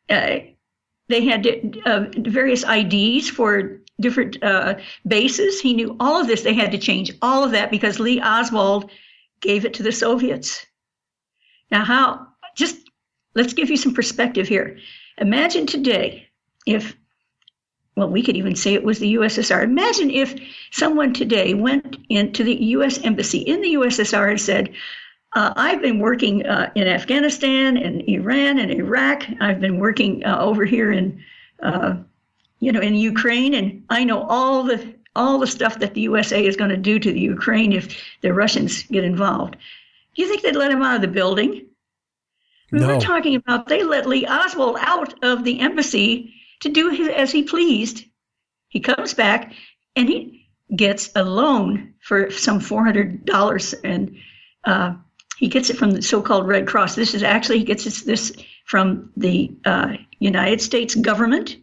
uh, 0.08 0.38
they 1.08 1.24
had 1.24 1.76
uh, 1.86 2.06
various 2.18 2.64
IDs 2.64 3.28
for 3.28 3.80
different 4.00 4.42
uh, 4.42 4.74
bases. 5.06 5.60
He 5.60 5.74
knew 5.74 5.96
all 6.00 6.20
of 6.20 6.26
this. 6.26 6.42
They 6.42 6.54
had 6.54 6.72
to 6.72 6.78
change 6.78 7.12
all 7.22 7.44
of 7.44 7.52
that 7.52 7.70
because 7.70 8.00
Lee 8.00 8.20
Oswald 8.20 8.90
gave 9.40 9.64
it 9.64 9.74
to 9.74 9.82
the 9.82 9.92
Soviets. 9.92 10.66
Now, 11.70 11.84
how? 11.84 12.26
Just 12.56 12.76
let's 13.34 13.52
give 13.52 13.70
you 13.70 13.76
some 13.76 13.94
perspective 13.94 14.48
here. 14.48 14.78
Imagine 15.18 15.66
today 15.66 16.28
if, 16.66 16.96
well, 17.96 18.08
we 18.08 18.22
could 18.22 18.36
even 18.36 18.56
say 18.56 18.74
it 18.74 18.84
was 18.84 18.98
the 18.98 19.14
USSR. 19.14 19.62
Imagine 19.62 20.10
if 20.10 20.34
someone 20.72 21.12
today 21.12 21.54
went 21.54 21.98
into 22.08 22.42
the 22.42 22.54
U.S. 22.54 22.98
Embassy 23.02 23.38
in 23.38 23.60
the 23.60 23.74
USSR 23.74 24.30
and 24.30 24.40
said, 24.40 24.74
uh, 25.36 25.52
I've 25.56 25.80
been 25.80 26.00
working 26.00 26.44
uh, 26.44 26.70
in 26.74 26.88
Afghanistan 26.88 27.76
and 27.76 28.02
Iran 28.08 28.58
and 28.58 28.70
Iraq. 28.70 29.24
I've 29.40 29.60
been 29.60 29.78
working 29.78 30.24
uh, 30.24 30.40
over 30.40 30.64
here 30.64 30.90
in 30.90 31.22
uh, 31.62 31.96
you 32.60 32.72
know, 32.72 32.80
in 32.80 32.94
Ukraine, 32.94 33.54
and 33.54 33.84
I 33.90 34.04
know 34.04 34.22
all 34.22 34.62
the 34.62 34.94
all 35.16 35.38
the 35.38 35.46
stuff 35.46 35.80
that 35.80 35.94
the 35.94 36.02
USA 36.02 36.44
is 36.44 36.56
going 36.56 36.70
to 36.70 36.76
do 36.76 36.98
to 36.98 37.12
the 37.12 37.20
Ukraine 37.20 37.72
if 37.72 37.96
the 38.20 38.32
Russians 38.32 38.84
get 38.84 39.02
involved. 39.02 39.56
Do 40.14 40.22
you 40.22 40.28
think 40.28 40.42
they'd 40.42 40.54
let 40.54 40.70
him 40.70 40.82
out 40.82 40.96
of 40.96 41.00
the 41.02 41.08
building? 41.08 41.66
No. 42.70 42.86
We're 42.86 43.00
talking 43.00 43.34
about 43.34 43.66
they 43.66 43.82
let 43.82 44.06
Lee 44.06 44.26
Oswald 44.26 44.76
out 44.80 45.12
of 45.24 45.42
the 45.42 45.58
embassy 45.60 46.32
to 46.60 46.68
do 46.68 46.90
his, 46.90 47.08
as 47.08 47.32
he 47.32 47.42
pleased. 47.42 48.04
He 48.68 48.78
comes 48.78 49.14
back 49.14 49.52
and 49.96 50.08
he 50.08 50.48
gets 50.76 51.10
a 51.16 51.24
loan 51.24 51.94
for 52.00 52.30
some 52.30 52.60
$400 52.60 53.74
and 53.82 54.16
uh, 54.64 54.94
he 55.38 55.48
gets 55.48 55.70
it 55.70 55.76
from 55.76 55.90
the 55.90 56.02
so-called 56.02 56.46
Red 56.46 56.68
Cross. 56.68 56.94
This 56.94 57.14
is 57.14 57.24
actually 57.24 57.58
he 57.58 57.64
gets 57.64 58.02
this 58.02 58.32
from 58.66 59.10
the 59.16 59.50
uh, 59.64 59.94
United 60.20 60.60
States 60.60 60.94
government. 60.94 61.56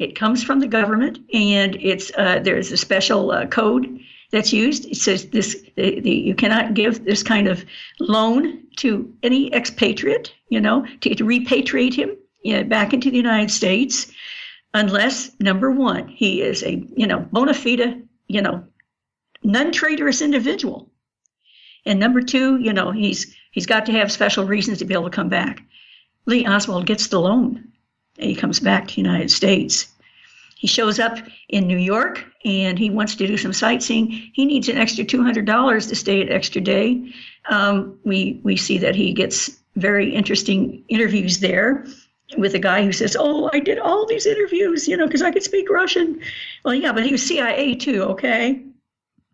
It 0.00 0.16
comes 0.16 0.42
from 0.42 0.60
the 0.60 0.66
government, 0.66 1.18
and 1.34 1.76
it's 1.76 2.10
uh, 2.16 2.40
there's 2.42 2.72
a 2.72 2.78
special 2.78 3.32
uh, 3.32 3.46
code 3.46 4.00
that's 4.32 4.50
used. 4.50 4.86
It 4.86 4.96
says 4.96 5.26
this 5.26 5.62
the, 5.76 6.00
the, 6.00 6.10
you 6.10 6.34
cannot 6.34 6.72
give 6.72 7.04
this 7.04 7.22
kind 7.22 7.46
of 7.46 7.66
loan 8.00 8.62
to 8.76 9.12
any 9.22 9.52
expatriate, 9.52 10.32
you 10.48 10.58
know, 10.58 10.86
to, 11.02 11.14
to 11.14 11.24
repatriate 11.24 11.92
him 11.92 12.16
you 12.42 12.56
know, 12.56 12.64
back 12.64 12.94
into 12.94 13.10
the 13.10 13.18
United 13.18 13.50
States, 13.50 14.10
unless 14.72 15.38
number 15.38 15.70
one 15.70 16.08
he 16.08 16.40
is 16.40 16.62
a 16.62 16.82
you 16.96 17.06
know 17.06 17.20
bona 17.30 17.52
fide 17.52 18.02
you 18.26 18.40
know 18.40 18.64
non-traitorous 19.42 20.22
individual, 20.22 20.90
and 21.84 22.00
number 22.00 22.22
two 22.22 22.58
you 22.58 22.72
know 22.72 22.90
he's 22.90 23.36
he's 23.50 23.66
got 23.66 23.84
to 23.84 23.92
have 23.92 24.10
special 24.10 24.46
reasons 24.46 24.78
to 24.78 24.86
be 24.86 24.94
able 24.94 25.10
to 25.10 25.16
come 25.16 25.28
back. 25.28 25.62
Lee 26.24 26.46
Oswald 26.46 26.86
gets 26.86 27.08
the 27.08 27.20
loan, 27.20 27.68
and 28.18 28.30
he 28.30 28.34
comes 28.34 28.60
back 28.60 28.88
to 28.88 28.94
the 28.94 29.02
United 29.02 29.30
States. 29.30 29.89
He 30.60 30.66
shows 30.66 30.98
up 30.98 31.16
in 31.48 31.66
New 31.66 31.78
York 31.78 32.22
and 32.44 32.78
he 32.78 32.90
wants 32.90 33.14
to 33.14 33.26
do 33.26 33.38
some 33.38 33.54
sightseeing. 33.54 34.30
He 34.34 34.44
needs 34.44 34.68
an 34.68 34.76
extra 34.76 35.06
$200 35.06 35.88
to 35.88 35.94
stay 35.94 36.20
an 36.20 36.28
Extra 36.28 36.60
Day. 36.60 37.14
Um, 37.48 37.98
we, 38.04 38.42
we 38.44 38.58
see 38.58 38.76
that 38.76 38.94
he 38.94 39.14
gets 39.14 39.58
very 39.76 40.14
interesting 40.14 40.84
interviews 40.88 41.40
there 41.40 41.86
with 42.36 42.54
a 42.54 42.58
guy 42.58 42.84
who 42.84 42.92
says, 42.92 43.16
Oh, 43.18 43.48
I 43.54 43.60
did 43.60 43.78
all 43.78 44.04
these 44.04 44.26
interviews, 44.26 44.86
you 44.86 44.98
know, 44.98 45.06
because 45.06 45.22
I 45.22 45.30
could 45.30 45.42
speak 45.42 45.70
Russian. 45.70 46.20
Well, 46.62 46.74
yeah, 46.74 46.92
but 46.92 47.06
he 47.06 47.12
was 47.12 47.26
CIA 47.26 47.74
too, 47.74 48.02
okay? 48.02 48.62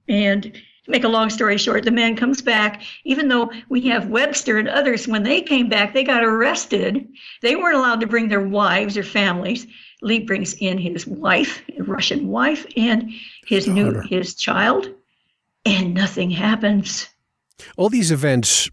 And 0.07 0.45
to 0.45 0.91
make 0.93 1.03
a 1.03 1.09
long 1.09 1.29
story 1.29 1.59
short, 1.59 1.85
the 1.85 1.91
man 1.91 2.15
comes 2.15 2.41
back, 2.41 2.85
even 3.03 3.27
though 3.27 3.51
we 3.69 3.81
have 3.89 4.11
Webster 4.11 4.59
and 4.59 4.69
others, 4.69 5.09
when 5.09 5.25
they 5.25 5.43
came 5.43 5.69
back, 5.69 5.93
they 5.93 6.05
got 6.05 6.23
arrested. 6.23 7.09
They 7.43 7.57
weren't 7.57 7.79
allowed 7.79 8.01
to 8.03 8.07
bring 8.07 8.29
their 8.29 8.47
wives 8.47 8.97
or 8.97 9.03
families. 9.03 9.67
Lee 10.03 10.21
brings 10.21 10.55
in 10.55 10.79
his 10.79 11.07
wife, 11.07 11.63
a 11.79 11.83
Russian 11.83 12.29
wife, 12.29 12.67
and 12.77 13.11
his 13.47 13.67
new 13.67 14.01
his 14.09 14.35
child, 14.35 14.89
and 15.65 15.95
nothing 15.95 16.31
happens. 16.31 17.09
All 17.77 17.89
these 17.89 18.11
events 18.11 18.71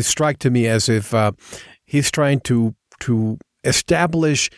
strike 0.00 0.38
to 0.40 0.50
me 0.50 0.66
as 0.66 0.88
if 0.88 1.14
uh, 1.14 1.32
he's 1.86 2.10
trying 2.10 2.40
to 2.40 2.74
to 3.00 3.38
establish 3.64 4.50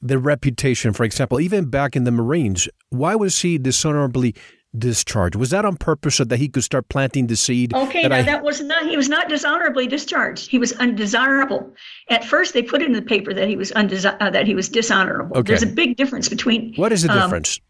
the 0.00 0.18
reputation. 0.18 0.92
For 0.92 1.04
example, 1.04 1.40
even 1.40 1.66
back 1.66 1.96
in 1.96 2.04
the 2.04 2.10
Marines, 2.10 2.68
why 2.90 3.14
was 3.14 3.40
he 3.40 3.58
dishonorably 3.58 4.34
discharged? 4.76 5.36
Was 5.36 5.50
that 5.50 5.64
on 5.64 5.76
purpose 5.76 6.16
so 6.16 6.24
that 6.24 6.36
he 6.36 6.48
could 6.48 6.64
start 6.64 6.88
planting 6.88 7.26
the 7.26 7.36
seed? 7.36 7.74
Okay, 7.74 8.02
that, 8.02 8.08
now 8.08 8.16
I, 8.16 8.22
that 8.22 8.42
was 8.42 8.60
not. 8.60 8.84
He 8.88 8.96
was 8.96 9.08
not 9.08 9.28
dishonorably 9.28 9.86
discharged. 9.86 10.50
He 10.50 10.58
was 10.58 10.72
undesirable. 10.74 11.72
At 12.08 12.24
first, 12.24 12.54
they 12.54 12.62
put 12.62 12.82
in 12.82 12.92
the 12.92 13.02
paper 13.02 13.32
that 13.34 13.48
he 13.48 13.56
was 13.56 13.72
undesi- 13.72 14.16
uh, 14.20 14.30
that 14.30 14.46
he 14.46 14.54
was 14.54 14.68
dishonorable. 14.68 15.38
Okay. 15.38 15.48
There's 15.48 15.62
a 15.62 15.66
big 15.66 15.96
difference 15.96 16.28
between. 16.28 16.74
what 16.76 16.92
is 16.92 17.02
the 17.02 17.12
um, 17.12 17.18
difference? 17.18 17.60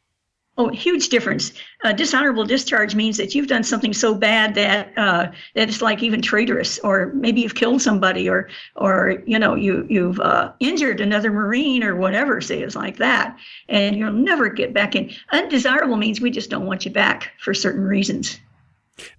Oh, 0.59 0.68
huge 0.68 1.09
difference. 1.09 1.53
Uh, 1.82 1.92
dishonorable 1.92 2.44
discharge 2.44 2.94
means 2.94 3.16
that 3.16 3.34
you've 3.34 3.46
done 3.46 3.64
something 3.64 3.94
so 3.94 4.14
bad 4.14 4.55
that 4.55 4.92
uh, 4.98 5.30
that 5.55 5.68
it's 5.70 5.80
like 5.80 6.03
even 6.03 6.20
traitorous, 6.20 6.78
or 6.80 7.11
maybe 7.14 7.40
you've 7.40 7.55
killed 7.55 7.80
somebody, 7.80 8.28
or 8.28 8.50
or 8.76 9.22
you 9.24 9.38
know 9.38 9.55
you 9.55 9.86
you've 9.88 10.20
uh, 10.20 10.53
injured 10.61 11.00
another 11.00 11.32
marine 11.32 11.82
or 11.82 11.96
whatever. 11.96 12.42
Say 12.42 12.62
it's 12.62 12.76
like 12.76 12.98
that, 12.98 13.34
and 13.70 13.96
you'll 13.96 14.12
never 14.12 14.50
get 14.50 14.74
back 14.74 14.94
in. 14.94 15.11
Undesirable 15.30 15.96
means 15.96 16.20
we 16.20 16.30
just 16.30 16.50
don't 16.50 16.66
want 16.66 16.84
you 16.84 16.90
back 16.90 17.30
for 17.40 17.55
certain 17.55 17.84
reasons. 17.84 18.38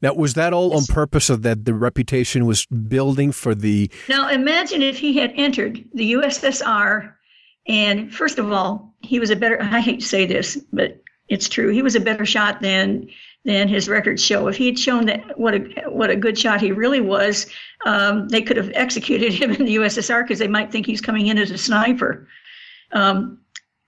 Now, 0.04 0.14
was 0.14 0.36
that 0.36 0.54
all 0.54 0.78
on 0.78 0.86
purpose 0.86 1.32
of 1.32 1.42
that 1.42 1.66
the 1.66 1.74
reputation 1.74 2.46
was 2.46 2.68
building 2.68 3.32
for 3.32 3.56
the 3.56 3.90
Now 4.08 4.30
imagine 4.30 4.84
if 4.84 5.00
he 5.00 5.18
had 5.18 5.34
entered 5.36 5.84
the 5.96 6.14
USSR, 6.14 7.12
and 7.68 8.14
first 8.14 8.38
of 8.38 8.52
all, 8.52 8.94
he 9.02 9.20
was 9.20 9.32
a 9.32 9.36
better. 9.36 9.60
I 9.64 9.80
hate 9.80 10.02
to 10.02 10.06
say 10.06 10.28
this, 10.28 10.64
but 10.72 11.00
it's 11.30 11.48
true. 11.50 11.70
He 11.70 11.82
was 11.82 11.96
a 11.96 12.00
better 12.00 12.26
shot 12.26 12.62
than 12.62 13.10
than 13.46 13.68
his 13.68 13.90
records 13.90 14.24
show. 14.24 14.48
If 14.48 14.56
he 14.56 14.68
had 14.68 14.80
shown 14.80 15.06
that 15.08 15.38
what 15.38 15.54
a 15.54 15.60
what 15.90 16.10
a 16.10 16.16
good 16.16 16.38
shot 16.38 16.62
he 16.62 16.72
really 16.72 17.02
was, 17.02 17.48
um, 17.86 18.30
they 18.30 18.42
could 18.42 18.58
have 18.58 18.72
executed 18.74 19.34
him 19.34 19.52
in 19.52 19.66
the 19.66 19.76
USSR 19.76 20.24
because 20.24 20.40
they 20.40 20.48
might 20.48 20.72
think 20.72 20.86
he's 20.86 21.02
coming 21.02 21.28
in 21.28 21.38
as 21.38 21.52
a 21.52 21.58
sniper. 21.58 22.28
Um, 22.92 23.40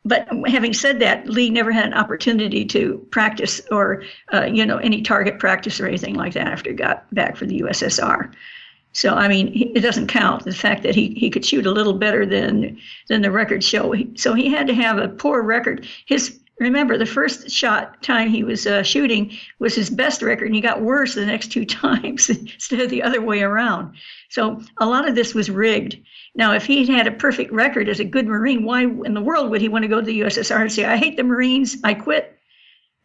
but 0.04 0.28
having 0.48 0.74
said 0.74 1.00
that, 1.00 1.28
Lee 1.28 1.50
never 1.50 1.72
had 1.72 1.88
an 1.88 1.94
opportunity 1.94 2.64
to 2.66 3.06
practice 3.12 3.62
or 3.72 4.04
uh, 4.34 4.46
you 4.46 4.66
know 4.66 4.78
any 4.78 5.02
target 5.02 5.40
practice 5.40 5.80
or 5.80 5.88
anything 5.88 6.16
like 6.16 6.34
that 6.34 6.48
after 6.48 6.70
he 6.70 6.76
got 6.76 7.14
back 7.14 7.36
for 7.36 7.46
the 7.46 7.62
USSR. 7.62 8.34
So 8.94 9.14
I 9.14 9.28
mean, 9.28 9.52
it 9.76 9.82
doesn't 9.82 10.08
count 10.08 10.46
the 10.46 10.54
fact 10.54 10.84
that 10.84 10.96
he, 10.96 11.14
he 11.16 11.30
could 11.30 11.46
shoot 11.46 11.66
a 11.66 11.72
little 11.72 11.94
better 11.94 12.26
than 12.26 12.78
than 13.08 13.22
the 13.22 13.32
records 13.32 13.66
show. 13.66 13.94
So 14.16 14.34
he 14.34 14.50
had 14.50 14.68
to 14.68 14.74
have 14.74 14.98
a 14.98 15.10
poor 15.10 15.42
record. 15.42 15.88
His 16.06 16.40
remember 16.60 16.98
the 16.98 17.06
first 17.06 17.50
shot 17.50 18.02
time 18.02 18.30
he 18.30 18.44
was 18.44 18.66
uh, 18.66 18.84
shooting 18.84 19.38
was 19.60 19.76
his 19.76 19.90
best 19.90 20.22
record, 20.22 20.46
and 20.46 20.56
he 20.56 20.62
got 20.62 20.82
worse 20.82 21.16
the 21.16 21.26
next 21.26 21.52
two 21.52 21.66
times 21.84 22.30
instead 22.30 22.82
of 22.82 22.90
the 22.90 23.04
other 23.04 23.22
way 23.22 23.42
around. 23.42 23.96
So 24.30 24.62
a 24.78 24.86
lot 24.86 25.08
of 25.08 25.16
this 25.16 25.34
was 25.34 25.50
rigged. 25.50 25.98
Now, 26.36 26.54
if 26.54 26.66
he 26.66 26.86
had 26.86 27.08
a 27.08 27.12
perfect 27.12 27.52
record 27.52 27.90
as 27.90 28.00
a 28.00 28.06
good 28.06 28.28
Marine, 28.28 28.64
why 28.64 28.84
in 28.84 29.14
the 29.14 29.22
world 29.22 29.50
would 29.50 29.62
he 29.62 29.70
want 29.70 29.84
to 29.84 29.90
go 29.90 30.00
to 30.00 30.06
the 30.06 30.22
USSR 30.22 30.62
and 30.62 30.72
say, 30.72 30.86
"I 30.86 30.98
hate 30.98 31.18
the 31.18 31.24
Marines, 31.24 31.78
I 31.84 31.94
quit"? 31.94 32.38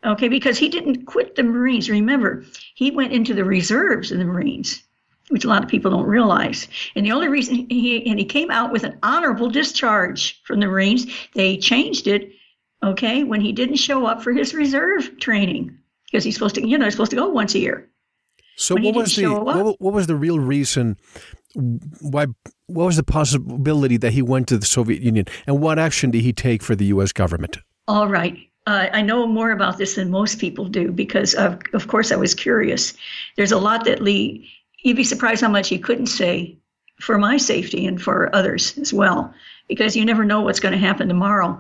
Okay, 0.05 0.29
because 0.29 0.59
he 0.59 0.69
didn't 0.69 1.05
quit 1.05 1.37
the 1.37 1.43
Marines. 1.43 1.91
Remember, 1.91 2.45
he 2.75 2.91
went 2.91 3.13
into 3.13 3.35
the 3.35 3.45
reserves 3.45 4.11
of 4.11 4.19
the 4.19 4.25
Marines 4.25 4.83
which 5.31 5.45
a 5.45 5.49
lot 5.49 5.63
of 5.63 5.69
people 5.69 5.93
don't 5.93 6.07
realize. 6.07 6.69
And 6.95 7.07
the 7.07 7.13
only 7.13 7.29
reason 7.29 7.67
he 7.71 8.05
and 8.05 8.19
he 8.19 8.25
came 8.25 8.51
out 8.51 8.73
with 8.73 8.83
an 8.83 8.99
honorable 9.03 9.49
discharge 9.49 10.43
from 10.43 10.59
the 10.59 10.67
Marines, 10.67 11.07
they 11.35 11.57
changed 11.57 12.09
it, 12.09 12.33
okay, 12.83 13.25
when 13.25 13.41
he 13.41 13.53
didn't 13.53 13.77
show 13.77 14.07
up 14.07 14.23
for 14.23 14.33
his 14.33 14.55
reserve 14.55 15.19
training 15.19 15.77
because 16.07 16.25
he's 16.25 16.35
supposed 16.35 16.55
to, 16.57 16.67
you 16.67 16.79
know, 16.79 16.87
he's 16.87 16.95
supposed 16.95 17.11
to 17.11 17.17
go 17.17 17.29
once 17.29 17.55
a 17.55 17.59
year. 17.59 17.89
So 18.57 18.75
When 18.75 18.85
what 18.85 18.95
was 18.95 19.17
the 19.17 19.33
what, 19.33 19.81
what 19.81 19.95
was 19.95 20.07
the 20.07 20.17
real 20.17 20.39
reason 20.39 20.99
why 21.55 22.27
what 22.67 22.85
was 22.85 22.97
the 22.97 23.03
possibility 23.03 23.97
that 23.97 24.13
he 24.13 24.23
went 24.23 24.49
to 24.49 24.59
the 24.59 24.67
Soviet 24.67 25.03
Union 25.03 25.27
and 25.47 25.61
what 25.61 25.79
action 25.79 26.11
did 26.11 26.23
he 26.23 26.33
take 26.33 26.63
for 26.63 26.77
the 26.77 26.87
US 26.87 27.13
government? 27.13 27.59
All 27.89 28.09
right. 28.09 28.37
Uh, 28.67 28.89
I 28.93 29.03
know 29.03 29.27
more 29.27 29.51
about 29.51 29.79
this 29.79 29.95
than 29.95 30.11
most 30.11 30.39
people 30.39 30.67
do 30.67 30.93
because, 30.93 31.35
of, 31.35 31.61
of 31.73 31.89
course, 31.89 32.13
I 32.13 32.17
was 32.17 32.35
curious. 32.35 32.95
There's 33.37 33.53
a 33.53 33.59
lot 33.59 33.85
that 33.87 34.03
Lee, 34.03 34.49
you'd 34.85 34.97
be 34.97 35.05
surprised 35.05 35.41
how 35.41 35.49
much 35.49 35.69
he 35.69 35.79
couldn't 35.79 36.07
say 36.07 36.57
for 37.01 37.19
my 37.19 37.37
safety 37.39 37.87
and 37.87 38.01
for 38.01 38.35
others 38.37 38.77
as 38.79 38.93
well, 38.93 39.33
because 39.67 39.97
you 39.97 40.05
never 40.05 40.25
know 40.25 40.43
what's 40.43 40.61
going 40.61 40.73
to 40.73 40.79
happen 40.79 41.09
tomorrow. 41.09 41.59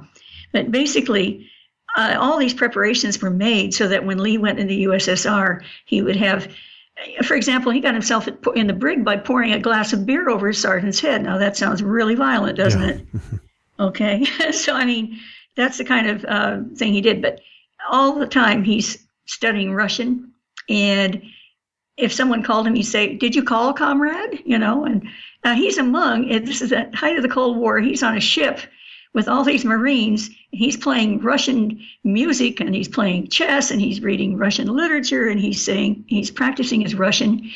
But 0.53 0.71
basically, 0.71 1.49
uh, 1.97 2.17
all 2.19 2.39
these 2.39 2.55
preparations 2.55 3.21
were 3.21 3.31
made 3.31 3.75
so 3.75 3.89
that 3.89 4.05
when 4.05 4.19
Lee 4.19 4.39
went 4.39 4.59
in 4.59 4.67
the 4.67 4.85
USSR, 4.85 5.63
he 5.87 6.03
would 6.03 6.17
have, 6.17 6.53
for 7.25 7.35
example, 7.35 7.73
he 7.73 7.81
got 7.81 7.95
himself 7.95 8.29
in 8.55 8.67
the 8.67 8.73
brig 8.73 9.05
by 9.05 9.17
pouring 9.17 9.53
a 9.53 9.61
glass 9.61 9.93
of 9.93 10.07
beer 10.07 10.29
over 10.29 10.49
his 10.49 10.59
sergeant's 10.59 11.01
head. 11.01 11.23
Now, 11.23 11.39
that 11.39 11.57
sounds 11.57 11.83
really 11.83 12.15
violent, 12.15 12.57
doesn't 12.57 12.83
it? 12.83 13.07
Okay. 13.79 14.25
so, 14.53 14.75
I 14.75 14.85
mean, 14.85 15.19
that's 15.57 15.79
the 15.79 15.85
kind 15.85 16.07
of 16.07 16.25
uh, 16.27 16.59
thing 16.77 16.93
he 16.93 17.01
did. 17.01 17.23
But 17.23 17.41
all 17.89 18.19
the 18.19 18.27
time 18.27 18.63
he's 18.63 19.07
studying 19.27 19.73
Russian. 19.73 20.33
And 20.69 21.23
if 21.97 22.13
someone 22.13 22.43
called 22.43 22.67
him, 22.67 22.75
he'd 22.75 22.83
say, 22.83 23.15
Did 23.15 23.35
you 23.35 23.43
call, 23.43 23.73
comrade? 23.73 24.43
You 24.45 24.59
know, 24.59 24.85
and 24.85 25.09
uh, 25.45 25.55
he's 25.55 25.79
among, 25.79 26.29
this 26.29 26.61
is 26.63 26.73
at 26.73 26.93
the 26.93 26.97
height 26.97 27.17
of 27.17 27.23
the 27.23 27.29
Cold 27.29 27.57
War, 27.57 27.79
he's 27.79 28.03
on 28.03 28.17
a 28.17 28.21
ship 28.21 28.61
with 29.13 29.29
all 29.29 29.45
these 29.45 29.65
Marines. 29.65 30.31
He's 30.51 30.77
playing 30.77 31.21
Russian 31.21 31.81
music 32.05 32.61
and 32.61 32.75
he's 32.75 32.89
playing 32.89 33.29
chess 33.29 33.71
and 33.71 33.81
he's 33.81 34.01
reading 34.01 34.37
Russian 34.37 34.69
literature 34.69 35.29
and 35.29 35.41
he's 35.41 35.65
saying, 35.65 36.05
he's 36.07 36.31
practicing 36.31 36.81
his 36.81 36.95
Russian. 36.95 37.51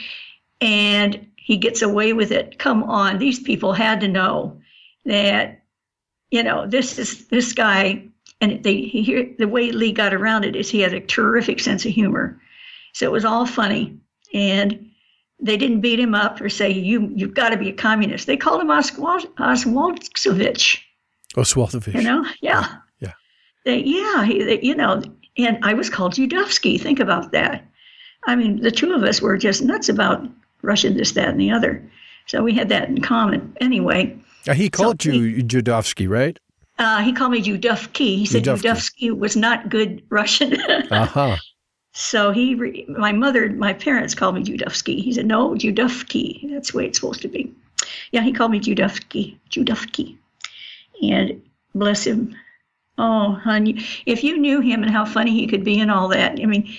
And 0.60 1.26
he 1.36 1.56
gets 1.56 1.82
away 1.82 2.12
with 2.12 2.32
it. 2.32 2.58
Come 2.58 2.82
on, 2.84 3.18
these 3.18 3.38
people 3.38 3.72
had 3.72 4.00
to 4.00 4.08
know 4.08 4.60
that 5.04 5.64
you 6.34 6.42
know, 6.42 6.66
this 6.66 6.98
is 6.98 7.28
this 7.28 7.52
guy, 7.52 8.08
and 8.40 8.60
they 8.64 8.82
he, 8.82 9.36
the 9.38 9.46
way 9.46 9.70
Lee 9.70 9.92
got 9.92 10.12
around 10.12 10.44
it 10.44 10.56
is 10.56 10.68
he 10.68 10.80
had 10.80 10.92
a 10.92 11.00
terrific 11.00 11.60
sense 11.60 11.86
of 11.86 11.92
humor, 11.92 12.40
so 12.92 13.06
it 13.06 13.12
was 13.12 13.24
all 13.24 13.46
funny, 13.46 13.96
and 14.34 14.90
they 15.40 15.56
didn't 15.56 15.80
beat 15.80 16.00
him 16.00 16.12
up 16.12 16.40
or 16.40 16.48
say 16.48 16.72
you 16.72 17.12
you've 17.14 17.34
got 17.34 17.50
to 17.50 17.56
be 17.56 17.68
a 17.68 17.72
communist. 17.72 18.26
They 18.26 18.36
called 18.36 18.60
him 18.60 18.70
Oswald 18.72 20.02
Oswaldovich. 21.34 21.92
Oswaldovich. 21.92 21.94
You 21.94 22.02
know, 22.02 22.24
yeah, 22.40 22.76
yeah, 23.00 23.12
they, 23.64 23.78
yeah, 23.82 24.24
he, 24.24 24.42
they, 24.42 24.60
you 24.62 24.74
know, 24.74 25.02
and 25.36 25.58
I 25.64 25.74
was 25.74 25.90
called 25.90 26.14
Judovsky. 26.14 26.80
Think 26.80 27.00
about 27.00 27.32
that. 27.32 27.64
I 28.26 28.36
mean, 28.36 28.60
the 28.60 28.70
two 28.70 28.92
of 28.94 29.02
us 29.02 29.20
were 29.20 29.36
just 29.36 29.62
nuts 29.62 29.88
about 29.88 30.26
Russian 30.62 30.96
this, 30.96 31.12
that, 31.12 31.28
and 31.28 31.40
the 31.40 31.50
other. 31.50 31.82
So 32.26 32.42
we 32.42 32.54
had 32.54 32.68
that 32.70 32.88
in 32.88 33.00
common. 33.02 33.54
Anyway, 33.60 34.16
Uh, 34.48 34.54
he 34.54 34.70
called 34.70 35.04
you 35.04 35.42
Judovsky, 35.42 36.08
right? 36.08 36.38
Uh, 36.78 37.02
he 37.02 37.12
called 37.12 37.32
me 37.32 37.42
Judovki. 37.42 38.16
He 38.18 38.26
said. 38.26 38.44
Judovsky 38.44 39.16
was 39.16 39.36
not 39.36 39.68
good 39.68 40.02
Russian. 40.10 40.56
Uh 40.90 41.06
huh. 41.06 41.36
So 41.96 42.32
he, 42.32 42.56
re- 42.56 42.84
my 42.88 43.12
mother, 43.12 43.50
my 43.50 43.72
parents 43.72 44.14
called 44.16 44.34
me 44.34 44.42
Judovsky. 44.42 45.00
He 45.00 45.12
said, 45.12 45.26
no, 45.26 45.50
Judovki. 45.54 46.50
That's 46.50 46.72
the 46.72 46.78
way 46.78 46.86
it's 46.86 46.98
supposed 46.98 47.22
to 47.22 47.28
be. 47.28 47.52
Yeah, 48.10 48.22
he 48.22 48.32
called 48.32 48.50
me 48.50 48.58
Judovki, 48.58 49.36
Judovki. 49.48 50.16
And 51.12 51.42
bless 51.74 52.06
him. 52.06 52.34
Oh, 52.96 53.32
honey, 53.32 53.84
if 54.06 54.22
you 54.22 54.38
knew 54.38 54.60
him 54.60 54.82
and 54.82 54.92
how 54.92 55.04
funny 55.04 55.32
he 55.32 55.46
could 55.46 55.64
be 55.64 55.80
and 55.80 55.90
all 55.90 56.08
that. 56.08 56.38
I 56.40 56.46
mean, 56.46 56.72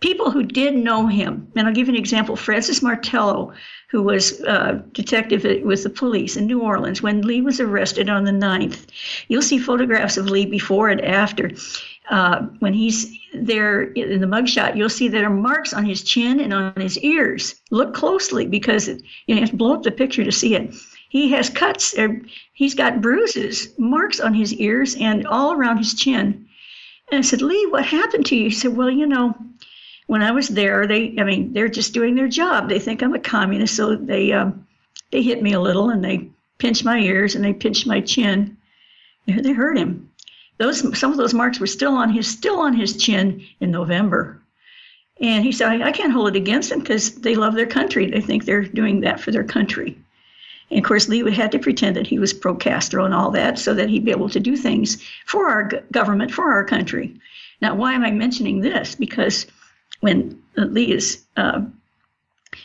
people 0.00 0.30
who 0.30 0.42
did 0.42 0.76
know 0.76 1.06
him, 1.06 1.50
and 1.56 1.66
I'll 1.66 1.74
give 1.74 1.88
you 1.88 1.94
an 1.94 1.98
example. 1.98 2.36
Francis 2.36 2.82
Martello, 2.82 3.52
who 3.90 4.02
was 4.02 4.40
uh, 4.42 4.82
detective 4.92 5.44
with 5.64 5.82
the 5.82 5.90
police 5.90 6.36
in 6.36 6.46
New 6.46 6.60
Orleans 6.60 7.02
when 7.02 7.22
Lee 7.22 7.40
was 7.40 7.60
arrested 7.60 8.08
on 8.08 8.24
the 8.24 8.32
9th. 8.32 8.86
You'll 9.28 9.42
see 9.42 9.58
photographs 9.58 10.16
of 10.16 10.30
Lee 10.30 10.46
before 10.46 10.88
and 10.88 11.00
after. 11.00 11.50
Uh, 12.10 12.42
when 12.60 12.72
he's 12.72 13.18
there 13.34 13.82
in 13.82 14.20
the 14.20 14.26
mugshot, 14.26 14.76
you'll 14.76 14.88
see 14.88 15.08
there 15.08 15.26
are 15.26 15.30
marks 15.30 15.72
on 15.72 15.84
his 15.84 16.04
chin 16.04 16.38
and 16.38 16.54
on 16.54 16.72
his 16.76 16.98
ears. 16.98 17.56
Look 17.70 17.94
closely 17.94 18.46
because 18.46 18.86
you, 18.86 18.94
know, 18.94 19.34
you 19.34 19.40
have 19.40 19.50
to 19.50 19.56
blow 19.56 19.74
up 19.74 19.82
the 19.82 19.90
picture 19.90 20.22
to 20.22 20.30
see 20.30 20.54
it. 20.54 20.72
He 21.08 21.30
has 21.30 21.48
cuts, 21.48 21.96
or 21.98 22.20
he's 22.52 22.74
got 22.74 23.00
bruises, 23.00 23.68
marks 23.78 24.20
on 24.20 24.34
his 24.34 24.52
ears 24.54 24.96
and 24.96 25.26
all 25.26 25.52
around 25.52 25.78
his 25.78 25.94
chin. 25.94 26.46
And 27.10 27.18
I 27.18 27.22
said, 27.22 27.42
Lee, 27.42 27.66
what 27.66 27.84
happened 27.84 28.26
to 28.26 28.36
you? 28.36 28.44
He 28.44 28.50
said, 28.50 28.76
Well, 28.76 28.90
you 28.90 29.06
know, 29.06 29.34
when 30.06 30.22
I 30.22 30.32
was 30.32 30.48
there, 30.48 30.86
they, 30.86 31.14
I 31.18 31.24
mean, 31.24 31.52
they're 31.52 31.68
just 31.68 31.94
doing 31.94 32.14
their 32.14 32.28
job. 32.28 32.68
They 32.68 32.78
think 32.78 33.02
I'm 33.02 33.14
a 33.14 33.18
communist, 33.18 33.76
so 33.76 33.94
they, 33.96 34.32
um, 34.32 34.66
they 35.12 35.22
hit 35.22 35.42
me 35.42 35.52
a 35.52 35.60
little 35.60 35.90
and 35.90 36.04
they 36.04 36.28
pinched 36.58 36.84
my 36.84 36.98
ears 36.98 37.34
and 37.34 37.44
they 37.44 37.52
pinched 37.52 37.86
my 37.86 38.00
chin. 38.00 38.56
They 39.26 39.52
hurt 39.52 39.78
him 39.78 40.10
those 40.58 40.98
some 40.98 41.12
of 41.12 41.18
those 41.18 41.34
marks 41.34 41.60
were 41.60 41.66
still 41.66 41.94
on 41.94 42.10
his 42.10 42.26
still 42.26 42.58
on 42.58 42.74
his 42.74 42.96
chin 42.96 43.44
in 43.60 43.70
November. 43.70 44.40
And 45.20 45.44
he 45.44 45.52
said, 45.52 45.68
I, 45.68 45.88
I 45.88 45.92
can't 45.92 46.12
hold 46.12 46.28
it 46.28 46.36
against 46.36 46.68
them 46.70 46.80
because 46.80 47.14
they 47.14 47.34
love 47.34 47.54
their 47.54 47.66
country. 47.66 48.10
They 48.10 48.20
think 48.20 48.44
they're 48.44 48.62
doing 48.62 49.00
that 49.00 49.18
for 49.18 49.30
their 49.30 49.44
country. 49.44 49.96
And 50.70 50.78
of 50.78 50.84
course, 50.84 51.08
Lee 51.08 51.30
had 51.32 51.52
to 51.52 51.58
pretend 51.58 51.96
that 51.96 52.06
he 52.06 52.18
was 52.18 52.32
pro 52.32 52.54
Castro 52.54 53.04
and 53.04 53.14
all 53.14 53.30
that 53.30 53.58
so 53.58 53.74
that 53.74 53.88
he'd 53.88 54.04
be 54.04 54.10
able 54.10 54.28
to 54.30 54.40
do 54.40 54.56
things 54.56 55.02
for 55.26 55.48
our 55.48 55.70
government, 55.92 56.32
for 56.32 56.52
our 56.52 56.64
country. 56.64 57.14
Now, 57.62 57.74
why 57.74 57.92
am 57.92 58.04
I 58.04 58.10
mentioning 58.10 58.60
this? 58.60 58.94
Because 58.94 59.46
when 60.00 60.40
Lee 60.56 60.92
is, 60.92 61.24
uh, 61.36 61.62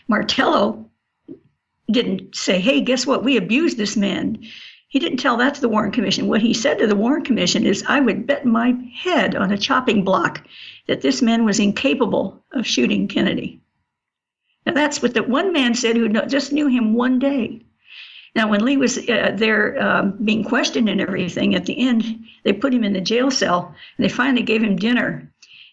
Martello 0.08 0.86
didn't 1.92 2.36
say, 2.36 2.60
hey, 2.60 2.82
guess 2.82 3.06
what? 3.06 3.24
We 3.24 3.38
abused 3.38 3.78
this 3.78 3.96
man. 3.96 4.40
He 4.88 5.00
didn't 5.00 5.20
tell 5.20 5.38
that 5.38 5.56
to 5.56 5.62
the 5.62 5.70
Warren 5.70 5.92
Commission. 5.92 6.28
What 6.28 6.42
he 6.42 6.54
said 6.54 6.80
to 6.80 6.88
the 6.88 6.96
Warren 6.96 7.24
Commission 7.24 7.66
is, 7.66 7.84
I 7.88 8.00
would 8.02 8.28
bet 8.28 8.46
my 8.46 8.76
head 8.94 9.36
on 9.36 9.52
a 9.52 9.58
chopping 9.58 10.04
block 10.04 10.46
that 10.88 11.02
this 11.02 11.22
man 11.22 11.46
was 11.46 11.60
incapable 11.60 12.44
of 12.52 12.68
shooting 12.68 13.08
Kennedy. 13.08 13.62
Now, 14.66 14.74
that's 14.74 15.02
what 15.02 15.14
the 15.14 15.24
one 15.24 15.54
man 15.54 15.74
said 15.74 15.96
who 15.96 16.10
just 16.28 16.52
knew 16.52 16.68
him 16.68 16.94
one 16.94 17.20
day. 17.20 17.62
Now, 18.34 18.48
when 18.50 18.64
Lee 18.64 18.78
was 18.78 18.98
uh, 18.98 19.34
there 19.36 19.82
um, 19.82 20.18
being 20.24 20.44
questioned 20.44 20.88
and 20.88 21.02
everything, 21.02 21.54
at 21.54 21.66
the 21.66 21.80
end, 21.80 22.26
they 22.44 22.54
put 22.54 22.74
him 22.74 22.84
in 22.84 22.94
the 22.94 23.02
jail 23.02 23.30
cell 23.30 23.76
and 23.98 24.06
they 24.06 24.10
finally 24.10 24.44
gave 24.44 24.64
him 24.64 24.78
dinner. 24.78 25.30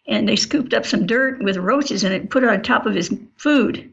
And 0.08 0.28
they 0.28 0.36
scooped 0.36 0.74
up 0.74 0.86
some 0.86 1.06
dirt 1.06 1.42
with 1.42 1.56
roaches 1.56 2.02
in 2.02 2.12
it 2.12 2.22
and 2.22 2.30
put 2.30 2.42
it 2.42 2.48
on 2.48 2.62
top 2.62 2.86
of 2.86 2.94
his 2.94 3.14
food. 3.36 3.92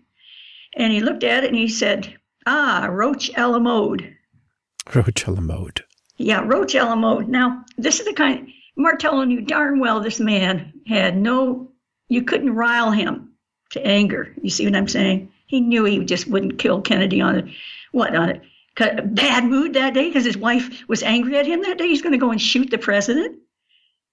And 0.75 0.91
he 0.91 1.01
looked 1.01 1.23
at 1.23 1.43
it 1.43 1.49
and 1.49 1.57
he 1.57 1.67
said, 1.67 2.15
Ah, 2.45 2.87
roach 2.89 3.29
a 3.37 3.47
la 3.47 3.59
mode. 3.59 4.15
Roach 4.93 5.27
a 5.27 5.31
la 5.31 5.41
mode. 5.41 5.83
Yeah, 6.17 6.41
Roach 6.45 6.73
a 6.75 6.83
la 6.83 6.95
mode. 6.95 7.27
Now, 7.27 7.65
this 7.77 7.99
is 7.99 8.05
the 8.05 8.13
kind, 8.13 8.47
Martello 8.77 9.23
knew 9.23 9.41
darn 9.41 9.79
well 9.79 9.99
this 9.99 10.19
man 10.19 10.73
had 10.87 11.17
no, 11.17 11.71
you 12.07 12.23
couldn't 12.23 12.55
rile 12.55 12.91
him 12.91 13.31
to 13.71 13.85
anger. 13.85 14.33
You 14.41 14.49
see 14.49 14.65
what 14.65 14.75
I'm 14.75 14.87
saying? 14.87 15.31
He 15.47 15.59
knew 15.59 15.83
he 15.83 16.03
just 16.05 16.27
wouldn't 16.27 16.59
kill 16.59 16.81
Kennedy 16.81 17.21
on 17.21 17.35
it. 17.35 17.45
What, 17.91 18.15
on 18.15 18.29
a 18.29 18.41
bad 18.75 19.45
mood 19.45 19.73
that 19.73 19.93
day 19.93 20.07
because 20.07 20.25
his 20.25 20.37
wife 20.37 20.87
was 20.87 21.03
angry 21.03 21.37
at 21.37 21.45
him 21.45 21.61
that 21.63 21.77
day? 21.77 21.87
He's 21.87 22.01
going 22.01 22.13
to 22.13 22.17
go 22.17 22.31
and 22.31 22.41
shoot 22.41 22.69
the 22.69 22.77
president? 22.77 23.37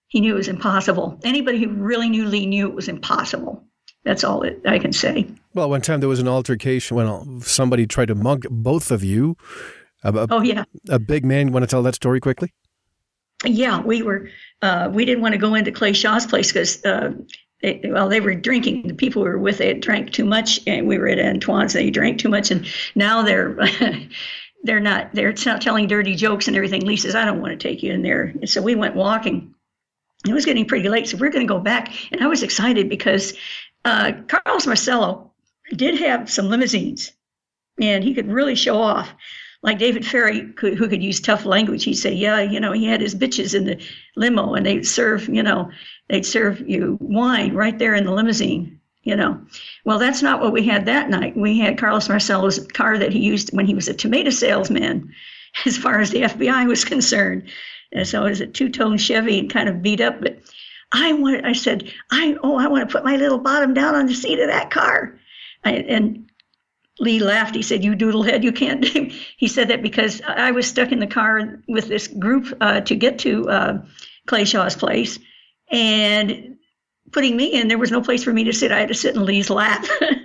He 0.09 0.21
knew 0.21 0.35
it 0.35 0.39
was 0.39 0.49
impossible. 0.49 1.19
Anybody 1.25 1.59
who 1.59 1.71
really 1.71 2.09
knew 2.09 2.27
Lee 2.27 2.47
knew 2.47 2.69
it 2.69 2.75
was 2.75 2.89
impossible. 2.89 3.65
That's 4.05 4.25
all 4.25 4.43
it, 4.43 4.61
I 4.67 4.79
can 4.79 4.93
say. 4.93 5.27
Well, 5.55 5.71
one 5.71 5.81
time 5.81 6.01
there 6.01 6.09
was 6.09 6.21
an 6.21 6.29
altercation 6.29 6.97
when 6.97 7.41
somebody 7.41 7.87
tried 7.87 8.09
to 8.09 8.15
mug 8.15 8.47
both 8.51 8.91
of 8.91 9.03
you 9.05 9.37
a, 10.05 10.27
oh 10.31 10.43
yeah. 10.43 10.65
A 10.89 10.99
big 10.99 11.25
man. 11.25 11.49
You 11.49 11.53
want 11.53 11.63
to 11.63 11.67
tell 11.67 11.83
that 11.83 11.95
story 11.95 12.21
quickly? 12.21 12.53
Yeah, 13.45 13.81
we 13.81 14.03
were. 14.03 14.29
Uh, 14.61 14.91
we 14.93 15.05
didn't 15.05 15.23
want 15.23 15.33
to 15.33 15.39
go 15.39 15.55
into 15.55 15.73
Clay 15.73 15.93
Shaw's 15.93 16.27
place 16.27 16.53
because. 16.53 16.85
Uh, 16.85 17.13
well, 17.85 18.09
they 18.09 18.21
were 18.21 18.35
drinking. 18.35 18.89
The 18.89 18.95
people 18.95 19.23
we 19.23 19.29
were 19.29 19.39
with, 19.39 19.59
they 19.59 19.69
had 19.69 19.81
drank 19.81 20.11
too 20.11 20.25
much, 20.25 20.59
and 20.67 20.89
we 20.89 20.99
were 20.99 21.07
at 21.07 21.21
Antoine's. 21.21 21.77
And 21.77 21.87
they 21.87 21.91
drank 21.91 22.19
too 22.19 22.29
much, 22.29 22.51
and 22.51 22.67
now 22.97 23.23
they're 23.23 23.57
they're 24.63 24.81
not 24.81 25.13
they're 25.13 25.33
telling 25.33 25.87
dirty 25.87 26.15
jokes 26.15 26.47
and 26.47 26.57
everything. 26.57 26.87
Lee 26.87 26.97
says, 26.97 27.15
"I 27.15 27.25
don't 27.25 27.41
want 27.41 27.53
to 27.53 27.69
take 27.69 27.83
you 27.83 27.93
in 27.93 28.03
there." 28.03 28.33
And 28.41 28.49
so 28.49 28.63
we 28.63 28.75
went 28.75 28.95
walking. 28.95 29.55
It 30.29 30.33
was 30.33 30.45
getting 30.45 30.67
pretty 30.67 30.89
late, 30.89 31.09
so 31.09 31.17
we're 31.17 31.31
going 31.31 31.47
to 31.47 31.53
go 31.53 31.59
back. 31.59 31.93
And 32.13 32.23
I 32.23 32.29
was 32.29 32.43
excited 32.43 32.89
because 32.89 33.35
uh, 33.85 34.13
Carlos 34.29 34.67
Marcello 34.67 35.33
did 35.75 35.99
have 35.99 36.31
some 36.31 36.49
limousines, 36.49 37.13
and 37.81 38.05
he 38.05 38.15
could 38.15 38.31
really 38.31 38.55
show 38.55 38.81
off 38.81 39.13
like 39.63 39.79
David 39.79 40.05
Ferrie, 40.05 40.53
who, 40.59 40.75
who 40.75 40.89
could 40.89 41.03
use 41.03 41.21
tough 41.21 41.45
language, 41.45 41.85
he'd 41.85 41.95
say, 41.95 42.13
"Yeah, 42.13 42.41
you 42.41 42.59
know, 42.59 42.73
he 42.73 42.87
had 42.87 43.01
his 43.01 43.15
bitches 43.15 43.55
in 43.55 43.65
the 43.65 43.81
limo, 44.17 44.55
and 44.55 44.67
they'd 44.67 44.87
serve, 44.87 45.29
you 45.29 45.43
know, 45.43 45.71
they'd 46.09 46.27
serve 46.27 46.69
you 46.69 46.99
wine 47.01 47.55
right 47.55 47.79
there 47.79 47.95
in 47.95 48.05
the 48.05 48.13
limousine." 48.13 48.81
You 49.03 49.17
know, 49.17 49.41
well, 49.85 49.99
that's 49.99 50.23
not 50.23 50.41
what 50.41 50.53
we 50.53 50.65
had 50.65 50.87
that 50.87 51.11
night. 51.11 51.37
We 51.37 51.59
had 51.59 51.79
Carlos 51.79 52.09
Marcello's 52.09 52.65
car 52.69 52.99
that 52.99 53.13
he 53.13 53.19
used 53.19 53.53
when 53.53 53.67
he 53.67 53.75
was 53.75 53.89
a 53.89 53.95
tomato 53.95 54.31
salesman, 54.31 55.13
as 55.67 55.77
far 55.77 56.01
as 56.01 56.11
the 56.11 56.23
FBI 56.23 56.69
was 56.69 56.85
concerned. 56.85 57.49
And 57.93 58.07
so 58.07 58.25
it 58.25 58.31
was 58.31 58.41
a 58.41 58.47
two-tone 58.47 58.99
Chevy 58.99 59.41
and 59.41 59.51
kind 59.51 59.69
of 59.69 59.83
beat 59.83 60.01
up, 60.01 60.21
but 60.21 60.39
I 60.93 61.13
wanted, 61.15 61.45
I 61.45 61.53
said, 61.53 61.93
I, 62.11 62.37
oh, 62.43 62.57
I 62.57 62.69
want 62.69 62.89
to 62.89 62.93
put 62.93 63.05
my 63.05 63.17
little 63.17 63.39
bottom 63.39 63.75
down 63.75 63.95
on 63.95 64.07
the 64.07 64.15
seat 64.15 64.39
of 64.39 64.49
that 64.49 64.71
car. 64.71 65.19
I, 65.65 65.73
and 65.73 66.31
Lee 66.99 67.19
laughed. 67.19 67.55
He 67.55 67.63
said, 67.63 67.83
"You 67.83 67.95
doodlehead, 67.95 68.43
you 68.43 68.53
can't." 68.53 68.83
Do. 68.83 69.11
He 69.37 69.49
said 69.49 69.69
that 69.69 69.83
because 69.83 70.21
I 70.23 70.53
was 70.53 70.67
stuck 70.67 70.93
in 70.93 71.01
the 71.01 71.07
car 71.07 71.61
with 71.67 71.89
this 71.89 72.07
group 72.07 72.57
uh, 72.61 72.81
to 72.83 72.95
get 72.95 73.19
to 73.21 73.49
uh, 73.49 73.83
Clay 74.27 74.45
Shaw's 74.45 74.77
place, 74.77 75.19
and 75.71 76.57
putting 77.13 77.37
me 77.37 77.47
in, 77.47 77.69
there 77.69 77.79
was 77.79 77.91
no 77.91 78.01
place 78.01 78.25
for 78.25 78.33
me 78.33 78.45
to 78.45 78.53
sit. 78.53 78.73
I 78.73 78.81
had 78.81 78.89
to 78.89 78.95
sit 78.95 79.15
in 79.15 79.25
Lee's 79.25 79.51
lap. 79.51 79.85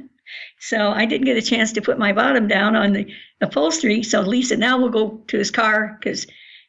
so 0.60 0.90
I 0.90 1.06
didn't 1.06 1.26
get 1.26 1.38
a 1.38 1.42
chance 1.42 1.74
to 1.74 1.82
put 1.82 2.00
my 2.00 2.14
bottom 2.14 2.48
down 2.48 2.76
on 2.76 2.94
the 2.94 3.08
upholstery. 3.42 4.04
So 4.04 4.22
Lee 4.22 4.42
said, 4.42 4.60
"Now 4.60 4.78
we'll 4.78 4.90
go 4.90 5.22
to 5.28 5.38
his 5.38 5.52
car 5.52 5.98
because 6.00 6.26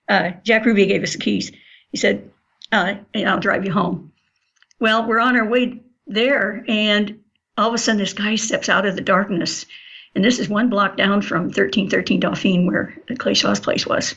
uh, 0.09 0.33
Jack 0.45 0.65
Ruby 0.65 0.87
gave 0.87 1.03
us 1.03 1.13
the 1.13 1.19
keys." 1.19 1.53
He 1.91 1.97
said, 1.97 2.31
uh, 2.73 2.95
"I'll 3.15 3.41
drive 3.41 3.65
you 3.65 3.73
home." 3.73 4.13
Well, 4.81 5.07
we're 5.07 5.21
on 5.21 5.37
our 5.37 5.49
way 5.49 5.81
there, 6.07 6.65
and 6.69 7.19
all 7.57 7.69
of 7.69 7.75
a 7.75 7.79
sudden, 7.79 7.99
this 7.99 8.13
guy 8.13 8.37
steps 8.37 8.69
out 8.69 8.87
of 8.87 8.95
the 8.95 9.03
darkness 9.03 9.67
and 10.15 10.25
this 10.25 10.41
is 10.41 10.49
one 10.49 10.69
block 10.69 10.97
down 10.97 11.23
from 11.23 11.43
1313 11.45 12.19
Dauphine, 12.19 12.67
where 12.67 12.93
Clay 13.19 13.35
Shaw's 13.35 13.61
place 13.61 13.87
was. 13.87 14.17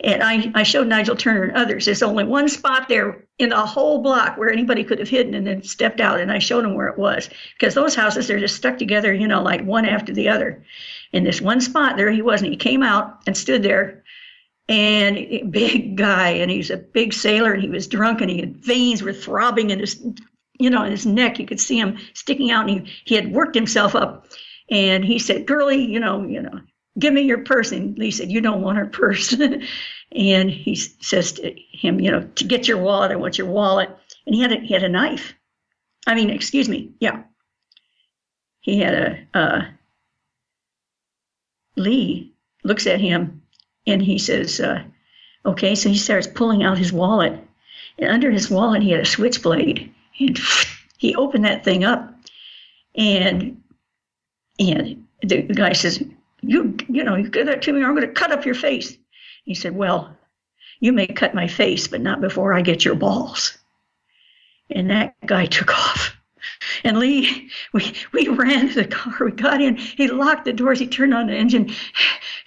And 0.00 0.22
I, 0.22 0.52
I 0.54 0.62
showed 0.62 0.86
Nigel 0.86 1.16
Turner 1.16 1.42
and 1.42 1.56
others. 1.56 1.84
There's 1.84 2.02
only 2.02 2.22
one 2.24 2.48
spot 2.48 2.88
there 2.88 3.25
in 3.38 3.50
the 3.50 3.66
whole 3.66 4.02
block 4.02 4.36
where 4.36 4.50
anybody 4.50 4.82
could 4.82 4.98
have 4.98 5.08
hidden 5.08 5.34
and 5.34 5.46
then 5.46 5.62
stepped 5.62 6.00
out. 6.00 6.20
And 6.20 6.32
I 6.32 6.38
showed 6.38 6.64
them 6.64 6.74
where 6.74 6.88
it 6.88 6.98
was 6.98 7.28
because 7.54 7.74
those 7.74 7.94
houses, 7.94 8.26
they're 8.26 8.38
just 8.38 8.56
stuck 8.56 8.78
together, 8.78 9.12
you 9.12 9.28
know, 9.28 9.42
like 9.42 9.62
one 9.62 9.84
after 9.84 10.12
the 10.12 10.28
other. 10.28 10.64
In 11.12 11.24
this 11.24 11.40
one 11.40 11.60
spot, 11.60 11.96
there 11.96 12.10
he 12.10 12.22
was. 12.22 12.42
And 12.42 12.50
he 12.50 12.56
came 12.56 12.82
out 12.82 13.20
and 13.26 13.36
stood 13.36 13.62
there. 13.62 14.02
And 14.68 15.52
big 15.52 15.96
guy, 15.96 16.30
and 16.30 16.50
he's 16.50 16.70
a 16.70 16.76
big 16.76 17.12
sailor, 17.12 17.52
and 17.52 17.62
he 17.62 17.68
was 17.68 17.86
drunk, 17.86 18.20
and 18.20 18.28
he 18.28 18.40
had 18.40 18.56
veins 18.56 19.00
were 19.00 19.12
throbbing 19.12 19.70
in 19.70 19.78
his, 19.78 20.04
you 20.58 20.70
know, 20.70 20.82
in 20.82 20.90
his 20.90 21.06
neck. 21.06 21.38
You 21.38 21.46
could 21.46 21.60
see 21.60 21.78
him 21.78 21.98
sticking 22.14 22.50
out, 22.50 22.68
and 22.68 22.80
he, 22.80 22.92
he 23.04 23.14
had 23.14 23.30
worked 23.30 23.54
himself 23.54 23.94
up 23.94 24.26
and 24.70 25.04
he 25.04 25.18
said, 25.18 25.46
Girlie, 25.46 25.84
you 25.84 26.00
know, 26.00 26.26
you 26.26 26.42
know, 26.42 26.60
give 26.98 27.12
me 27.12 27.22
your 27.22 27.38
purse. 27.38 27.72
And 27.72 27.98
Lee 27.98 28.10
said, 28.10 28.30
You 28.30 28.40
don't 28.40 28.62
want 28.62 28.78
her 28.78 28.86
purse. 28.86 29.34
and 30.12 30.50
he 30.50 30.74
says 30.74 31.32
to 31.32 31.54
him, 31.72 32.00
you 32.00 32.10
know, 32.10 32.22
to 32.36 32.44
get 32.44 32.68
your 32.68 32.78
wallet, 32.78 33.12
I 33.12 33.16
want 33.16 33.38
your 33.38 33.46
wallet. 33.46 33.90
And 34.26 34.34
he 34.34 34.40
had 34.40 34.52
a, 34.52 34.56
he 34.60 34.72
had 34.72 34.82
a 34.82 34.88
knife. 34.88 35.34
I 36.06 36.14
mean, 36.14 36.30
excuse 36.30 36.68
me, 36.68 36.92
yeah. 37.00 37.22
He 38.60 38.80
had 38.80 38.94
a 38.94 39.38
uh, 39.38 39.62
Lee 41.76 42.32
looks 42.64 42.86
at 42.86 43.00
him 43.00 43.42
and 43.86 44.02
he 44.02 44.18
says, 44.18 44.60
uh, 44.60 44.82
okay, 45.44 45.74
so 45.74 45.88
he 45.88 45.96
starts 45.96 46.26
pulling 46.26 46.62
out 46.62 46.78
his 46.78 46.92
wallet. 46.92 47.38
And 47.98 48.10
under 48.10 48.30
his 48.30 48.50
wallet, 48.50 48.82
he 48.82 48.90
had 48.90 49.00
a 49.00 49.06
switchblade. 49.06 49.92
And 50.18 50.38
he 50.98 51.14
opened 51.14 51.44
that 51.44 51.64
thing 51.64 51.84
up 51.84 52.12
and 52.96 53.62
and 54.58 55.06
the 55.22 55.42
guy 55.42 55.72
says, 55.72 56.02
"You, 56.42 56.76
you 56.88 57.04
know, 57.04 57.16
you 57.16 57.28
give 57.28 57.46
that 57.46 57.62
to 57.62 57.72
me, 57.72 57.82
or 57.82 57.86
I'm 57.86 57.94
going 57.94 58.06
to 58.06 58.12
cut 58.12 58.32
up 58.32 58.44
your 58.44 58.54
face." 58.54 58.96
He 59.44 59.54
said, 59.54 59.76
"Well, 59.76 60.16
You 60.80 60.92
may 60.92 61.06
cut 61.06 61.34
my 61.34 61.48
face, 61.48 61.88
but 61.88 62.00
not 62.00 62.20
before 62.20 62.52
I 62.52 62.60
get 62.60 62.84
your 62.84 62.94
balls. 62.94 63.56
And 64.70 64.90
that 64.90 65.14
guy 65.24 65.46
took 65.56 65.72
off. 65.72 66.16
And 66.84 66.98
Lee, 66.98 67.50
we, 67.72 67.94
we 68.12 68.28
ran 68.28 68.68
to 68.68 68.74
the 68.74 68.84
car. 68.88 69.14
We 69.24 69.32
got 69.32 69.60
in. 69.60 69.76
He 69.76 70.08
locked 70.08 70.44
the 70.44 70.52
doors. 70.52 70.78
He 70.78 70.86
turned 70.86 71.14
on 71.14 71.26
the 71.26 71.36
engine. 71.36 71.72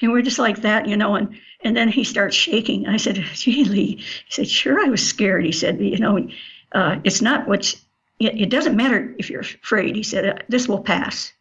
And 0.01 0.13
we're 0.13 0.21
just 0.21 0.39
like 0.39 0.61
that, 0.61 0.87
you 0.87 0.95
know. 0.95 1.15
And, 1.15 1.37
and 1.61 1.75
then 1.75 1.89
he 1.89 2.05
starts 2.05 2.33
shaking. 2.33 2.87
I 2.87 2.95
said, 2.95 3.17
gee, 3.33 3.65
Lee. 3.65 3.95
He 3.97 4.05
said, 4.29 4.47
sure, 4.47 4.79
I 4.79 4.87
was 4.87 5.05
scared. 5.05 5.43
He 5.43 5.51
said, 5.51 5.81
you 5.81 5.97
know, 5.97 6.25
uh, 6.71 7.01
it's 7.03 7.21
not 7.21 7.49
what's, 7.49 7.73
it, 8.17 8.39
it, 8.39 8.49
doesn't 8.49 8.77
matter 8.77 9.13
if 9.19 9.29
you're 9.29 9.41
afraid. 9.41 9.97
He 9.97 10.03
said, 10.03 10.25
uh, 10.25 10.35
this 10.47 10.69
will 10.69 10.81
pass. 10.81 11.33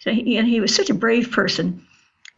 So 0.00 0.12
he, 0.12 0.36
and 0.36 0.48
he 0.48 0.60
was 0.60 0.74
such 0.74 0.90
a 0.90 0.94
brave 0.94 1.30
person. 1.30 1.86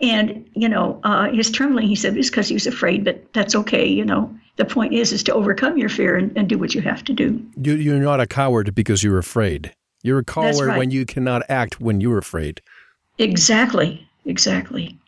And, 0.00 0.48
you 0.54 0.68
know, 0.68 1.00
uh, 1.04 1.30
his 1.30 1.50
trembling, 1.50 1.86
he 1.86 1.94
said, 1.94 2.16
is 2.16 2.28
because 2.28 2.48
he 2.48 2.54
was 2.54 2.66
afraid, 2.66 3.04
but 3.04 3.32
that's 3.32 3.54
okay, 3.54 3.86
you 3.86 4.04
know 4.04 4.36
the 4.56 4.64
point 4.64 4.92
is 4.92 5.12
is 5.12 5.22
to 5.24 5.34
overcome 5.34 5.78
your 5.78 5.88
fear 5.88 6.16
and, 6.16 6.36
and 6.36 6.48
do 6.48 6.58
what 6.58 6.74
you 6.74 6.80
have 6.82 7.04
to 7.04 7.12
do. 7.12 7.44
You, 7.56 7.74
you're 7.74 7.98
not 7.98 8.20
a 8.20 8.26
coward 8.26 8.74
because 8.74 9.02
you're 9.02 9.18
afraid. 9.18 9.74
You're 10.02 10.18
a 10.18 10.24
coward 10.24 10.66
right. 10.66 10.78
when 10.78 10.90
you 10.90 11.06
cannot 11.06 11.42
act 11.48 11.80
when 11.80 12.00
you're 12.00 12.18
afraid. 12.18 12.60
Exactly. 13.18 14.06
Exactly. 14.24 14.98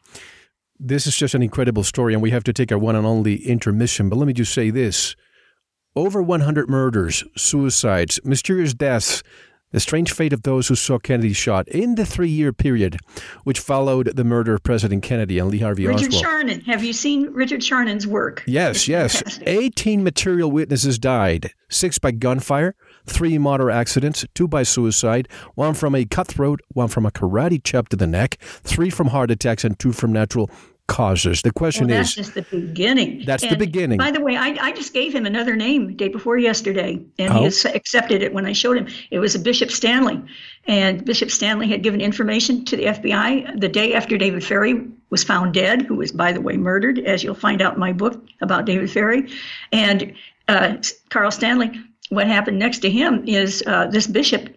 This 0.78 1.06
is 1.06 1.16
just 1.16 1.34
an 1.34 1.42
incredible 1.42 1.84
story, 1.84 2.14
and 2.14 2.22
we 2.22 2.30
have 2.30 2.44
to 2.44 2.52
take 2.52 2.72
our 2.72 2.78
one 2.78 2.96
and 2.96 3.06
only 3.06 3.36
intermission. 3.46 4.08
But 4.08 4.16
let 4.16 4.26
me 4.26 4.32
just 4.32 4.52
say 4.52 4.70
this 4.70 5.14
over 5.94 6.20
100 6.20 6.68
murders, 6.68 7.22
suicides, 7.36 8.18
mysterious 8.24 8.74
deaths, 8.74 9.22
the 9.74 9.80
strange 9.80 10.12
fate 10.12 10.32
of 10.32 10.44
those 10.44 10.68
who 10.68 10.76
saw 10.76 11.00
Kennedy 11.00 11.32
shot 11.32 11.66
in 11.66 11.96
the 11.96 12.06
three 12.06 12.28
year 12.28 12.52
period 12.52 12.96
which 13.42 13.58
followed 13.58 14.14
the 14.14 14.22
murder 14.22 14.54
of 14.54 14.62
President 14.62 15.02
Kennedy 15.02 15.40
and 15.40 15.50
Lee 15.50 15.58
Harvey 15.58 15.84
Richard 15.88 16.14
Oswald. 16.14 16.24
Richard 16.24 16.62
Charnin. 16.62 16.66
Have 16.66 16.84
you 16.84 16.92
seen 16.92 17.26
Richard 17.32 17.60
Charnin's 17.60 18.06
work? 18.06 18.44
Yes, 18.46 18.76
it's 18.76 18.88
yes. 18.88 19.12
Fantastic. 19.14 19.48
18 19.48 20.04
material 20.04 20.52
witnesses 20.52 20.96
died, 21.00 21.50
six 21.68 21.98
by 21.98 22.12
gunfire, 22.12 22.76
three 23.04 23.36
motor 23.36 23.68
accidents, 23.68 24.24
two 24.32 24.46
by 24.46 24.62
suicide, 24.62 25.28
one 25.56 25.74
from 25.74 25.96
a 25.96 26.04
cutthroat, 26.04 26.60
one 26.68 26.86
from 26.86 27.04
a 27.04 27.10
karate 27.10 27.62
chop 27.62 27.88
to 27.88 27.96
the 27.96 28.06
neck, 28.06 28.38
three 28.40 28.90
from 28.90 29.08
heart 29.08 29.32
attacks, 29.32 29.64
and 29.64 29.76
two 29.76 29.92
from 29.92 30.12
natural 30.12 30.48
causes. 30.86 31.42
The 31.42 31.52
question 31.52 31.86
well, 31.86 31.96
that's 31.96 32.10
is 32.10 32.14
just 32.14 32.34
the 32.34 32.42
beginning. 32.42 33.24
That's 33.24 33.42
and 33.42 33.52
the 33.52 33.56
beginning. 33.56 33.98
By 33.98 34.10
the 34.10 34.20
way, 34.20 34.36
I, 34.36 34.56
I 34.60 34.72
just 34.72 34.92
gave 34.92 35.14
him 35.14 35.26
another 35.26 35.56
name 35.56 35.96
day 35.96 36.08
before 36.08 36.36
yesterday, 36.38 37.04
and 37.18 37.32
oh. 37.32 37.48
he 37.48 37.68
accepted 37.68 38.22
it 38.22 38.32
when 38.32 38.46
I 38.46 38.52
showed 38.52 38.76
him. 38.76 38.88
It 39.10 39.18
was 39.18 39.34
a 39.34 39.38
Bishop 39.38 39.70
Stanley, 39.70 40.22
and 40.66 41.04
Bishop 41.04 41.30
Stanley 41.30 41.68
had 41.68 41.82
given 41.82 42.00
information 42.00 42.64
to 42.66 42.76
the 42.76 42.84
FBI 42.84 43.60
the 43.60 43.68
day 43.68 43.94
after 43.94 44.18
David 44.18 44.44
Ferrie 44.44 44.86
was 45.10 45.24
found 45.24 45.54
dead, 45.54 45.82
who 45.82 45.96
was, 45.96 46.12
by 46.12 46.32
the 46.32 46.40
way, 46.40 46.56
murdered, 46.56 46.98
as 47.00 47.22
you'll 47.22 47.34
find 47.34 47.62
out 47.62 47.74
in 47.74 47.80
my 47.80 47.92
book 47.92 48.22
about 48.40 48.66
David 48.66 48.90
Ferrie, 48.90 49.30
and 49.72 50.12
uh, 50.48 50.76
Carl 51.08 51.30
Stanley. 51.30 51.72
What 52.10 52.26
happened 52.26 52.58
next 52.58 52.80
to 52.80 52.90
him 52.90 53.24
is 53.26 53.62
uh, 53.66 53.86
this 53.86 54.06
bishop. 54.06 54.54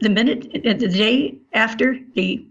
The 0.00 0.08
minute, 0.08 0.50
the 0.52 0.88
day 0.88 1.38
after 1.52 1.98
the 2.14 2.44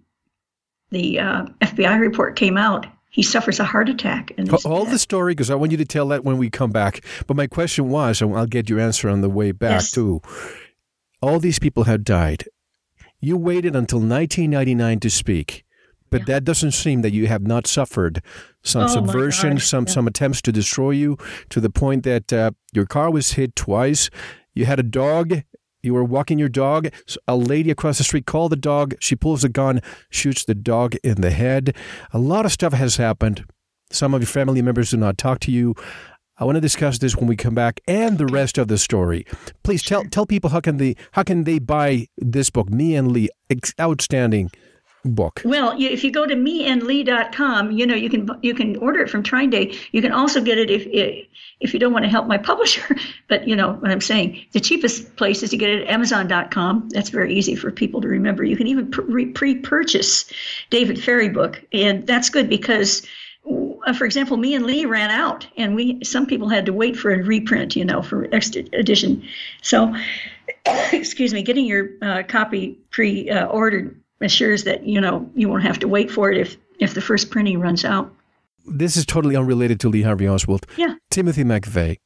the 0.91 1.19
uh, 1.19 1.45
FBI 1.61 1.99
report 1.99 2.35
came 2.35 2.57
out, 2.57 2.85
he 3.11 3.21
suffers 3.21 3.59
a 3.59 3.65
heart 3.65 3.89
attack. 3.89 4.31
And 4.37 4.49
Hold 4.49 4.89
the 4.89 4.97
story 4.97 5.33
because 5.33 5.51
I 5.51 5.55
want 5.55 5.71
you 5.71 5.77
to 5.77 5.85
tell 5.85 6.07
that 6.07 6.23
when 6.23 6.37
we 6.37 6.49
come 6.49 6.71
back. 6.71 7.03
But 7.27 7.35
my 7.35 7.45
question 7.45 7.89
was, 7.89 8.21
and 8.21 8.35
I'll 8.35 8.47
get 8.47 8.69
your 8.69 8.79
answer 8.79 9.09
on 9.09 9.19
the 9.21 9.29
way 9.29 9.51
back 9.51 9.81
yes. 9.81 9.91
too. 9.91 10.21
All 11.21 11.37
these 11.37 11.59
people 11.59 11.83
have 11.83 12.03
died. 12.03 12.45
You 13.19 13.37
waited 13.37 13.75
until 13.75 13.99
1999 13.99 15.01
to 15.01 15.09
speak, 15.09 15.65
but 16.09 16.21
yeah. 16.21 16.25
that 16.25 16.45
doesn't 16.45 16.71
seem 16.71 17.01
that 17.01 17.11
you 17.11 17.27
have 17.27 17.45
not 17.45 17.67
suffered 17.67 18.23
some 18.63 18.83
oh 18.83 18.87
subversion, 18.87 19.59
some 19.59 19.85
yeah. 19.85 19.93
some 19.93 20.07
attempts 20.07 20.41
to 20.43 20.51
destroy 20.51 20.91
you 20.91 21.17
to 21.49 21.59
the 21.59 21.69
point 21.69 22.03
that 22.03 22.31
uh, 22.31 22.51
your 22.73 22.85
car 22.85 23.11
was 23.11 23.33
hit 23.33 23.55
twice. 23.55 24.09
You 24.55 24.65
had 24.65 24.79
a 24.79 24.83
dog 24.83 25.43
you 25.83 25.93
were 25.93 26.03
walking 26.03 26.39
your 26.39 26.49
dog. 26.49 26.89
A 27.27 27.35
lady 27.35 27.71
across 27.71 27.97
the 27.97 28.03
street 28.03 28.25
called 28.25 28.51
the 28.51 28.55
dog. 28.55 28.95
She 28.99 29.15
pulls 29.15 29.43
a 29.43 29.49
gun, 29.49 29.81
shoots 30.09 30.45
the 30.45 30.55
dog 30.55 30.95
in 31.03 31.21
the 31.21 31.31
head. 31.31 31.75
A 32.11 32.19
lot 32.19 32.45
of 32.45 32.51
stuff 32.51 32.73
has 32.73 32.97
happened. 32.97 33.45
Some 33.91 34.13
of 34.13 34.21
your 34.21 34.27
family 34.27 34.61
members 34.61 34.91
do 34.91 34.97
not 34.97 35.17
talk 35.17 35.39
to 35.41 35.51
you. 35.51 35.75
I 36.37 36.45
want 36.45 36.55
to 36.55 36.61
discuss 36.61 36.97
this 36.97 37.15
when 37.15 37.27
we 37.27 37.35
come 37.35 37.53
back 37.53 37.81
and 37.87 38.17
the 38.17 38.25
rest 38.25 38.57
of 38.57 38.67
the 38.67 38.77
story. 38.77 39.27
Please 39.63 39.83
tell 39.83 40.03
tell 40.05 40.25
people 40.25 40.49
how 40.49 40.59
can 40.59 40.77
they 40.77 40.95
how 41.11 41.23
can 41.23 41.43
they 41.43 41.59
buy 41.59 42.07
this 42.17 42.49
book, 42.49 42.69
Me 42.69 42.95
and 42.95 43.11
Lee, 43.11 43.29
outstanding 43.79 44.49
book? 45.03 45.41
Well, 45.43 45.75
if 45.77 46.03
you 46.03 46.11
go 46.11 46.25
to 46.25 46.35
meandlee.com, 46.35 47.71
you 47.71 47.85
know 47.85 47.95
you 47.95 48.09
can 48.09 48.29
you 48.41 48.53
can 48.53 48.75
order 48.77 49.01
it 49.01 49.09
from 49.09 49.23
TrineDay. 49.23 49.77
You 49.91 50.01
can 50.01 50.11
also 50.11 50.41
get 50.41 50.57
it 50.57 50.69
if 50.69 50.87
if 51.59 51.73
you 51.73 51.79
don't 51.79 51.93
want 51.93 52.03
to 52.03 52.09
help 52.09 52.27
my 52.27 52.37
publisher. 52.51 52.95
But 53.27 53.47
you 53.47 53.55
know 53.55 53.73
what 53.73 53.91
I'm 53.91 54.01
saying. 54.01 54.45
The 54.51 54.59
cheapest 54.59 55.15
place 55.15 55.43
is 55.43 55.49
to 55.51 55.57
get 55.57 55.69
it 55.69 55.83
at 55.83 55.89
Amazon.com. 55.89 56.89
That's 56.89 57.09
very 57.09 57.33
easy 57.33 57.55
for 57.55 57.71
people 57.71 58.01
to 58.01 58.07
remember. 58.07 58.43
You 58.43 58.57
can 58.57 58.67
even 58.67 58.91
pre-purchase 58.91 60.31
David 60.69 61.01
Ferrie 61.01 61.29
book, 61.29 61.63
and 61.71 62.05
that's 62.05 62.29
good 62.29 62.49
because. 62.49 63.05
Uh, 63.87 63.91
for 63.93 64.05
example, 64.05 64.37
me 64.37 64.53
and 64.53 64.67
Lee 64.67 64.85
ran 64.85 65.09
out, 65.09 65.47
and 65.57 65.75
we 65.75 66.03
some 66.03 66.27
people 66.27 66.47
had 66.47 66.63
to 66.67 66.73
wait 66.73 66.95
for 66.95 67.11
a 67.11 67.23
reprint, 67.23 67.75
you 67.75 67.83
know, 67.83 68.03
for 68.03 68.27
extra 68.31 68.61
edition. 68.73 69.27
So, 69.63 69.95
excuse 70.91 71.33
me, 71.33 71.41
getting 71.41 71.65
your 71.65 71.89
uh, 72.03 72.21
copy 72.27 72.77
pre-ordered 72.91 74.00
assures 74.21 74.63
that 74.63 74.85
you 74.85 75.01
know 75.01 75.29
you 75.35 75.49
won't 75.49 75.63
have 75.63 75.79
to 75.79 75.87
wait 75.87 76.11
for 76.11 76.31
it 76.31 76.37
if 76.37 76.57
if 76.79 76.93
the 76.93 77.01
first 77.01 77.29
printing 77.29 77.59
runs 77.59 77.85
out. 77.85 78.13
This 78.65 78.95
is 78.95 79.05
totally 79.05 79.35
unrelated 79.35 79.79
to 79.81 79.89
Lee 79.89 80.03
Harvey 80.03 80.27
Oswald. 80.27 80.65
Yeah. 80.77 80.95
Timothy 81.09 81.43
McVeigh. 81.43 81.97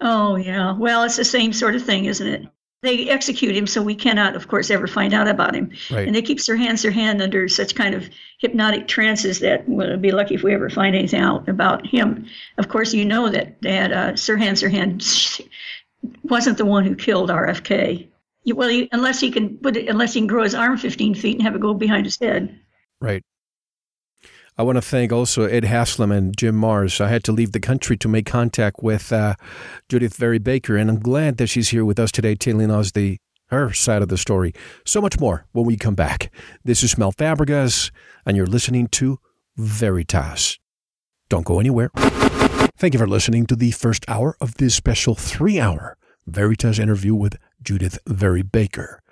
Oh 0.00 0.36
yeah. 0.36 0.76
Well, 0.76 1.04
it's 1.04 1.16
the 1.16 1.24
same 1.24 1.52
sort 1.52 1.74
of 1.74 1.84
thing, 1.84 2.04
isn't 2.04 2.26
it? 2.26 2.46
They 2.82 3.08
execute 3.08 3.56
him, 3.56 3.66
so 3.66 3.82
we 3.82 3.94
cannot, 3.94 4.36
of 4.36 4.48
course, 4.48 4.70
ever 4.70 4.86
find 4.86 5.14
out 5.14 5.26
about 5.26 5.56
him. 5.56 5.70
Right. 5.90 6.06
And 6.06 6.14
they 6.14 6.22
keep 6.22 6.38
Sir 6.40 6.56
Hans 6.56 6.84
Sirhan 6.84 7.22
under 7.22 7.48
such 7.48 7.74
kind 7.74 7.94
of 7.94 8.08
hypnotic 8.38 8.86
trances 8.86 9.40
that 9.40 9.66
we'll 9.66 9.96
be 9.96 10.12
lucky 10.12 10.34
if 10.34 10.42
we 10.42 10.54
ever 10.54 10.68
find 10.68 10.94
anything 10.94 11.20
out 11.20 11.48
about 11.48 11.86
him. 11.86 12.26
Of 12.58 12.68
course, 12.68 12.92
you 12.92 13.04
know 13.04 13.30
that 13.30 13.60
that 13.62 13.92
uh, 13.92 14.12
Sirhan 14.12 14.52
Sirhan 14.52 15.40
wasn't 16.24 16.58
the 16.58 16.66
one 16.66 16.84
who 16.84 16.94
killed 16.94 17.30
RFK 17.30 18.08
well, 18.52 18.68
he, 18.68 18.88
unless 18.92 19.20
he 19.20 19.30
can 19.30 19.58
put 19.58 19.76
it, 19.76 19.88
unless 19.88 20.14
he 20.14 20.20
can 20.20 20.26
grow 20.26 20.42
his 20.42 20.54
arm 20.54 20.76
15 20.76 21.14
feet 21.14 21.34
and 21.34 21.42
have 21.42 21.54
it 21.54 21.60
go 21.60 21.74
behind 21.74 22.06
his 22.06 22.18
head. 22.20 22.60
Right. 23.00 23.22
I 24.58 24.62
want 24.62 24.76
to 24.76 24.82
thank 24.82 25.12
also 25.12 25.44
Ed 25.44 25.64
Haslam 25.64 26.10
and 26.10 26.34
Jim 26.36 26.58
Marrs. 26.58 27.00
I 27.00 27.08
had 27.08 27.24
to 27.24 27.32
leave 27.32 27.52
the 27.52 27.60
country 27.60 27.96
to 27.98 28.08
make 28.08 28.24
contact 28.24 28.82
with 28.82 29.12
uh, 29.12 29.34
Judyth 29.90 30.14
Vary 30.14 30.38
Baker, 30.38 30.76
and 30.76 30.88
I'm 30.88 30.98
glad 30.98 31.36
that 31.36 31.48
she's 31.48 31.68
here 31.68 31.84
with 31.84 31.98
us 31.98 32.10
today, 32.10 32.34
telling 32.34 32.70
us 32.70 32.92
the 32.92 33.18
her 33.48 33.72
side 33.72 34.02
of 34.02 34.08
the 34.08 34.16
story. 34.16 34.52
So 34.84 35.00
much 35.00 35.20
more 35.20 35.46
when 35.52 35.66
we 35.66 35.76
come 35.76 35.94
back. 35.94 36.32
This 36.64 36.82
is 36.82 36.98
Mel 36.98 37.12
Fabregas, 37.12 37.90
and 38.24 38.36
you're 38.36 38.46
listening 38.46 38.88
to 38.88 39.18
Veritas. 39.56 40.58
Don't 41.28 41.44
go 41.44 41.60
anywhere. 41.60 41.90
Thank 42.78 42.94
you 42.94 42.98
for 42.98 43.06
listening 43.06 43.46
to 43.46 43.56
the 43.56 43.70
first 43.70 44.04
hour 44.08 44.36
of 44.40 44.54
this 44.54 44.74
special 44.74 45.14
three 45.14 45.60
hour 45.60 45.96
Veritas 46.26 46.78
interview 46.78 47.14
with 47.14 47.36
Judyth 47.62 47.98
Vary 48.06 48.42
Baker. 48.42 49.02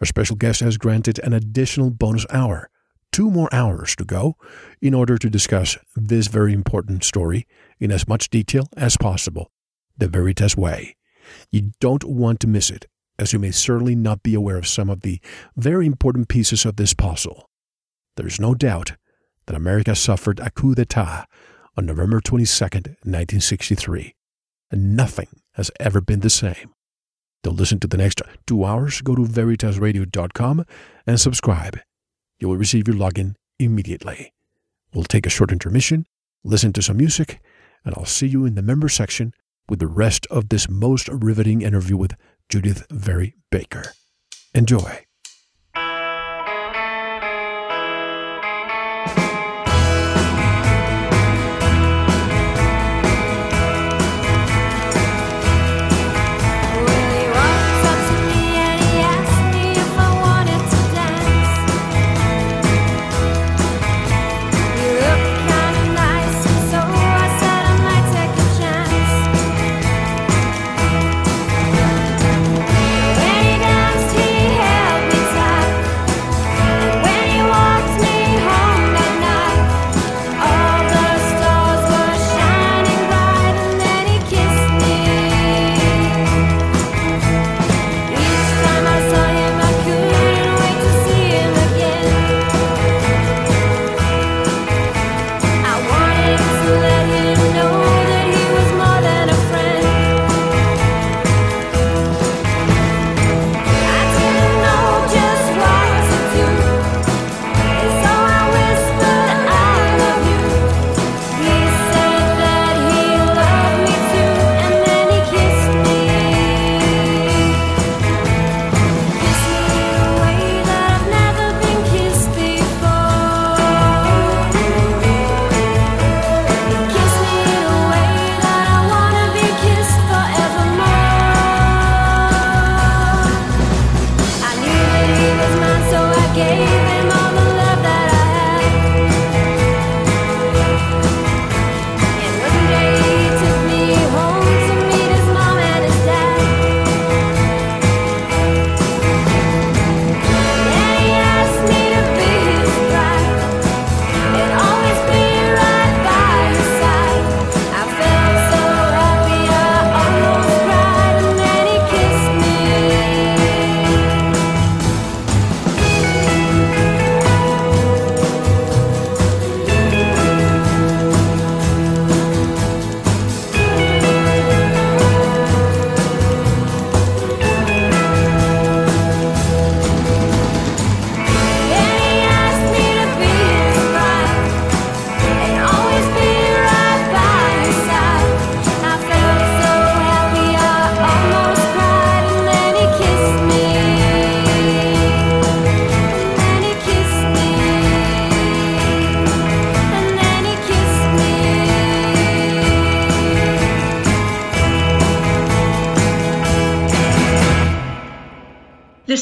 Our 0.00 0.06
special 0.06 0.36
guest 0.36 0.60
has 0.60 0.78
granted 0.78 1.18
an 1.20 1.32
additional 1.32 1.90
bonus 1.90 2.26
hour, 2.30 2.70
two 3.12 3.30
more 3.30 3.48
hours 3.52 3.94
to 3.96 4.04
go, 4.04 4.36
in 4.80 4.94
order 4.94 5.16
to 5.18 5.30
discuss 5.30 5.78
this 5.94 6.26
very 6.26 6.52
important 6.52 7.04
story 7.04 7.46
in 7.78 7.92
as 7.92 8.08
much 8.08 8.30
detail 8.30 8.68
as 8.76 8.96
possible, 8.96 9.50
the 9.96 10.08
Veritas 10.08 10.56
way. 10.56 10.96
You 11.50 11.72
don't 11.80 12.04
want 12.04 12.40
to 12.40 12.48
miss 12.48 12.70
it, 12.70 12.86
as 13.18 13.32
you 13.32 13.38
may 13.38 13.50
certainly 13.52 13.94
not 13.94 14.22
be 14.22 14.34
aware 14.34 14.56
of 14.56 14.66
some 14.66 14.90
of 14.90 15.02
the 15.02 15.20
very 15.56 15.86
important 15.86 16.28
pieces 16.28 16.64
of 16.64 16.76
this 16.76 16.94
puzzle. 16.94 17.48
There 18.16 18.26
is 18.26 18.40
no 18.40 18.54
doubt 18.54 18.92
that 19.46 19.56
America 19.56 19.94
suffered 19.94 20.40
a 20.40 20.50
coup 20.50 20.74
d'etat 20.74 21.26
on 21.76 21.86
November 21.86 22.20
22, 22.20 22.64
1963, 22.64 24.14
and 24.70 24.96
nothing 24.96 25.28
has 25.52 25.70
ever 25.78 26.00
been 26.00 26.20
the 26.20 26.30
same. 26.30 26.74
To 27.44 27.50
listen 27.50 27.80
to 27.80 27.88
the 27.88 27.96
next 27.96 28.22
two 28.46 28.64
hours, 28.64 29.00
go 29.00 29.14
to 29.14 29.22
veritasradio.com 29.22 30.64
and 31.06 31.20
subscribe. 31.20 31.80
You 32.38 32.48
will 32.48 32.56
receive 32.56 32.86
your 32.86 32.96
login 32.96 33.34
immediately. 33.58 34.32
We'll 34.94 35.04
take 35.04 35.26
a 35.26 35.30
short 35.30 35.52
intermission, 35.52 36.06
listen 36.44 36.72
to 36.74 36.82
some 36.82 36.98
music, 36.98 37.40
and 37.84 37.94
I'll 37.96 38.04
see 38.04 38.26
you 38.26 38.44
in 38.44 38.54
the 38.54 38.62
member 38.62 38.88
section 38.88 39.32
with 39.68 39.78
the 39.78 39.86
rest 39.86 40.26
of 40.30 40.48
this 40.48 40.68
most 40.68 41.08
riveting 41.08 41.62
interview 41.62 41.96
with 41.96 42.14
Judyth 42.48 42.88
Vary 42.90 43.34
Baker. 43.50 43.92
Enjoy. 44.54 45.04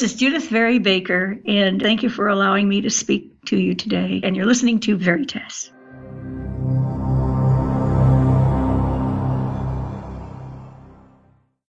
This 0.01 0.14
is 0.14 0.18
Judyth 0.18 0.48
Vary 0.48 0.78
Baker, 0.78 1.38
and 1.44 1.78
thank 1.78 2.03
you 2.03 2.09
for 2.09 2.28
allowing 2.28 2.66
me 2.66 2.80
to 2.80 2.88
speak 2.88 3.44
to 3.44 3.59
you 3.59 3.74
today. 3.74 4.22
And 4.24 4.34
you're 4.34 4.46
listening 4.46 4.80
to 4.80 4.96
Veritas. 4.96 5.70